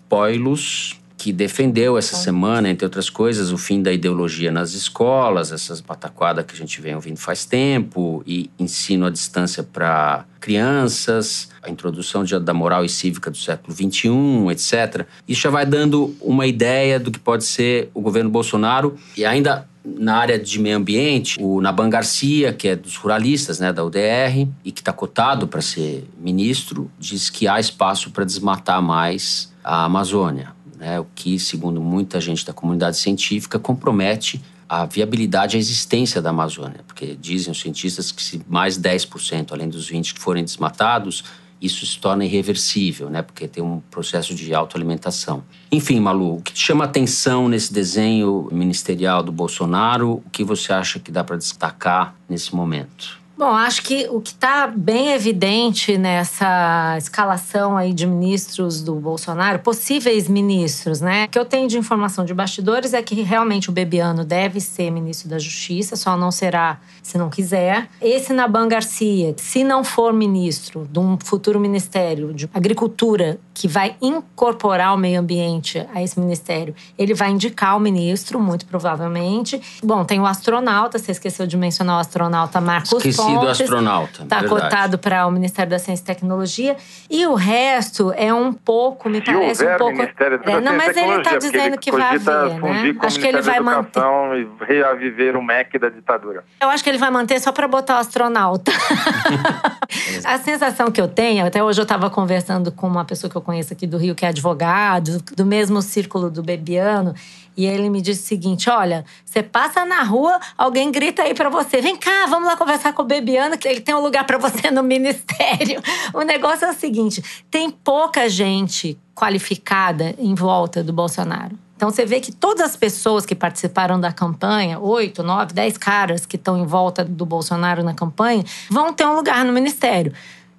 que 1.18 1.32
defendeu 1.32 1.98
essa 1.98 2.16
semana, 2.16 2.70
entre 2.70 2.86
outras 2.86 3.10
coisas, 3.10 3.52
o 3.52 3.58
fim 3.58 3.82
da 3.82 3.92
ideologia 3.92 4.52
nas 4.52 4.74
escolas, 4.74 5.52
essas 5.52 5.82
pataquadas 5.82 6.46
que 6.46 6.54
a 6.54 6.58
gente 6.58 6.80
vem 6.82 6.94
ouvindo 6.94 7.18
faz 7.18 7.46
tempo, 7.46 8.22
e 8.28 8.50
ensino 8.60 9.06
à 9.08 9.10
distância 9.10 9.64
para 9.64 10.26
crianças, 10.40 11.50
a 11.64 11.70
introdução 11.72 12.24
de, 12.24 12.38
da 12.40 12.54
moral 12.54 12.86
e 12.86 12.90
cívica 12.90 13.32
do 13.32 13.38
século 13.38 13.74
XXI, 13.74 14.10
etc. 14.52 15.08
Isso 15.28 15.42
já 15.42 15.50
vai 15.50 15.66
dando 15.66 16.16
uma 16.22 16.46
ideia 16.46 17.00
do 17.00 17.10
que 17.10 17.18
pode 17.18 17.44
ser 17.44 17.90
o 17.94 18.02
governo 18.02 18.30
Bolsonaro 18.30 18.96
e 19.18 19.26
ainda 19.26 19.68
na 19.84 20.18
área 20.18 20.38
de 20.38 20.60
meio 20.60 20.78
ambiente, 20.78 21.38
o 21.40 21.62
Naban 21.62 21.90
Garcia, 21.90 22.54
que 22.54 22.68
é 22.68 22.76
dos 22.76 22.98
ruralistas, 22.98 23.60
né, 23.60 23.72
da 23.72 23.84
UDR, 23.84 24.48
e 24.64 24.72
que 24.72 24.82
está 24.82 24.92
cotado 24.92 25.48
para 25.48 25.62
ser 25.62 26.08
ministro, 26.20 26.90
diz 27.00 27.30
que 27.30 27.48
há 27.48 27.60
espaço 27.60 28.10
para 28.12 28.24
desmatar 28.26 28.82
mais 28.82 29.54
a 29.66 29.84
Amazônia 29.84 30.56
né, 30.78 31.00
o 31.00 31.08
que, 31.16 31.40
segundo 31.40 31.82
muita 31.82 32.20
gente 32.20 32.46
da 32.46 32.54
comunidade 32.54 32.98
científica, 32.98 33.58
compromete 33.58 34.42
a 34.68 34.86
viabilidade 34.86 35.56
e 35.56 35.58
a 35.58 35.60
existência 35.60 36.22
da 36.22 36.32
Amazônia, 36.32 36.82
porque 36.88 37.16
dizem 37.20 37.52
os 37.52 37.60
cientistas 37.60 38.12
que 38.12 38.22
se 38.22 38.42
mais 38.48 38.80
10%, 38.80 39.52
além 39.52 39.70
dos 39.70 39.88
20 39.88 40.16
que 40.16 40.20
forem 40.20 40.44
desmatados, 40.44 41.24
isso 41.62 41.86
se 41.86 41.98
torna 42.00 42.26
irreversível, 42.26 43.10
né? 43.10 43.22
Porque 43.22 43.48
tem 43.48 43.64
um 43.64 43.80
processo 43.90 44.36
de 44.36 44.54
autoalimentação. 44.54 45.44
Enfim, 45.72 46.00
Malu, 46.00 46.38
o 46.38 46.42
que 46.42 46.52
te 46.52 46.62
chama 46.62 46.84
atenção 46.84 47.48
nesse 47.48 47.72
desenho 47.72 48.50
ministerial 48.52 49.24
do 49.24 49.32
Bolsonaro? 49.32 50.22
O 50.26 50.30
que 50.32 50.44
você 50.44 50.74
acha 50.74 51.00
que 51.00 51.12
dá 51.12 51.24
para 51.24 51.38
destacar 51.38 52.16
nesse 52.28 52.54
momento? 52.54 53.20
Bom, 53.38 53.50
acho 53.50 53.84
que 53.84 54.08
o 54.10 54.22
que 54.22 54.30
está 54.30 54.66
bem 54.66 55.12
evidente 55.12 55.98
nessa 55.98 56.96
escalação 56.98 57.76
aí 57.76 57.92
de 57.92 58.08
ministros 58.08 58.82
do 58.82 58.96
Bolsonaro, 58.96 59.60
possíveis 59.60 60.30
ministros, 60.30 61.02
né? 61.02 61.26
O 61.26 61.30
que 61.30 61.38
eu 61.38 61.44
tenho 61.44 61.68
de 61.68 61.78
informação 61.78 62.24
de 62.24 62.34
bastidores 62.34 62.94
é 62.94 63.02
que 63.02 63.22
realmente 63.22 63.70
o 63.70 63.74
Bebiano 63.74 64.24
deve 64.24 64.62
ser 64.62 64.90
ministro 64.90 65.28
da 65.28 65.38
Justiça, 65.38 65.98
só 65.98 66.16
não 66.16 66.32
será 66.32 66.80
se 67.04 67.18
não 67.18 67.30
quiser. 67.30 67.90
Esse 68.02 68.32
Naban 68.32 68.70
Garcia, 68.70 69.36
se 69.38 69.66
não 69.66 69.84
for 69.84 70.14
ministro 70.14 70.88
de 70.90 70.98
um 70.98 71.18
futuro 71.22 71.60
ministério 71.60 72.34
de 72.34 72.50
Agricultura 72.54 73.38
que 73.54 73.68
vai 73.68 73.98
incorporar 74.02 74.94
o 74.94 74.98
meio 74.98 75.20
ambiente 75.20 75.86
a 75.94 76.02
esse 76.02 76.18
ministério, 76.18 76.74
ele 76.98 77.14
vai 77.14 77.32
indicar 77.32 77.76
o 77.76 77.82
ministro, 77.82 78.40
muito 78.40 78.66
provavelmente. 78.66 79.62
Bom, 79.84 80.06
tem 80.06 80.22
o 80.22 80.26
astronauta, 80.26 80.98
você 80.98 81.12
esqueceu 81.12 81.46
de 81.46 81.58
mencionar 81.58 81.98
o 81.98 82.00
astronauta 82.00 82.62
Marcos 82.62 82.94
Esqueci 82.94 83.25
Pontes. 83.34 83.58
do 83.58 83.64
astronauta. 83.64 84.24
Está 84.24 84.48
cotado 84.48 84.98
para 84.98 85.26
o 85.28 85.32
Ministério 85.32 85.70
da 85.70 85.80
Ciência 85.80 86.04
e 86.04 86.06
Tecnologia. 86.06 86.76
E 87.10 87.26
o 87.26 87.34
resto 87.34 88.12
é 88.16 88.34
um 88.34 88.52
pouco, 88.52 89.10
me 89.10 89.22
parece 89.22 89.66
um 89.66 89.78
pouco. 89.78 89.94
Ministério 89.94 90.40
da 90.40 90.52
É, 90.52 90.62
não, 90.62 90.76
mas 90.76 90.96
ele 90.96 91.18
está 91.18 91.38
dizendo 91.38 91.66
ele 91.66 91.78
que 91.78 91.92
vai 91.92 92.16
haver, 92.16 92.60
né? 92.60 92.96
Acho 93.02 93.20
que 93.20 93.28
ele 93.28 93.42
vai 93.42 93.60
manter. 93.60 94.00
E 94.00 94.66
reaviver 94.66 95.38
o 95.38 95.44
MEC 95.44 95.78
da 95.80 95.90
ditadura. 95.90 96.44
Eu 96.62 96.70
acho 96.70 96.84
que 96.84 96.90
ele 96.90 96.98
vai 96.98 97.12
manter 97.12 97.40
só 97.40 97.52
para 97.52 97.68
botar 97.68 97.96
o 97.96 98.00
astronauta. 98.00 98.72
a 100.26 100.38
sensação 100.40 100.92
que 100.92 101.00
eu 101.00 101.08
tenho, 101.08 101.46
até 101.46 101.64
hoje 101.64 101.80
eu 101.80 101.84
estava 101.84 102.10
conversando 102.10 102.72
com 102.72 102.88
uma 102.88 103.06
pessoa 103.06 103.30
que 103.30 103.36
eu 103.36 103.42
conheço 103.42 103.74
aqui 103.74 103.88
do 103.88 103.98
Rio, 103.98 104.16
que 104.16 104.26
é 104.26 104.30
advogado, 104.30 105.22
do 105.36 105.46
mesmo 105.46 105.82
círculo 105.82 106.30
do 106.30 106.42
Bebiano, 106.42 107.14
e 107.58 107.66
ele 107.66 107.90
me 107.90 108.02
disse 108.02 108.24
o 108.24 108.28
seguinte: 108.28 108.70
olha, 108.70 109.06
você 109.26 109.42
passa 109.42 109.86
na 109.86 110.04
rua, 110.04 110.40
alguém 110.58 110.92
grita 110.92 111.24
aí 111.24 111.34
para 111.34 111.50
você: 111.50 111.82
vem 111.82 111.96
cá, 111.96 112.26
vamos 112.28 112.48
lá 112.48 112.58
conversar 112.58 112.94
com 112.94 113.02
o 113.02 113.06
Bebiano, 113.06 113.58
que 113.58 113.68
ele 113.68 113.82
tem 113.82 113.96
um 113.96 114.02
lugar 114.02 114.26
para 114.26 114.38
você 114.38 114.70
no 114.72 114.82
ministério. 114.84 115.82
O 116.14 116.22
negócio 116.22 116.66
é 116.66 116.72
o 116.72 116.74
seguinte: 116.74 117.24
tem 117.50 117.70
pouca 117.70 118.30
gente 118.30 118.98
qualificada 119.14 120.14
em 120.18 120.36
volta 120.36 120.84
do 120.84 120.92
Bolsonaro. 120.92 121.58
Então 121.76 121.90
você 121.90 122.06
vê 122.06 122.22
que 122.22 122.32
todas 122.32 122.66
as 122.66 122.76
pessoas 122.78 123.26
que 123.26 123.36
participaram 123.36 124.00
da 124.00 124.12
campanha, 124.12 124.80
oito, 124.80 125.22
nove, 125.22 125.54
dez 125.54 125.78
caras 125.78 126.26
que 126.26 126.38
estão 126.38 126.58
em 126.58 126.66
volta 126.66 127.04
do 127.04 127.26
Bolsonaro 127.26 127.84
na 127.84 127.94
campanha, 127.94 128.44
vão 128.70 128.94
ter 128.94 129.06
um 129.06 129.14
lugar 129.14 129.44
no 129.44 129.52
ministério. 129.52 130.14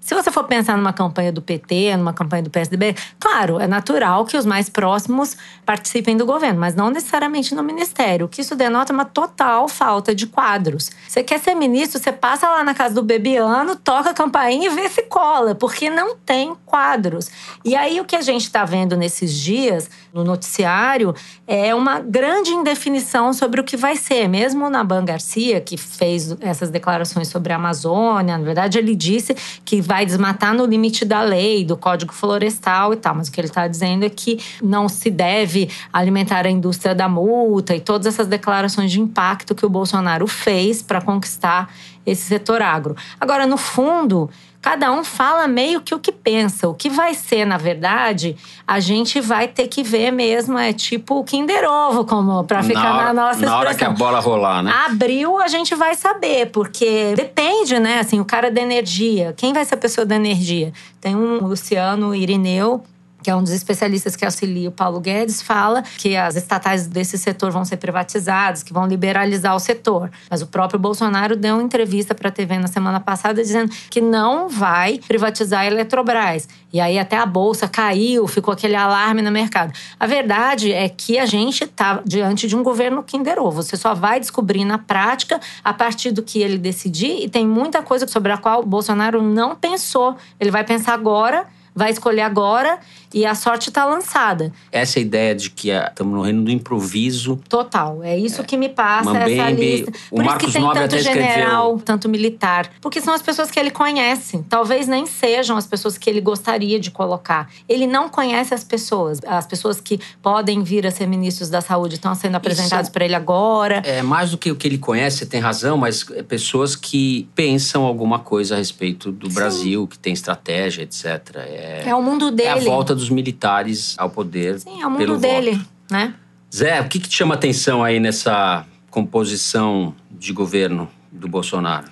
Se 0.06 0.14
você 0.14 0.30
for 0.30 0.44
pensar 0.44 0.76
numa 0.76 0.92
campanha 0.92 1.32
do 1.32 1.42
PT, 1.42 1.96
numa 1.96 2.12
campanha 2.12 2.40
do 2.40 2.48
PSDB, 2.48 2.94
claro, 3.18 3.58
é 3.58 3.66
natural 3.66 4.24
que 4.24 4.36
os 4.36 4.46
mais 4.46 4.68
próximos 4.68 5.36
participem 5.64 6.16
do 6.16 6.24
governo, 6.24 6.60
mas 6.60 6.76
não 6.76 6.90
necessariamente 6.90 7.56
no 7.56 7.62
ministério. 7.64 8.28
Que 8.28 8.40
isso 8.40 8.54
denota 8.54 8.92
é 8.92 8.94
uma 8.94 9.04
total 9.04 9.68
falta 9.68 10.14
de 10.14 10.28
quadros. 10.28 10.92
Você 11.08 11.24
quer 11.24 11.40
ser 11.40 11.56
ministro, 11.56 11.98
você 11.98 12.12
passa 12.12 12.48
lá 12.48 12.62
na 12.62 12.72
casa 12.72 12.94
do 12.94 13.02
Bebiano, 13.02 13.74
toca 13.74 14.10
a 14.10 14.14
campainha 14.14 14.68
e 14.68 14.74
vê 14.76 14.88
se 14.88 15.02
cola, 15.02 15.56
porque 15.56 15.90
não 15.90 16.16
tem 16.16 16.54
quadros. 16.64 17.28
E 17.64 17.74
aí 17.74 18.00
o 18.00 18.04
que 18.04 18.14
a 18.14 18.22
gente 18.22 18.42
está 18.42 18.64
vendo 18.64 18.96
nesses 18.96 19.34
dias 19.34 19.90
no 20.14 20.22
noticiário 20.22 21.16
é 21.48 21.74
uma 21.74 21.98
grande 21.98 22.52
indefinição 22.52 23.32
sobre 23.32 23.60
o 23.60 23.64
que 23.64 23.76
vai 23.76 23.96
ser. 23.96 24.28
Mesmo 24.28 24.66
o 24.66 24.70
Naban 24.70 25.04
Garcia, 25.04 25.60
que 25.60 25.76
fez 25.76 26.36
essas 26.40 26.70
declarações 26.70 27.26
sobre 27.26 27.52
a 27.52 27.56
Amazônia, 27.56 28.38
na 28.38 28.44
verdade 28.44 28.78
ele 28.78 28.94
disse 28.94 29.34
que 29.64 29.80
vai 29.80 29.95
desmatar 30.04 30.54
no 30.54 30.66
limite 30.66 31.04
da 31.04 31.22
lei, 31.22 31.64
do 31.64 31.76
Código 31.76 32.12
Florestal 32.12 32.92
e 32.92 32.96
tal, 32.96 33.14
mas 33.14 33.28
o 33.28 33.32
que 33.32 33.40
ele 33.40 33.48
está 33.48 33.66
dizendo 33.66 34.04
é 34.04 34.10
que 34.10 34.38
não 34.62 34.88
se 34.88 35.10
deve 35.10 35.70
alimentar 35.92 36.44
a 36.44 36.50
indústria 36.50 36.94
da 36.94 37.08
multa 37.08 37.74
e 37.74 37.80
todas 37.80 38.06
essas 38.06 38.26
declarações 38.26 38.90
de 38.90 39.00
impacto 39.00 39.54
que 39.54 39.64
o 39.64 39.68
Bolsonaro 39.68 40.26
fez 40.26 40.82
para 40.82 41.00
conquistar 41.00 41.72
esse 42.04 42.22
setor 42.22 42.62
agro. 42.62 42.96
Agora, 43.20 43.46
no 43.46 43.56
fundo, 43.56 44.28
cada 44.66 44.90
um 44.90 45.04
fala 45.04 45.46
meio 45.46 45.80
que 45.80 45.94
o 45.94 45.98
que 46.00 46.10
pensa. 46.10 46.66
O 46.66 46.74
que 46.74 46.90
vai 46.90 47.14
ser, 47.14 47.44
na 47.44 47.56
verdade, 47.56 48.36
a 48.66 48.80
gente 48.80 49.20
vai 49.20 49.46
ter 49.46 49.68
que 49.68 49.80
ver 49.80 50.10
mesmo. 50.10 50.58
É 50.58 50.72
tipo 50.72 51.20
o 51.20 51.22
Kinder 51.22 51.70
Ovo, 51.70 52.04
como 52.04 52.42
para 52.42 52.64
ficar 52.64 52.82
na, 52.82 52.96
hora, 52.96 53.04
na 53.04 53.12
nossa 53.14 53.46
Na 53.46 53.58
hora 53.58 53.74
que 53.76 53.84
a 53.84 53.90
expressão. 53.90 53.94
bola 53.94 54.18
rolar, 54.18 54.64
né? 54.64 54.72
Abril 54.86 55.38
a 55.38 55.46
gente 55.46 55.72
vai 55.76 55.94
saber, 55.94 56.50
porque 56.50 57.14
depende, 57.14 57.78
né? 57.78 58.00
Assim, 58.00 58.18
o 58.18 58.24
cara 58.24 58.50
da 58.50 58.60
energia. 58.60 59.32
Quem 59.36 59.52
vai 59.52 59.64
ser 59.64 59.76
a 59.76 59.78
pessoa 59.78 60.04
da 60.04 60.16
energia? 60.16 60.72
Tem 61.00 61.14
um 61.14 61.46
Luciano 61.46 62.12
Irineu, 62.12 62.82
que 63.26 63.30
é 63.30 63.34
um 63.34 63.42
dos 63.42 63.50
especialistas 63.50 64.14
que 64.14 64.24
auxilia 64.24 64.68
o 64.68 64.72
Paulo 64.72 65.00
Guedes, 65.00 65.42
fala 65.42 65.82
que 65.98 66.16
as 66.16 66.36
estatais 66.36 66.86
desse 66.86 67.18
setor 67.18 67.50
vão 67.50 67.64
ser 67.64 67.76
privatizadas, 67.76 68.62
que 68.62 68.72
vão 68.72 68.86
liberalizar 68.86 69.56
o 69.56 69.58
setor. 69.58 70.12
Mas 70.30 70.42
o 70.42 70.46
próprio 70.46 70.78
Bolsonaro 70.78 71.34
deu 71.34 71.56
uma 71.56 71.62
entrevista 71.64 72.14
para 72.14 72.28
a 72.28 72.30
TV 72.30 72.56
na 72.56 72.68
semana 72.68 73.00
passada 73.00 73.42
dizendo 73.42 73.72
que 73.90 74.00
não 74.00 74.48
vai 74.48 75.00
privatizar 75.08 75.62
a 75.62 75.66
Eletrobras. 75.66 76.48
E 76.72 76.80
aí 76.80 77.00
até 77.00 77.16
a 77.16 77.26
bolsa 77.26 77.66
caiu, 77.66 78.28
ficou 78.28 78.54
aquele 78.54 78.76
alarme 78.76 79.22
no 79.22 79.32
mercado. 79.32 79.72
A 79.98 80.06
verdade 80.06 80.72
é 80.72 80.88
que 80.88 81.18
a 81.18 81.26
gente 81.26 81.64
está 81.64 82.00
diante 82.06 82.46
de 82.46 82.54
um 82.54 82.62
governo 82.62 83.02
Kinder 83.02 83.40
Ovo. 83.40 83.60
Você 83.60 83.76
só 83.76 83.92
vai 83.92 84.20
descobrir 84.20 84.64
na 84.64 84.78
prática 84.78 85.40
a 85.64 85.74
partir 85.74 86.12
do 86.12 86.22
que 86.22 86.40
ele 86.40 86.58
decidir 86.58 87.24
e 87.24 87.28
tem 87.28 87.44
muita 87.44 87.82
coisa 87.82 88.06
sobre 88.06 88.30
a 88.30 88.36
qual 88.36 88.60
o 88.60 88.66
Bolsonaro 88.66 89.20
não 89.20 89.56
pensou. 89.56 90.14
Ele 90.38 90.52
vai 90.52 90.62
pensar 90.62 90.94
agora 90.94 91.44
vai 91.76 91.90
escolher 91.90 92.22
agora 92.22 92.78
e 93.12 93.24
a 93.24 93.34
sorte 93.34 93.68
está 93.68 93.84
lançada. 93.84 94.52
Essa 94.72 94.98
ideia 94.98 95.34
de 95.34 95.50
que 95.50 95.70
estamos 95.70 96.12
no 96.14 96.22
reino 96.22 96.42
do 96.42 96.50
improviso. 96.50 97.38
Total. 97.48 98.02
É 98.02 98.18
isso 98.18 98.42
que 98.42 98.56
me 98.56 98.68
passa 98.68 99.12
Mambembe, 99.12 99.38
essa 99.38 99.50
lista. 99.50 99.92
Por 100.10 100.24
isso 100.24 100.36
que 100.38 100.52
tem 100.52 100.60
Nobre 100.62 100.80
tanto 100.80 100.94
até 100.94 100.96
escreveu- 100.98 101.22
general, 101.22 101.78
tanto 101.78 102.08
militar. 102.08 102.70
Porque 102.80 103.00
são 103.00 103.14
as 103.14 103.22
pessoas 103.22 103.50
que 103.50 103.60
ele 103.60 103.70
conhece. 103.70 104.44
Talvez 104.48 104.88
nem 104.88 105.06
sejam 105.06 105.56
as 105.56 105.66
pessoas 105.66 105.96
que 105.96 106.08
ele 106.10 106.20
gostaria 106.20 106.80
de 106.80 106.90
colocar. 106.90 107.48
Ele 107.68 107.86
não 107.86 108.08
conhece 108.08 108.54
as 108.54 108.64
pessoas. 108.64 109.20
As 109.26 109.46
pessoas 109.46 109.80
que 109.80 110.00
podem 110.22 110.62
vir 110.62 110.86
a 110.86 110.90
ser 110.90 111.06
ministros 111.06 111.48
da 111.48 111.60
saúde 111.60 111.94
estão 111.96 112.14
sendo 112.14 112.36
apresentados 112.36 112.90
para 112.90 113.04
ele 113.04 113.14
agora. 113.14 113.82
É 113.84 114.02
mais 114.02 114.30
do 114.30 114.38
que 114.38 114.50
o 114.50 114.56
que 114.56 114.66
ele 114.66 114.78
conhece, 114.78 115.18
você 115.18 115.26
tem 115.26 115.40
razão, 115.40 115.76
mas 115.76 116.04
é 116.14 116.22
pessoas 116.22 116.74
que 116.74 117.28
pensam 117.34 117.84
alguma 117.84 118.18
coisa 118.18 118.54
a 118.54 118.58
respeito 118.58 119.12
do 119.12 119.28
Brasil, 119.28 119.86
que 119.86 119.98
tem 119.98 120.12
estratégia, 120.12 120.82
etc. 120.82 121.04
É, 121.36 121.65
É 121.84 121.94
o 121.94 122.02
mundo 122.02 122.30
dele. 122.30 122.48
é 122.48 122.52
a 122.52 122.58
volta 122.58 122.94
dos 122.94 123.10
militares 123.10 123.96
ao 123.98 124.10
poder. 124.10 124.58
Sim, 124.60 124.82
é 124.82 124.86
o 124.86 124.90
mundo 124.90 124.98
pelo 124.98 125.18
dele, 125.18 125.52
voto. 125.54 125.68
né? 125.90 126.14
Zé, 126.54 126.80
o 126.80 126.88
que, 126.88 127.00
que 127.00 127.08
te 127.08 127.16
chama 127.16 127.34
atenção 127.34 127.82
aí 127.82 128.00
nessa 128.00 128.64
composição 128.90 129.94
de 130.10 130.32
governo 130.32 130.88
do 131.10 131.28
Bolsonaro? 131.28 131.86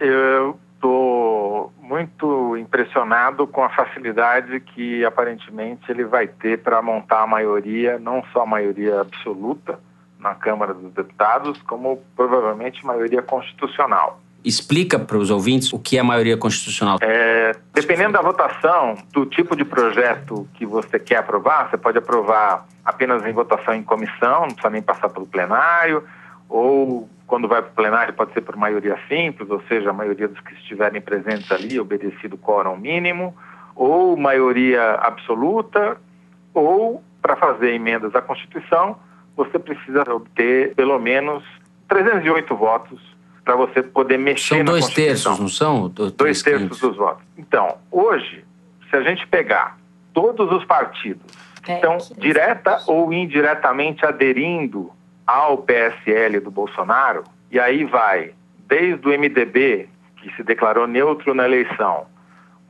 Eu 0.00 0.58
estou 0.74 1.72
muito 1.80 2.56
impressionado 2.56 3.46
com 3.46 3.62
a 3.62 3.70
facilidade 3.70 4.60
que 4.60 5.04
aparentemente 5.04 5.90
ele 5.90 6.04
vai 6.04 6.26
ter 6.26 6.58
para 6.58 6.82
montar 6.82 7.22
a 7.22 7.26
maioria, 7.26 7.98
não 7.98 8.22
só 8.32 8.42
a 8.42 8.46
maioria 8.46 9.00
absoluta, 9.00 9.78
na 10.18 10.34
Câmara 10.34 10.74
dos 10.74 10.92
Deputados 10.92 11.60
como 11.62 12.02
provavelmente 12.16 12.84
maioria 12.84 13.22
constitucional. 13.22 14.20
Explica 14.44 14.98
para 14.98 15.16
os 15.16 15.30
ouvintes 15.30 15.72
o 15.72 15.78
que 15.78 15.98
é 15.98 16.02
maioria 16.02 16.36
constitucional. 16.36 16.98
É, 17.00 17.54
dependendo 17.74 18.12
da 18.12 18.22
votação, 18.22 18.96
do 19.12 19.26
tipo 19.26 19.56
de 19.56 19.64
projeto 19.64 20.48
que 20.54 20.64
você 20.64 20.98
quer 20.98 21.18
aprovar, 21.18 21.68
você 21.68 21.76
pode 21.76 21.98
aprovar 21.98 22.66
apenas 22.84 23.24
em 23.26 23.32
votação 23.32 23.74
em 23.74 23.82
comissão, 23.82 24.42
não 24.42 24.48
precisa 24.48 24.70
nem 24.70 24.80
passar 24.80 25.08
pelo 25.08 25.26
plenário, 25.26 26.04
ou 26.48 27.08
quando 27.26 27.46
vai 27.46 27.60
para 27.60 27.70
o 27.70 27.74
plenário 27.74 28.14
pode 28.14 28.32
ser 28.32 28.40
por 28.40 28.56
maioria 28.56 28.98
simples, 29.08 29.50
ou 29.50 29.60
seja, 29.68 29.90
a 29.90 29.92
maioria 29.92 30.28
dos 30.28 30.40
que 30.40 30.54
estiverem 30.54 31.00
presentes 31.00 31.50
ali, 31.52 31.78
obedecido 31.78 32.36
o 32.36 32.38
quórum 32.38 32.76
mínimo, 32.76 33.36
ou 33.76 34.16
maioria 34.16 34.94
absoluta, 34.94 35.98
ou 36.54 37.02
para 37.20 37.36
fazer 37.36 37.74
emendas 37.74 38.14
à 38.14 38.22
Constituição, 38.22 38.96
você 39.36 39.58
precisa 39.58 40.02
obter 40.10 40.74
pelo 40.74 40.98
menos 40.98 41.44
308 41.86 42.56
votos 42.56 43.17
para 43.48 43.56
você 43.56 43.82
poder 43.82 44.18
mexer 44.18 44.56
são 44.56 44.58
na 44.58 44.64
dois 44.64 44.84
Constituição. 44.84 45.32
terços, 45.32 45.40
não 45.40 45.48
são? 45.48 45.88
Do- 45.88 46.10
Dois 46.10 46.42
três 46.42 46.42
terços 46.42 46.78
dos 46.80 46.96
votos. 46.98 47.24
Então, 47.38 47.78
hoje, 47.90 48.44
se 48.90 48.94
a 48.96 49.00
gente 49.00 49.26
pegar 49.26 49.78
todos 50.12 50.52
os 50.52 50.66
partidos 50.66 51.24
que 51.62 51.72
estão 51.72 51.96
direta 52.18 52.78
ou 52.86 53.10
indiretamente 53.10 54.04
aderindo 54.04 54.90
ao 55.26 55.56
PSL 55.56 56.40
do 56.40 56.50
Bolsonaro, 56.50 57.24
e 57.50 57.58
aí 57.58 57.84
vai 57.84 58.32
desde 58.66 59.08
o 59.08 59.18
MDB, 59.18 59.88
que 60.18 60.30
se 60.36 60.42
declarou 60.42 60.86
neutro 60.86 61.32
na 61.32 61.46
eleição, 61.46 62.04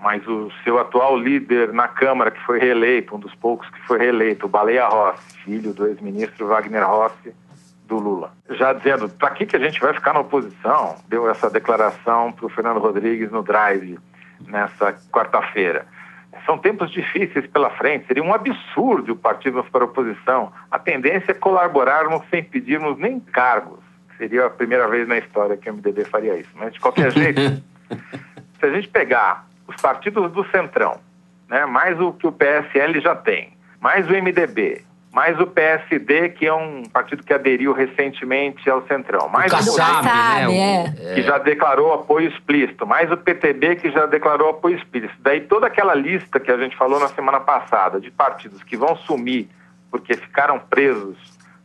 mas 0.00 0.24
o 0.28 0.48
seu 0.62 0.78
atual 0.78 1.18
líder 1.18 1.72
na 1.72 1.88
Câmara, 1.88 2.30
que 2.30 2.38
foi 2.46 2.60
reeleito, 2.60 3.16
um 3.16 3.18
dos 3.18 3.34
poucos 3.34 3.68
que 3.70 3.80
foi 3.84 3.98
reeleito, 3.98 4.46
o 4.46 4.48
Baleia 4.48 4.86
Rossi, 4.86 5.38
filho 5.44 5.74
do 5.74 5.88
ex-ministro 5.88 6.46
Wagner 6.46 6.86
Rossi, 6.88 7.34
do 7.88 7.98
Lula. 7.98 8.32
Já 8.50 8.72
dizendo, 8.74 9.08
para 9.08 9.30
que, 9.30 9.46
que 9.46 9.56
a 9.56 9.58
gente 9.58 9.80
vai 9.80 9.92
ficar 9.94 10.12
na 10.12 10.20
oposição? 10.20 10.96
Deu 11.08 11.28
essa 11.28 11.50
declaração 11.50 12.30
para 12.30 12.46
o 12.46 12.48
Fernando 12.48 12.78
Rodrigues 12.78 13.30
no 13.32 13.42
Drive 13.42 13.98
nessa 14.46 14.92
quarta-feira. 15.10 15.86
São 16.44 16.58
tempos 16.58 16.90
difíceis 16.90 17.46
pela 17.46 17.70
frente, 17.70 18.06
seria 18.06 18.22
um 18.22 18.32
absurdo 18.32 19.12
o 19.12 19.16
partido 19.16 19.64
para 19.64 19.82
a 19.82 19.86
oposição. 19.86 20.52
A 20.70 20.78
tendência 20.78 21.32
é 21.32 21.34
colaborarmos 21.34 22.22
sem 22.30 22.44
pedirmos 22.44 22.98
nem 22.98 23.18
cargos. 23.18 23.80
Seria 24.18 24.46
a 24.46 24.50
primeira 24.50 24.86
vez 24.86 25.08
na 25.08 25.18
história 25.18 25.56
que 25.56 25.68
o 25.68 25.74
MDB 25.74 26.04
faria 26.04 26.36
isso. 26.36 26.50
Mas, 26.54 26.74
de 26.74 26.80
qualquer 26.80 27.10
jeito, 27.12 27.40
se 28.60 28.66
a 28.66 28.70
gente 28.70 28.88
pegar 28.88 29.46
os 29.66 29.76
partidos 29.76 30.30
do 30.32 30.44
Centrão, 30.50 31.00
né, 31.48 31.64
mais 31.66 31.98
o 31.98 32.12
que 32.12 32.26
o 32.26 32.32
PSL 32.32 33.00
já 33.00 33.14
tem, 33.14 33.56
mais 33.80 34.06
o 34.08 34.12
MDB, 34.12 34.84
mais 35.18 35.40
o 35.40 35.48
PSD, 35.48 36.28
que 36.28 36.46
é 36.46 36.54
um 36.54 36.84
partido 36.84 37.24
que 37.24 37.34
aderiu 37.34 37.72
recentemente 37.72 38.70
ao 38.70 38.86
Centrão, 38.86 39.28
mais 39.28 39.52
o 39.52 39.56
o 39.56 39.76
Kassab, 39.76 40.06
né? 40.06 40.46
O- 40.48 40.52
é. 41.10 41.14
que 41.16 41.22
já 41.22 41.38
declarou 41.38 41.92
apoio 41.92 42.28
explícito, 42.28 42.86
mais 42.86 43.10
o 43.10 43.16
PTB 43.16 43.74
que 43.74 43.90
já 43.90 44.06
declarou 44.06 44.48
apoio 44.50 44.76
explícito. 44.76 45.16
Daí 45.18 45.40
toda 45.40 45.66
aquela 45.66 45.92
lista 45.92 46.38
que 46.38 46.52
a 46.52 46.56
gente 46.56 46.76
falou 46.76 47.00
na 47.00 47.08
semana 47.08 47.40
passada 47.40 48.00
de 48.00 48.12
partidos 48.12 48.62
que 48.62 48.76
vão 48.76 48.94
sumir 48.94 49.48
porque 49.90 50.14
ficaram 50.16 50.60
presos 50.60 51.16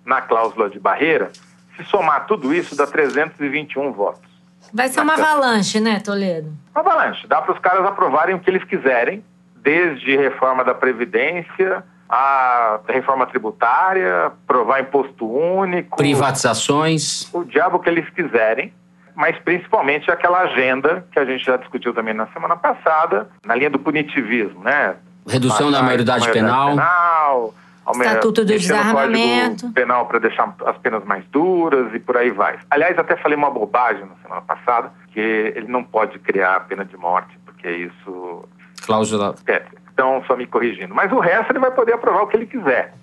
na 0.04 0.20
cláusula 0.20 0.68
de 0.68 0.80
barreira, 0.80 1.32
se 1.78 1.84
somar 1.84 2.26
tudo 2.26 2.52
isso 2.56 2.76
dá 2.76 2.88
321 2.88 3.92
votos. 3.92 4.32
Vai 4.74 4.88
ser 4.88 5.02
uma 5.02 5.14
avalanche, 5.14 5.80
né, 5.80 6.00
Toledo? 6.00 6.52
Uma 6.74 6.82
avalanche. 6.82 7.28
Dá 7.28 7.40
para 7.40 7.54
os 7.54 7.60
caras 7.60 7.86
aprovarem 7.86 8.34
o 8.34 8.40
que 8.40 8.50
eles 8.50 8.64
quiserem, 8.64 9.24
desde 9.58 10.18
reforma 10.18 10.64
da 10.64 10.74
Previdência, 10.74 11.84
a 12.14 12.80
reforma 12.88 13.26
tributária, 13.26 14.28
aprovar 14.28 14.82
imposto 14.82 15.28
único, 15.28 15.98
Privatizações. 15.98 17.28
o 17.34 17.44
diabo 17.44 17.80
que 17.80 17.90
eles 17.90 18.08
quiserem, 18.12 18.72
mas 19.16 19.36
principalmente 19.40 20.12
aquela 20.12 20.42
agenda 20.42 21.06
que 21.12 21.18
a 21.18 21.26
gente 21.26 21.44
já 21.44 21.58
discutiu 21.58 21.92
também 21.92 22.14
na 22.14 22.28
semana 22.28 22.56
passada, 22.56 23.30
na 23.44 23.56
linha 23.56 23.70
do 23.72 23.80
punitivismo, 23.80 24.64
né? 24.64 24.96
Redução 25.28 25.72
da 25.72 25.82
maioridade 25.82 26.30
penal. 26.32 26.70
penal 26.70 27.54
Estatuto 27.92 28.46
do 28.46 28.46
Desarmamento. 28.46 29.72
Penal 29.72 30.06
para 30.06 30.20
deixar 30.20 30.56
as 30.66 30.78
penas 30.78 31.04
mais 31.04 31.26
duras 31.32 31.94
e 31.94 32.00
por 32.00 32.16
aí 32.16 32.30
vai. 32.30 32.58
Aliás, 32.70 32.98
até 32.98 33.18
falei 33.18 33.38
uma 33.38 33.50
bobagem 33.50 34.06
na 34.06 34.16
semana 34.22 34.42
passada, 34.42 34.92
que 35.12 35.20
ele 35.20 35.68
não 35.68 35.84
pode 35.84 36.20
criar 36.20 36.56
a 36.56 36.60
pena 36.60 36.86
de 36.86 36.96
morte, 36.96 37.38
porque 37.44 37.70
isso 37.70 38.48
Cláusula. 38.86 39.36
é, 39.48 39.62
Então, 39.94 40.24
só 40.28 40.36
me 40.36 40.46
corrigindo. 40.48 40.94
Mas 40.94 41.12
o 41.12 41.20
resto 41.20 41.52
ele 41.52 41.60
vai 41.60 41.72
poder 41.72 41.94
aprovar 41.94 42.24
o 42.24 42.28
que 42.28 42.36
ele 42.38 42.46
quiser. 42.46 42.94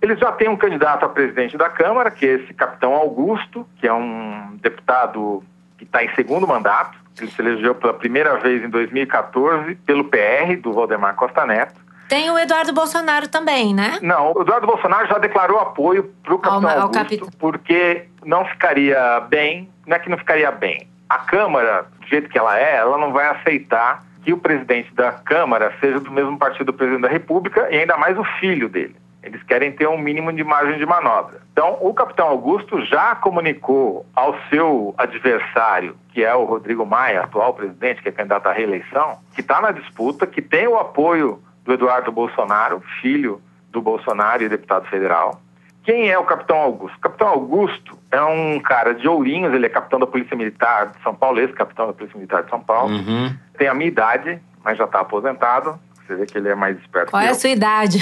Eles 0.00 0.18
já 0.20 0.30
têm 0.32 0.48
um 0.48 0.56
candidato 0.56 1.04
a 1.04 1.08
presidente 1.08 1.56
da 1.56 1.68
Câmara, 1.68 2.10
que 2.10 2.24
é 2.24 2.28
esse 2.34 2.54
capitão 2.54 2.94
Augusto, 2.94 3.66
que 3.80 3.86
é 3.88 3.92
um 3.92 4.56
deputado 4.62 5.42
que 5.76 5.84
está 5.84 6.04
em 6.04 6.14
segundo 6.14 6.46
mandato. 6.46 6.96
Ele 7.20 7.30
se 7.32 7.42
elegeu 7.42 7.74
pela 7.74 7.92
primeira 7.92 8.36
vez 8.38 8.62
em 8.62 8.68
2014 8.70 9.74
pelo 9.84 10.04
PR, 10.04 10.56
do 10.62 10.72
Valdemar 10.72 11.16
Costa 11.16 11.44
Neto. 11.44 11.74
Tem 12.08 12.30
o 12.30 12.38
Eduardo 12.38 12.72
Bolsonaro 12.72 13.28
também, 13.28 13.74
né? 13.74 13.98
Não, 14.00 14.32
o 14.32 14.42
Eduardo 14.42 14.66
Bolsonaro 14.68 15.08
já 15.08 15.18
declarou 15.18 15.58
apoio 15.58 16.04
para 16.22 16.34
o 16.34 16.38
capitão 16.38 16.70
Ao- 16.70 16.76
ao 16.76 16.82
Augusto, 16.84 17.02
capitão. 17.02 17.28
porque 17.38 18.06
não 18.24 18.44
ficaria 18.46 19.20
bem, 19.28 19.68
não 19.84 19.96
é 19.96 19.98
que 19.98 20.08
não 20.08 20.16
ficaria 20.16 20.50
bem. 20.52 20.88
A 21.08 21.18
Câmara, 21.18 21.86
do 22.00 22.06
jeito 22.06 22.28
que 22.30 22.38
ela 22.38 22.56
é, 22.58 22.76
ela 22.76 22.96
não 22.96 23.12
vai 23.12 23.26
aceitar 23.28 24.04
que 24.22 24.32
o 24.32 24.38
presidente 24.38 24.92
da 24.94 25.12
Câmara 25.12 25.72
seja 25.80 26.00
do 26.00 26.10
mesmo 26.10 26.38
partido 26.38 26.66
do 26.66 26.72
presidente 26.72 27.02
da 27.02 27.08
República 27.08 27.68
e 27.70 27.78
ainda 27.78 27.96
mais 27.96 28.18
o 28.18 28.24
filho 28.40 28.68
dele. 28.68 28.96
Eles 29.22 29.42
querem 29.42 29.72
ter 29.72 29.88
um 29.88 29.98
mínimo 29.98 30.32
de 30.32 30.44
margem 30.44 30.78
de 30.78 30.86
manobra. 30.86 31.40
Então, 31.52 31.76
o 31.80 31.92
capitão 31.92 32.28
Augusto 32.28 32.84
já 32.84 33.16
comunicou 33.16 34.06
ao 34.14 34.34
seu 34.48 34.94
adversário, 34.96 35.96
que 36.12 36.24
é 36.24 36.34
o 36.34 36.44
Rodrigo 36.44 36.86
Maia, 36.86 37.22
atual 37.22 37.52
presidente, 37.52 38.00
que 38.00 38.08
é 38.08 38.12
candidato 38.12 38.46
à 38.46 38.52
reeleição, 38.52 39.18
que 39.34 39.40
está 39.40 39.60
na 39.60 39.72
disputa, 39.72 40.26
que 40.26 40.40
tem 40.40 40.68
o 40.68 40.78
apoio 40.78 41.42
do 41.64 41.72
Eduardo 41.72 42.12
Bolsonaro, 42.12 42.80
filho 43.02 43.40
do 43.70 43.82
Bolsonaro 43.82 44.42
e 44.42 44.48
deputado 44.48 44.86
federal. 44.86 45.40
Quem 45.88 46.10
é 46.10 46.18
o 46.18 46.24
capitão 46.24 46.58
Augusto? 46.58 46.98
O 46.98 47.00
capitão 47.00 47.28
Augusto 47.28 47.98
é 48.12 48.20
um 48.20 48.60
cara 48.60 48.92
de 48.92 49.08
Ourinhos, 49.08 49.54
ele 49.54 49.64
é 49.64 49.70
capitão 49.70 49.98
da 49.98 50.06
Polícia 50.06 50.36
Militar 50.36 50.88
de 50.88 51.02
São 51.02 51.14
Paulo, 51.14 51.40
ex-capitão 51.40 51.86
da 51.86 51.94
Polícia 51.94 52.14
Militar 52.14 52.42
de 52.42 52.50
São 52.50 52.60
Paulo. 52.60 52.92
Uhum. 52.94 53.34
Tem 53.56 53.68
a 53.68 53.72
minha 53.72 53.88
idade, 53.88 54.38
mas 54.62 54.76
já 54.76 54.84
está 54.84 55.00
aposentado. 55.00 55.80
Você 55.94 56.14
vê 56.14 56.26
que 56.26 56.36
ele 56.36 56.50
é 56.50 56.54
mais 56.54 56.76
esperto 56.76 57.10
Qual 57.10 57.22
que 57.22 57.28
é 57.28 57.30
a 57.30 57.34
sua 57.34 57.48
idade? 57.48 58.00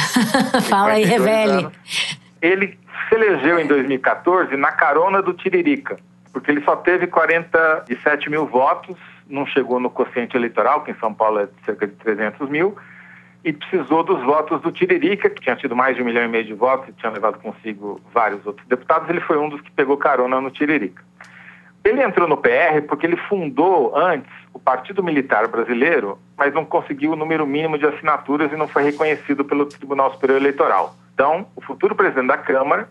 Fala 0.69 0.95
aí, 0.95 1.05
52 1.05 1.09
revele. 1.09 1.53
anos. 1.53 2.19
Ele 2.43 2.79
se 3.09 3.15
elegeu 3.15 3.61
em 3.61 3.69
2014 3.69 4.57
na 4.57 4.73
carona 4.73 5.23
do 5.23 5.33
Tiririca, 5.33 5.97
porque 6.33 6.51
ele 6.51 6.65
só 6.65 6.75
teve 6.75 7.07
47 7.07 8.29
mil 8.29 8.47
votos, 8.47 8.97
não 9.31 9.47
chegou 9.47 9.79
no 9.79 9.91
quociente 9.91 10.37
eleitoral, 10.37 10.83
que 10.83 10.91
em 10.91 10.99
São 10.99 11.15
Paulo 11.15 11.39
é 11.39 11.47
de 11.47 11.65
cerca 11.65 11.87
de 11.87 11.93
300 11.93 12.51
mil, 12.51 12.77
e 13.47 13.53
precisou 13.53 14.03
dos 14.03 14.21
votos 14.25 14.61
do 14.61 14.73
Tiririca, 14.73 15.31
que 15.31 15.41
tinha 15.41 15.55
tido 15.55 15.77
mais 15.77 15.95
de 15.95 16.03
um 16.03 16.05
milhão 16.05 16.25
e 16.25 16.29
meio 16.29 16.45
de 16.45 16.53
votos 16.53 16.89
e 16.89 16.93
tinha 16.95 17.13
levado 17.13 17.39
consigo 17.39 18.01
vários 18.13 18.45
outros 18.45 18.67
deputados. 18.67 19.09
Ele 19.09 19.21
foi 19.21 19.39
um 19.39 19.49
dos 19.49 19.61
que 19.61 19.71
pegou 19.71 19.97
carona 19.97 20.41
no 20.41 20.51
Tiririca. 20.51 21.01
Ele 21.85 22.03
entrou 22.03 22.27
no 22.29 22.37
PR 22.37 22.83
porque 22.89 23.07
ele 23.07 23.17
fundou 23.17 23.97
antes 23.97 24.33
o 24.53 24.59
Partido 24.59 25.01
Militar 25.01 25.47
Brasileiro, 25.47 26.19
mas 26.37 26.53
não 26.53 26.65
conseguiu 26.65 27.13
o 27.13 27.17
número 27.17 27.47
mínimo 27.47 27.79
de 27.79 27.87
assinaturas 27.87 28.53
e 28.53 28.57
não 28.57 28.67
foi 28.67 28.83
reconhecido 28.83 29.45
pelo 29.45 29.65
Tribunal 29.67 30.13
Superior 30.13 30.41
Eleitoral. 30.41 30.97
Então, 31.15 31.47
o 31.55 31.61
futuro 31.61 31.95
presidente 31.95 32.27
da 32.27 32.39
Câmara, 32.39 32.89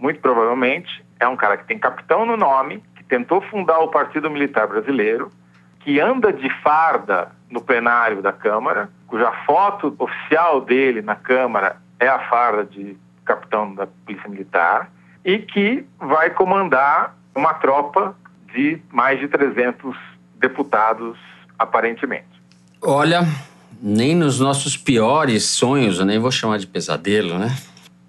muito 0.00 0.18
provavelmente, 0.18 1.04
é 1.20 1.28
um 1.28 1.36
cara 1.36 1.56
que 1.56 1.64
tem 1.64 1.78
capitão 1.78 2.26
no 2.26 2.36
nome, 2.36 2.82
que 2.96 3.04
tentou 3.04 3.40
fundar 3.40 3.78
o 3.78 3.88
Partido 3.88 4.28
Militar 4.28 4.66
Brasileiro, 4.66 5.30
que 5.84 6.00
anda 6.00 6.32
de 6.32 6.48
farda 6.62 7.32
no 7.50 7.60
plenário 7.60 8.22
da 8.22 8.32
Câmara, 8.32 8.88
cuja 9.06 9.30
foto 9.44 9.94
oficial 9.98 10.60
dele 10.60 11.02
na 11.02 11.14
Câmara 11.14 11.76
é 12.00 12.08
a 12.08 12.18
farda 12.28 12.64
de 12.64 12.96
capitão 13.24 13.74
da 13.74 13.86
Polícia 13.86 14.28
Militar, 14.28 14.90
e 15.24 15.38
que 15.38 15.84
vai 15.98 16.30
comandar 16.30 17.16
uma 17.34 17.54
tropa 17.54 18.16
de 18.52 18.80
mais 18.90 19.20
de 19.20 19.28
300 19.28 19.96
deputados, 20.36 21.16
aparentemente. 21.58 22.26
Olha, 22.80 23.22
nem 23.80 24.14
nos 24.14 24.40
nossos 24.40 24.76
piores 24.76 25.44
sonhos, 25.44 26.00
eu 26.00 26.04
nem 26.04 26.18
vou 26.18 26.32
chamar 26.32 26.58
de 26.58 26.66
pesadelo, 26.66 27.38
né? 27.38 27.56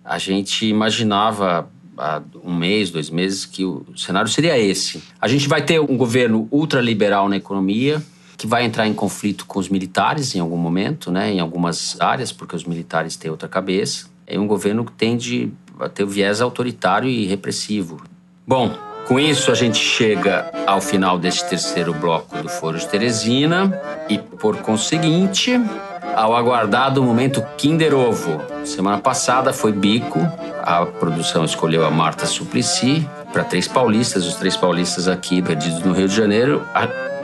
A 0.04 0.18
gente 0.18 0.66
imaginava 0.66 1.70
há 1.98 2.22
um 2.44 2.54
mês, 2.54 2.90
dois 2.90 3.10
meses, 3.10 3.46
que 3.46 3.64
o 3.64 3.86
cenário 3.96 4.30
seria 4.30 4.58
esse. 4.58 5.04
A 5.20 5.28
gente 5.28 5.48
vai 5.48 5.62
ter 5.62 5.80
um 5.80 5.98
governo 5.98 6.48
ultraliberal 6.52 7.30
na 7.30 7.38
economia, 7.38 8.02
que 8.38 8.48
vai 8.48 8.66
entrar 8.66 8.88
em 8.88 8.94
conflito 8.94 9.46
com 9.46 9.60
os 9.60 9.70
militares 9.70 10.36
em 10.36 10.40
algum 10.40 10.58
momento, 10.58 11.12
né? 11.12 11.32
Em 11.32 11.40
algumas 11.40 12.00
áreas, 12.02 12.32
porque 12.32 12.56
os 12.56 12.66
militares 12.66 13.16
têm 13.16 13.32
outra 13.32 13.48
cabeça. 13.48 14.08
É 14.26 14.40
um 14.40 14.48
governo 14.48 14.84
que 14.84 14.92
tende 14.92 15.52
a 15.80 15.88
ter 15.88 16.04
o 16.04 16.08
viés 16.08 16.42
autoritário 16.42 17.10
e 17.10 17.26
repressivo. 17.26 18.02
Bom, 18.46 18.76
com 19.08 19.20
isso, 19.20 19.52
a 19.52 19.56
gente 19.56 19.78
chega 19.78 20.50
ao 20.66 20.80
final 20.80 21.20
deste 21.20 21.46
terceiro 21.46 21.94
bloco 21.94 22.42
do 22.42 22.48
Foro 22.48 22.78
de 22.78 22.88
Teresina 22.88 23.80
e, 24.10 24.18
por 24.18 24.58
conseguinte, 24.58 25.60
ao 26.16 26.36
aguardado 26.36 27.04
momento 27.04 27.44
Kinder 27.58 27.94
Ovo. 27.94 28.42
Semana 28.66 28.98
passada 28.98 29.52
foi 29.52 29.72
bico, 29.72 30.20
a 30.64 30.86
produção 30.86 31.44
escolheu 31.44 31.86
a 31.86 31.92
Marta 31.92 32.26
Suplicy 32.26 33.08
para 33.32 33.44
três 33.44 33.68
paulistas. 33.68 34.26
Os 34.26 34.36
três 34.36 34.56
paulistas 34.56 35.08
aqui, 35.08 35.42
perdidos 35.42 35.80
no 35.84 35.94
Rio 35.94 36.08
de 36.08 36.16
Janeiro, 36.16 36.62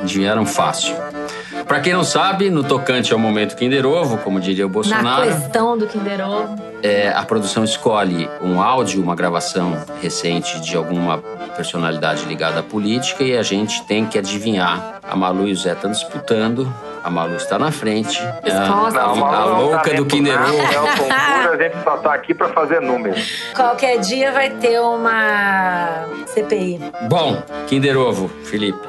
adivinharam 0.02 0.46
fácil. 0.46 0.96
Para 1.68 1.82
quem 1.82 1.94
não 1.94 2.04
sabe, 2.04 2.50
no 2.50 2.64
tocante 2.64 3.14
ao 3.14 3.20
momento 3.20 3.56
Kinder 3.56 3.86
Ovo, 3.86 4.18
como 4.18 4.40
diria 4.40 4.66
o 4.66 4.70
Bolsonaro. 4.70 5.30
Na 5.30 5.36
questão 5.36 5.78
do 5.78 5.86
Kinder 5.86 6.28
Ovo. 6.28 6.56
É, 6.82 7.10
a 7.10 7.22
produção 7.22 7.64
escolhe 7.64 8.28
um 8.42 8.60
áudio, 8.60 9.04
uma 9.04 9.16
gravação 9.16 9.78
recente 10.02 10.60
de 10.62 10.76
alguma 10.76 11.20
personalidade 11.56 12.26
ligada 12.26 12.62
à 12.62 12.64
política 12.64 13.24
e 13.24 13.38
a 13.38 13.44
gente 13.44 13.84
tem 13.84 14.06
que 14.06 14.18
adivinhar. 14.18 15.00
A 15.08 15.16
Malu 15.16 15.48
e 15.48 15.52
o 15.52 15.56
Zé 15.56 15.74
estão 15.74 15.92
disputando. 15.92 16.74
A 17.04 17.10
Malu 17.10 17.36
está 17.36 17.58
na 17.58 17.72
frente. 17.72 18.20
Resposta. 18.44 19.02
A, 19.02 19.08
Não, 19.08 19.12
a 19.14 19.16
Malu 19.16 19.50
não 19.52 19.62
louca 19.62 19.90
tá 19.92 19.96
do 19.96 20.06
Kinder 20.06 20.40
Ovo. 20.42 20.62
É 20.62 20.80
o 20.80 20.84
concurso, 20.98 21.50
a 21.54 21.58
gente 21.58 21.84
só 21.84 21.98
tá 21.98 22.14
aqui 22.14 22.34
pra 22.34 22.50
fazer 22.50 22.82
números. 22.82 23.44
Qualquer 23.56 24.00
dia 24.00 24.32
vai 24.32 24.50
ter 24.52 24.80
uma 24.82 26.06
CPI. 26.28 26.80
Bom, 27.10 27.42
Kinder 27.68 27.98
Ovo, 27.98 28.30
Felipe. 28.44 28.80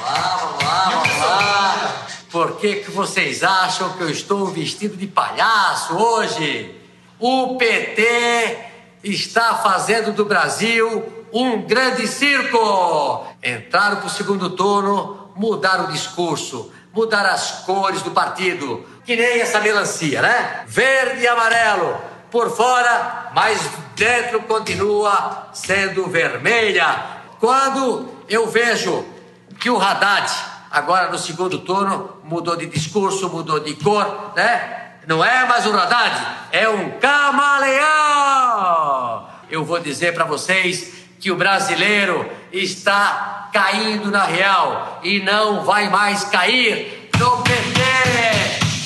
Vamos 0.00 0.64
lá, 0.64 0.90
vamos 0.90 1.18
lá. 1.20 2.06
Por 2.30 2.56
que, 2.58 2.76
que 2.76 2.90
vocês 2.90 3.42
acham 3.42 3.90
que 3.94 4.02
eu 4.02 4.10
estou 4.10 4.46
vestido 4.46 4.96
de 4.96 5.06
palhaço 5.06 5.96
hoje? 5.96 6.74
O 7.18 7.56
PT 7.56 8.56
está 9.02 9.54
fazendo 9.56 10.12
do 10.12 10.24
Brasil 10.24 11.17
um 11.32 11.62
grande 11.62 12.06
circo. 12.06 13.26
Entraram 13.42 13.96
para 13.96 14.06
o 14.06 14.10
segundo 14.10 14.50
turno, 14.50 15.30
mudaram 15.34 15.84
o 15.84 15.92
discurso, 15.92 16.72
mudaram 16.92 17.30
as 17.30 17.62
cores 17.64 18.02
do 18.02 18.10
partido. 18.10 18.84
Que 19.04 19.16
nem 19.16 19.40
essa 19.40 19.60
melancia, 19.60 20.20
né? 20.20 20.64
Verde 20.66 21.22
e 21.22 21.28
amarelo. 21.28 21.96
Por 22.30 22.54
fora, 22.54 23.30
mas 23.34 23.58
dentro 23.96 24.42
continua 24.42 25.48
sendo 25.52 26.06
vermelha. 26.06 27.18
Quando 27.40 28.06
eu 28.28 28.46
vejo 28.46 29.04
que 29.58 29.70
o 29.70 29.80
Haddad, 29.80 30.30
agora 30.70 31.10
no 31.10 31.16
segundo 31.18 31.60
turno, 31.60 32.18
mudou 32.22 32.54
de 32.56 32.66
discurso, 32.66 33.30
mudou 33.30 33.60
de 33.60 33.74
cor, 33.76 34.32
né? 34.36 34.92
Não 35.06 35.24
é 35.24 35.46
mais 35.46 35.64
um 35.66 35.74
Haddad, 35.74 36.26
é 36.52 36.68
um 36.68 36.90
camaleão! 36.98 37.88
Eu 39.50 39.64
vou 39.64 39.80
dizer 39.80 40.12
para 40.12 40.26
vocês 40.26 41.07
que 41.18 41.30
o 41.30 41.36
brasileiro 41.36 42.30
está 42.52 43.48
caindo 43.52 44.10
na 44.10 44.24
real 44.24 45.00
e 45.02 45.20
não 45.20 45.64
vai 45.64 45.88
mais 45.90 46.24
cair 46.24 47.08
no 47.18 47.42
PT! 47.42 47.80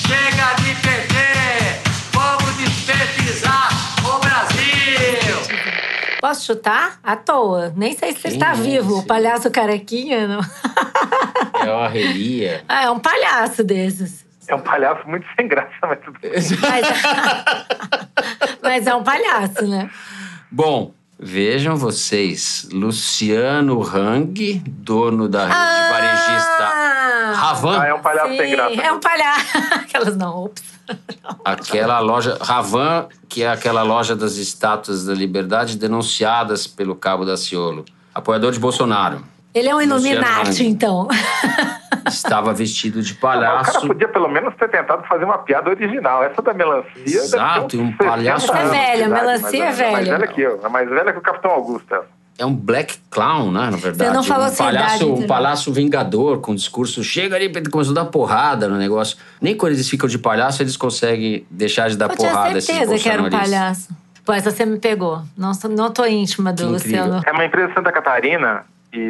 Chega 0.07 0.53
de 0.55 0.75
PT! 0.81 1.13
Vamos 2.11 2.57
despetizar 2.57 3.69
o 4.03 4.19
Brasil! 4.19 5.53
Posso 6.19 6.45
chutar? 6.45 6.99
À 7.03 7.15
toa. 7.15 7.71
Nem 7.75 7.95
sei 7.95 8.13
se 8.13 8.19
você 8.21 8.29
Quem 8.29 8.37
está 8.37 8.51
é 8.51 8.55
vivo. 8.55 8.93
esse? 8.93 9.03
O 9.03 9.07
palhaço 9.07 9.51
carequinha, 9.51 10.27
não? 10.27 10.41
É 11.65 11.69
o 11.71 11.77
Arrelia. 11.79 12.63
Ah, 12.67 12.83
é 12.83 12.89
um 12.89 12.99
palhaço 12.99 13.63
desses. 13.63 14.25
É 14.49 14.55
um 14.55 14.59
palhaço 14.59 15.07
muito 15.07 15.25
sem 15.37 15.47
graça, 15.47 15.71
mas 15.83 15.97
tudo 16.03 16.19
bem. 16.19 16.31
Mas, 16.33 16.87
mas 18.61 18.87
é 18.87 18.93
um 18.93 19.01
palhaço, 19.03 19.65
né? 19.65 19.89
Bom, 20.51 20.93
vejam 21.19 21.75
vocês. 21.75 22.67
Luciano 22.71 23.81
Hang, 23.81 24.61
dono 24.67 25.27
da 25.27 25.45
rede 25.45 25.91
varejista 25.91 26.63
Ah, 26.63 27.33
Ravan. 27.35 27.79
Ah, 27.79 27.87
é 27.87 27.93
um 27.93 28.01
palhaço 28.01 28.29
sim, 28.29 28.37
sem 28.37 28.51
graça. 28.51 28.81
É 28.81 28.91
um 28.91 28.99
palhaço. 28.99 29.57
Aquelas 29.73 30.17
não, 30.17 30.45
ops. 30.45 30.63
Aquela 31.45 31.99
loja, 31.99 32.37
Ravan, 32.41 33.07
que 33.29 33.43
é 33.43 33.47
aquela 33.47 33.83
loja 33.83 34.15
das 34.15 34.35
estátuas 34.35 35.05
da 35.05 35.13
liberdade 35.13 35.77
denunciadas 35.77 36.67
pelo 36.67 36.95
Cabo 36.95 37.25
da 37.25 37.37
Ciolo. 37.37 37.85
Apoiador 38.13 38.51
de 38.51 38.59
Bolsonaro. 38.59 39.23
Ele 39.53 39.69
é 39.69 39.75
um 39.75 39.81
Illuminati, 39.81 40.63
Hang. 40.63 40.67
então. 40.67 41.07
Estava 42.07 42.53
vestido 42.53 43.01
de 43.01 43.13
O 43.13 43.15
cara 43.17 43.39
palhaço. 43.39 43.87
podia 43.87 44.07
pelo 44.07 44.27
menos 44.27 44.53
ter 44.55 44.67
tentado 44.69 45.03
fazer 45.07 45.23
uma 45.25 45.37
piada 45.37 45.69
original. 45.69 46.23
Essa 46.23 46.41
da 46.41 46.53
melancia. 46.53 46.91
Exato, 47.05 47.75
e 47.75 47.79
um 47.79 47.91
60 47.91 48.03
palhaço- 48.03 48.45
Essa 48.51 48.57
é 48.57 48.67
velha, 48.69 49.05
idade, 49.05 49.21
melancia 49.21 49.63
mais 49.65 49.79
é 49.79 49.85
ou 49.85 49.91
menos. 49.91 49.93
Mais 49.93 50.05
velha. 50.07 50.17
velha 50.19 50.27
que 50.33 50.41
eu. 50.41 50.59
É 50.63 50.69
mais 50.69 50.89
velha 50.89 51.13
que 51.13 51.19
o 51.19 51.21
Capitão 51.21 51.51
Augusto. 51.51 51.95
É 52.37 52.45
um 52.45 52.53
black 52.53 52.97
clown, 53.11 53.51
né? 53.51 53.69
Na 53.69 53.77
verdade. 53.77 54.09
Você 54.09 54.15
não 54.15 54.23
falou 54.23 54.45
um 54.45 54.47
essa 54.47 54.63
idade, 54.63 54.77
palhaço, 54.85 55.05
um 55.05 55.09
entendeu? 55.11 55.27
palhaço 55.27 55.71
vingador 55.71 56.41
com 56.41 56.55
discurso. 56.55 57.03
Chega 57.03 57.35
ali, 57.35 57.47
começou 57.69 57.91
a 57.91 58.03
dar 58.03 58.05
porrada 58.05 58.67
no 58.67 58.75
negócio. 58.75 59.17
Nem 59.39 59.55
quando 59.55 59.73
eles 59.73 59.87
ficam 59.87 60.09
de 60.09 60.17
palhaço, 60.17 60.61
eles 60.63 60.75
conseguem 60.75 61.45
deixar 61.49 61.89
de 61.89 61.95
dar 61.95 62.09
Eu 62.09 62.17
tinha 62.17 62.31
porrada. 62.31 62.57
esses 62.57 62.65
certeza 62.75 62.97
que 62.97 63.07
era 63.07 63.21
um 63.21 63.29
palhaço. 63.29 63.89
Pô, 64.25 64.33
essa 64.33 64.49
você 64.49 64.65
me 64.65 64.79
pegou. 64.79 65.21
Não, 65.37 65.51
não 65.69 65.91
tô 65.91 66.05
íntima 66.05 66.51
do. 66.51 66.69
Luciano. 66.69 67.21
É 67.25 67.31
uma 67.31 67.45
empresa 67.45 67.67
de 67.67 67.73
Santa 67.75 67.91
Catarina 67.91 68.65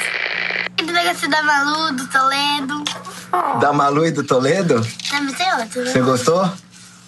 Delegacia 0.76 1.28
da 1.28 1.42
Malu, 1.42 1.96
do 1.96 2.08
Toledo. 2.08 2.84
Da 3.60 3.74
Malu 3.74 4.06
e 4.06 4.12
do 4.12 4.24
Toledo? 4.24 4.76
Outro, 4.76 5.82
né? 5.84 5.92
Você 5.92 6.02
gostou? 6.02 6.44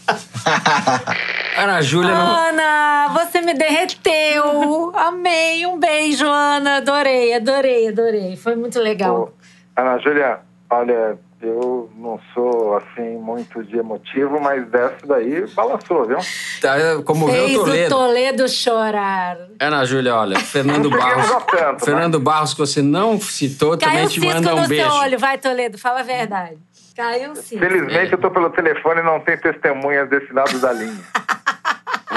Ana 1.56 1.84
Júlia 1.84 2.16
não. 2.16 2.36
Ana, 2.36 3.10
você 3.14 3.42
me 3.42 3.54
derreteu. 3.54 4.92
Amei. 4.96 5.68
Um 5.68 5.78
beijo, 5.78 6.26
Ana. 6.26 6.78
Adorei, 6.78 7.36
adorei, 7.36 7.90
adorei. 7.90 8.36
Foi 8.36 8.56
muito 8.56 8.80
legal. 8.80 9.32
Ana 9.76 10.00
Júlia, 10.00 10.40
olha, 10.68 11.20
eu 11.42 11.90
não 11.96 12.20
sou 12.34 12.78
assim 12.78 13.18
muito 13.18 13.64
de 13.64 13.78
emotivo, 13.78 14.40
mas 14.40 14.68
dessa 14.70 15.06
daí 15.06 15.46
balançou, 15.54 16.06
viu? 16.06 16.18
Tá, 16.62 16.76
comoveu 17.06 17.46
Fez 17.46 17.58
o 17.58 17.62
o 17.62 17.66
Toledo. 17.66 17.90
Toledo 17.90 18.50
chorar. 18.50 19.38
Ana 19.60 19.86
Júlia, 19.86 20.16
olha, 20.16 20.40
Fernando 20.40 20.90
Barros. 20.90 21.28
tanto, 21.46 21.56
né? 21.56 21.80
Fernando 21.80 22.20
Barros, 22.20 22.54
que 22.54 22.60
você 22.60 22.82
não 22.82 23.20
citou, 23.20 23.78
Caiu 23.78 23.80
também 23.92 24.06
um 24.06 24.10
te 24.10 24.20
manda 24.20 24.56
um 24.56 24.68
beijo. 24.68 24.90
olho. 24.92 25.20
Vai, 25.20 25.38
Toledo, 25.38 25.78
fala 25.78 26.00
a 26.02 26.04
verdade. 26.04 26.58
Caiu 26.96 27.32
um 27.32 27.36
cisco. 27.36 27.60
Felizmente 27.60 28.12
eu 28.14 28.20
tô 28.20 28.30
pelo 28.30 28.50
telefone 28.50 29.00
e 29.00 29.04
não 29.04 29.20
tem 29.20 29.38
testemunhas 29.38 30.10
desse 30.10 30.32
lado 30.34 30.60
da 30.60 30.72
linha. 30.74 31.00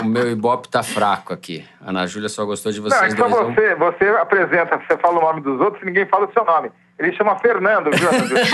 O 0.03 0.05
meu 0.07 0.29
ibope 0.31 0.69
tá 0.69 0.83
fraco 0.83 1.33
aqui. 1.33 1.65
Ana 1.81 2.05
Júlia 2.07 2.29
só 2.29 2.45
gostou 2.45 2.73
de 2.73 2.81
Não, 2.81 2.89
é 2.89 2.91
vocês 2.91 3.15
só 3.15 3.29
dois. 3.29 3.55
Você, 3.55 3.75
você 3.77 4.05
apresenta, 4.21 4.77
você 4.77 4.99
fala 4.99 5.19
o 5.19 5.21
nome 5.23 5.41
dos 5.41 5.61
outros 5.61 5.83
e 5.83 5.87
ninguém 5.87 6.05
fala 6.07 6.27
o 6.27 6.33
seu 6.33 6.45
nome. 6.45 6.71
Ele 6.99 7.13
chama 7.17 7.37
Fernando, 7.39 7.91
viu, 7.91 8.09
Ana 8.09 8.27
Júlia? 8.27 8.45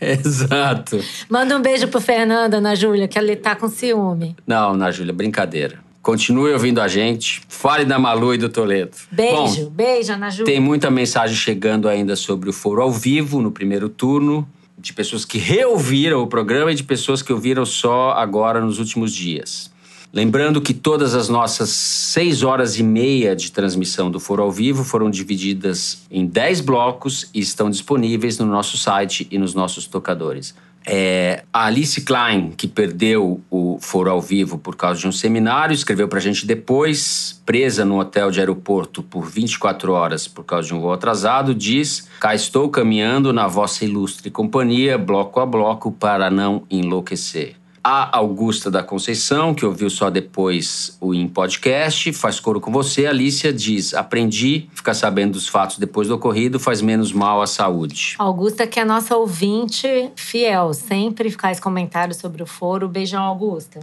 Exato. 0.00 0.98
Manda 1.28 1.56
um 1.56 1.60
beijo 1.60 1.86
pro 1.88 2.00
Fernando, 2.00 2.54
Ana 2.54 2.74
Júlia, 2.74 3.06
que 3.06 3.18
ele 3.18 3.36
tá 3.36 3.54
com 3.54 3.68
ciúme. 3.68 4.34
Não, 4.46 4.72
Ana 4.72 4.90
Júlia, 4.90 5.12
brincadeira. 5.12 5.78
Continue 6.00 6.52
ouvindo 6.54 6.80
a 6.80 6.88
gente. 6.88 7.42
Fale 7.48 7.84
da 7.84 7.98
Malu 7.98 8.34
e 8.34 8.38
do 8.38 8.48
Toledo. 8.48 8.96
Beijo, 9.10 9.64
Bom, 9.64 9.70
beijo, 9.70 10.12
Ana 10.14 10.30
Júlia. 10.30 10.46
tem 10.46 10.58
muita 10.58 10.90
mensagem 10.90 11.36
chegando 11.36 11.86
ainda 11.86 12.16
sobre 12.16 12.48
o 12.48 12.52
foro 12.52 12.80
ao 12.80 12.90
vivo 12.90 13.42
no 13.42 13.52
primeiro 13.52 13.90
turno, 13.90 14.48
de 14.78 14.94
pessoas 14.94 15.26
que 15.26 15.36
reouviram 15.36 16.22
o 16.22 16.26
programa 16.26 16.72
e 16.72 16.74
de 16.74 16.82
pessoas 16.82 17.20
que 17.20 17.30
ouviram 17.30 17.66
só 17.66 18.12
agora 18.12 18.62
nos 18.62 18.78
últimos 18.78 19.12
dias. 19.14 19.70
Lembrando 20.12 20.60
que 20.60 20.74
todas 20.74 21.14
as 21.14 21.28
nossas 21.28 21.70
seis 21.70 22.42
horas 22.42 22.76
e 22.76 22.82
meia 22.82 23.36
de 23.36 23.52
transmissão 23.52 24.10
do 24.10 24.18
Foro 24.18 24.42
ao 24.42 24.50
Vivo 24.50 24.82
foram 24.82 25.08
divididas 25.08 26.02
em 26.10 26.26
dez 26.26 26.60
blocos 26.60 27.30
e 27.32 27.38
estão 27.38 27.70
disponíveis 27.70 28.36
no 28.36 28.46
nosso 28.46 28.76
site 28.76 29.28
e 29.30 29.38
nos 29.38 29.54
nossos 29.54 29.86
tocadores. 29.86 30.52
É, 30.84 31.44
a 31.52 31.66
Alice 31.66 32.00
Klein, 32.00 32.52
que 32.56 32.66
perdeu 32.66 33.40
o 33.48 33.78
Foro 33.80 34.10
ao 34.10 34.20
Vivo 34.20 34.58
por 34.58 34.74
causa 34.74 34.98
de 34.98 35.06
um 35.06 35.12
seminário, 35.12 35.74
escreveu 35.74 36.08
pra 36.08 36.18
gente 36.18 36.44
depois, 36.44 37.40
presa 37.46 37.84
no 37.84 38.00
hotel 38.00 38.32
de 38.32 38.40
aeroporto 38.40 39.04
por 39.04 39.26
24 39.26 39.92
horas 39.92 40.26
por 40.26 40.42
causa 40.42 40.66
de 40.66 40.74
um 40.74 40.80
voo 40.80 40.92
atrasado, 40.92 41.54
diz: 41.54 42.08
Cá 42.18 42.34
estou 42.34 42.68
caminhando 42.68 43.32
na 43.32 43.46
vossa 43.46 43.84
ilustre 43.84 44.30
companhia, 44.30 44.98
bloco 44.98 45.38
a 45.38 45.46
bloco, 45.46 45.92
para 45.92 46.30
não 46.30 46.64
enlouquecer. 46.68 47.59
A 47.82 48.18
Augusta 48.18 48.70
da 48.70 48.82
Conceição, 48.82 49.54
que 49.54 49.64
ouviu 49.64 49.88
só 49.88 50.10
depois 50.10 50.98
o 51.00 51.14
em 51.14 51.26
podcast, 51.26 52.12
faz 52.12 52.38
coro 52.38 52.60
com 52.60 52.70
você. 52.70 53.06
Alicia 53.06 53.52
diz: 53.52 53.94
Aprendi, 53.94 54.68
ficar 54.74 54.92
sabendo 54.92 55.32
dos 55.32 55.48
fatos 55.48 55.78
depois 55.78 56.08
do 56.08 56.14
ocorrido 56.14 56.60
faz 56.60 56.82
menos 56.82 57.10
mal 57.10 57.40
à 57.40 57.46
saúde. 57.46 58.16
Augusta, 58.18 58.66
que 58.66 58.78
é 58.78 58.84
nossa 58.84 59.16
ouvinte 59.16 60.10
fiel, 60.14 60.74
sempre 60.74 61.30
faz 61.30 61.58
comentários 61.58 62.18
sobre 62.18 62.42
o 62.42 62.46
foro. 62.46 62.86
Beijão, 62.86 63.22
Augusta. 63.22 63.80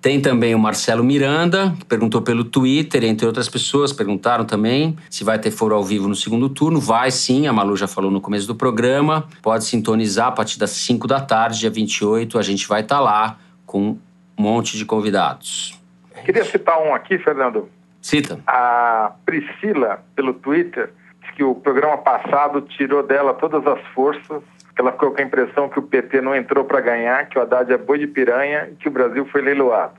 Tem 0.00 0.20
também 0.20 0.54
o 0.54 0.58
Marcelo 0.58 1.02
Miranda, 1.02 1.74
que 1.76 1.84
perguntou 1.84 2.22
pelo 2.22 2.44
Twitter, 2.44 3.02
entre 3.02 3.26
outras 3.26 3.48
pessoas, 3.48 3.92
perguntaram 3.92 4.44
também 4.44 4.96
se 5.10 5.24
vai 5.24 5.40
ter 5.40 5.50
foro 5.50 5.74
ao 5.74 5.82
vivo 5.82 6.06
no 6.06 6.14
segundo 6.14 6.48
turno. 6.48 6.80
Vai 6.80 7.10
sim, 7.10 7.48
a 7.48 7.52
Malu 7.52 7.76
já 7.76 7.88
falou 7.88 8.08
no 8.08 8.20
começo 8.20 8.46
do 8.46 8.54
programa. 8.54 9.26
Pode 9.42 9.64
sintonizar 9.64 10.28
a 10.28 10.32
partir 10.32 10.56
das 10.58 10.70
5 10.70 11.08
da 11.08 11.20
tarde, 11.20 11.58
dia 11.58 11.70
28. 11.70 12.38
A 12.38 12.42
gente 12.42 12.68
vai 12.68 12.82
estar 12.82 13.00
lá 13.00 13.38
com 13.66 13.90
um 13.90 13.98
monte 14.42 14.76
de 14.76 14.84
convidados. 14.84 15.76
Queria 16.24 16.44
citar 16.44 16.80
um 16.80 16.94
aqui, 16.94 17.18
Fernando. 17.18 17.68
Cita. 18.00 18.38
A 18.46 19.12
Priscila, 19.26 20.04
pelo 20.14 20.32
Twitter, 20.32 20.92
disse 21.20 21.32
que 21.34 21.42
o 21.42 21.56
programa 21.56 21.98
passado 21.98 22.60
tirou 22.60 23.02
dela 23.02 23.34
todas 23.34 23.66
as 23.66 23.80
forças 23.94 24.42
que 24.78 24.82
ela 24.82 24.92
ficou 24.92 25.10
com 25.10 25.20
a 25.20 25.24
impressão 25.24 25.68
que 25.68 25.80
o 25.80 25.82
PT 25.82 26.20
não 26.20 26.36
entrou 26.36 26.64
para 26.64 26.80
ganhar, 26.80 27.26
que 27.26 27.36
o 27.36 27.42
Haddad 27.42 27.72
é 27.72 27.76
boi 27.76 27.98
de 27.98 28.06
piranha 28.06 28.68
e 28.70 28.76
que 28.76 28.86
o 28.86 28.92
Brasil 28.92 29.26
foi 29.26 29.42
leiloado. 29.42 29.94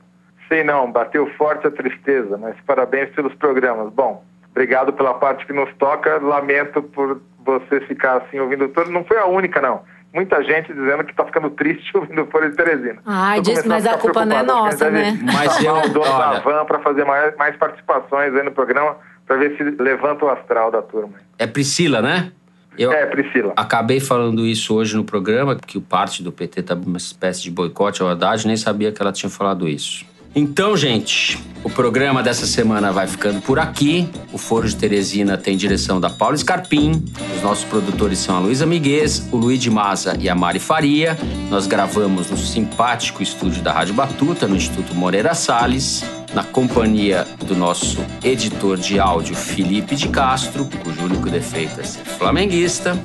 Sei 0.48 0.64
não, 0.64 0.90
bateu 0.90 1.30
forte 1.36 1.66
a 1.66 1.70
tristeza, 1.70 2.38
mas 2.38 2.56
parabéns 2.66 3.10
pelos 3.10 3.34
programas. 3.34 3.92
Bom, 3.92 4.24
obrigado 4.50 4.90
pela 4.94 5.12
parte 5.12 5.44
que 5.44 5.52
nos 5.52 5.70
toca, 5.74 6.16
lamento 6.16 6.82
por 6.82 7.20
você 7.44 7.82
ficar 7.82 8.22
assim 8.22 8.40
ouvindo 8.40 8.68
todo. 8.68 8.90
Não 8.90 9.04
foi 9.04 9.18
a 9.18 9.26
única, 9.26 9.60
não. 9.60 9.82
Muita 10.14 10.42
gente 10.42 10.72
dizendo 10.72 11.04
que 11.04 11.10
está 11.10 11.26
ficando 11.26 11.50
triste 11.50 11.92
ouvindo 11.94 12.22
o 12.22 12.26
Foro 12.28 12.48
de 12.48 12.56
Teresina. 12.56 13.02
Ai, 13.04 13.42
diz, 13.42 13.62
mas 13.66 13.86
a 13.86 13.98
culpa 13.98 14.24
não 14.24 14.38
é 14.38 14.42
nossa, 14.42 14.90
né? 14.90 15.12
Mas 15.22 15.56
eu, 15.62 15.74
da 15.90 16.00
olha, 16.00 16.40
van 16.40 16.64
para 16.64 16.78
fazer 16.78 17.04
mais, 17.04 17.36
mais 17.36 17.54
participações 17.58 18.34
aí 18.34 18.42
no 18.42 18.50
programa, 18.50 18.96
para 19.26 19.36
ver 19.36 19.58
se 19.58 19.62
levanta 19.62 20.24
o 20.24 20.30
astral 20.30 20.70
da 20.70 20.80
turma. 20.80 21.18
é 21.38 21.46
Priscila, 21.46 22.00
né? 22.00 22.32
Eu 22.80 22.92
É, 22.92 23.04
Priscila. 23.04 23.52
acabei 23.56 24.00
falando 24.00 24.46
isso 24.46 24.74
hoje 24.74 24.96
no 24.96 25.04
programa, 25.04 25.54
que 25.54 25.76
o 25.76 25.82
parte 25.82 26.22
do 26.22 26.32
PT 26.32 26.62
tá 26.62 26.74
uma 26.74 26.96
espécie 26.96 27.42
de 27.42 27.50
boicote 27.50 28.00
ao 28.00 28.08
Haddad, 28.08 28.46
nem 28.46 28.56
sabia 28.56 28.90
que 28.90 29.02
ela 29.02 29.12
tinha 29.12 29.28
falado 29.28 29.68
isso. 29.68 30.08
Então, 30.34 30.76
gente, 30.76 31.36
o 31.64 31.68
programa 31.68 32.22
dessa 32.22 32.46
semana 32.46 32.92
vai 32.92 33.06
ficando 33.08 33.42
por 33.42 33.58
aqui. 33.58 34.08
O 34.32 34.38
Foro 34.38 34.66
de 34.68 34.76
Teresina 34.76 35.36
tem 35.36 35.56
direção 35.56 36.00
da 36.00 36.08
Paula 36.08 36.36
Scarpim. 36.36 37.04
Os 37.36 37.42
nossos 37.42 37.64
produtores 37.64 38.18
são 38.20 38.36
a 38.36 38.38
Luísa 38.38 38.64
Miguez, 38.64 39.28
o 39.32 39.36
Luiz 39.36 39.60
de 39.60 39.68
Maza 39.68 40.16
e 40.20 40.28
a 40.28 40.34
Mari 40.36 40.60
Faria. 40.60 41.18
Nós 41.50 41.66
gravamos 41.66 42.30
no 42.30 42.36
simpático 42.36 43.22
estúdio 43.24 43.60
da 43.60 43.72
Rádio 43.72 43.92
Batuta, 43.92 44.46
no 44.46 44.54
Instituto 44.54 44.94
Moreira 44.94 45.34
Salles, 45.34 46.04
na 46.34 46.44
companhia 46.44 47.26
do 47.44 47.56
nosso 47.56 47.98
editor 48.22 48.76
de 48.76 48.98
áudio, 48.98 49.34
Felipe 49.34 49.96
de 49.96 50.08
Castro, 50.08 50.68
cujo 50.82 51.04
único 51.04 51.28
defeito 51.28 51.80
é 51.80 51.84
ser 51.84 52.04
flamenguista. 52.04 52.96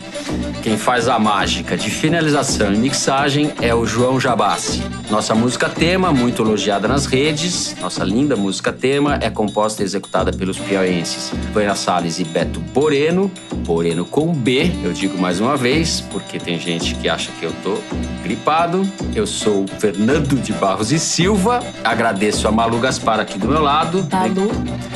Quem 0.62 0.78
faz 0.78 1.08
a 1.08 1.18
mágica 1.18 1.78
de 1.78 1.90
finalização 1.90 2.74
e 2.74 2.78
mixagem 2.78 3.52
é 3.62 3.74
o 3.74 3.86
João 3.86 4.20
Jabassi. 4.20 4.84
Nossa 5.10 5.34
música 5.34 5.70
tema, 5.70 6.12
muito 6.12 6.42
elogiada 6.42 6.88
nas 6.88 7.06
redes, 7.06 7.76
nossa 7.80 8.04
linda 8.04 8.36
música 8.36 8.72
tema, 8.72 9.18
é 9.22 9.30
composta 9.30 9.82
e 9.82 9.86
executada 9.86 10.32
pelos 10.32 10.58
piauienses 10.58 11.32
Vânia 11.54 11.76
Salles 11.76 12.20
e 12.20 12.24
Beto 12.24 12.60
Boreno, 12.60 13.32
Boreno 13.66 14.06
com 14.06 14.34
B, 14.34 14.72
eu 14.84 14.94
digo 14.94 15.18
mais 15.18 15.40
uma 15.40 15.58
vez, 15.58 16.02
porque 16.12 16.40
tem 16.40 16.60
gente 16.60 16.96
que 16.96 17.10
acha 17.10 17.32
que 17.40 17.46
eu 17.46 17.54
tô 17.64 17.78
gripado. 18.24 18.88
Eu 19.16 19.28
sou 19.28 19.66
Fernando 19.80 20.36
de 20.42 20.52
Barros 20.54 20.92
e 20.92 21.00
Silva, 21.00 21.64
agradeço 21.84 22.48
a 22.48 22.52
Malu 22.52 22.80
Gaspar 22.80 23.15
aqui 23.20 23.38
do 23.38 23.48
meu 23.48 23.62
lado. 23.62 24.04
Balu. 24.04 24.52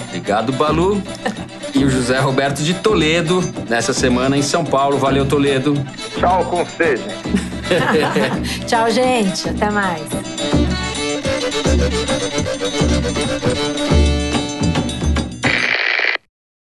Obrigado, 0.07 0.51
Balu. 0.53 1.01
E 1.73 1.85
o 1.85 1.89
José 1.89 2.19
Roberto 2.19 2.63
de 2.63 2.73
Toledo, 2.73 3.43
nessa 3.69 3.93
semana 3.93 4.37
em 4.37 4.41
São 4.41 4.65
Paulo. 4.65 4.97
Valeu, 4.97 5.25
Toledo. 5.25 5.73
Tchau 6.17 6.45
com 6.45 6.65
seja. 6.65 7.07
Tchau, 8.65 8.89
gente. 8.89 9.49
Até 9.49 9.69
mais. 9.69 10.01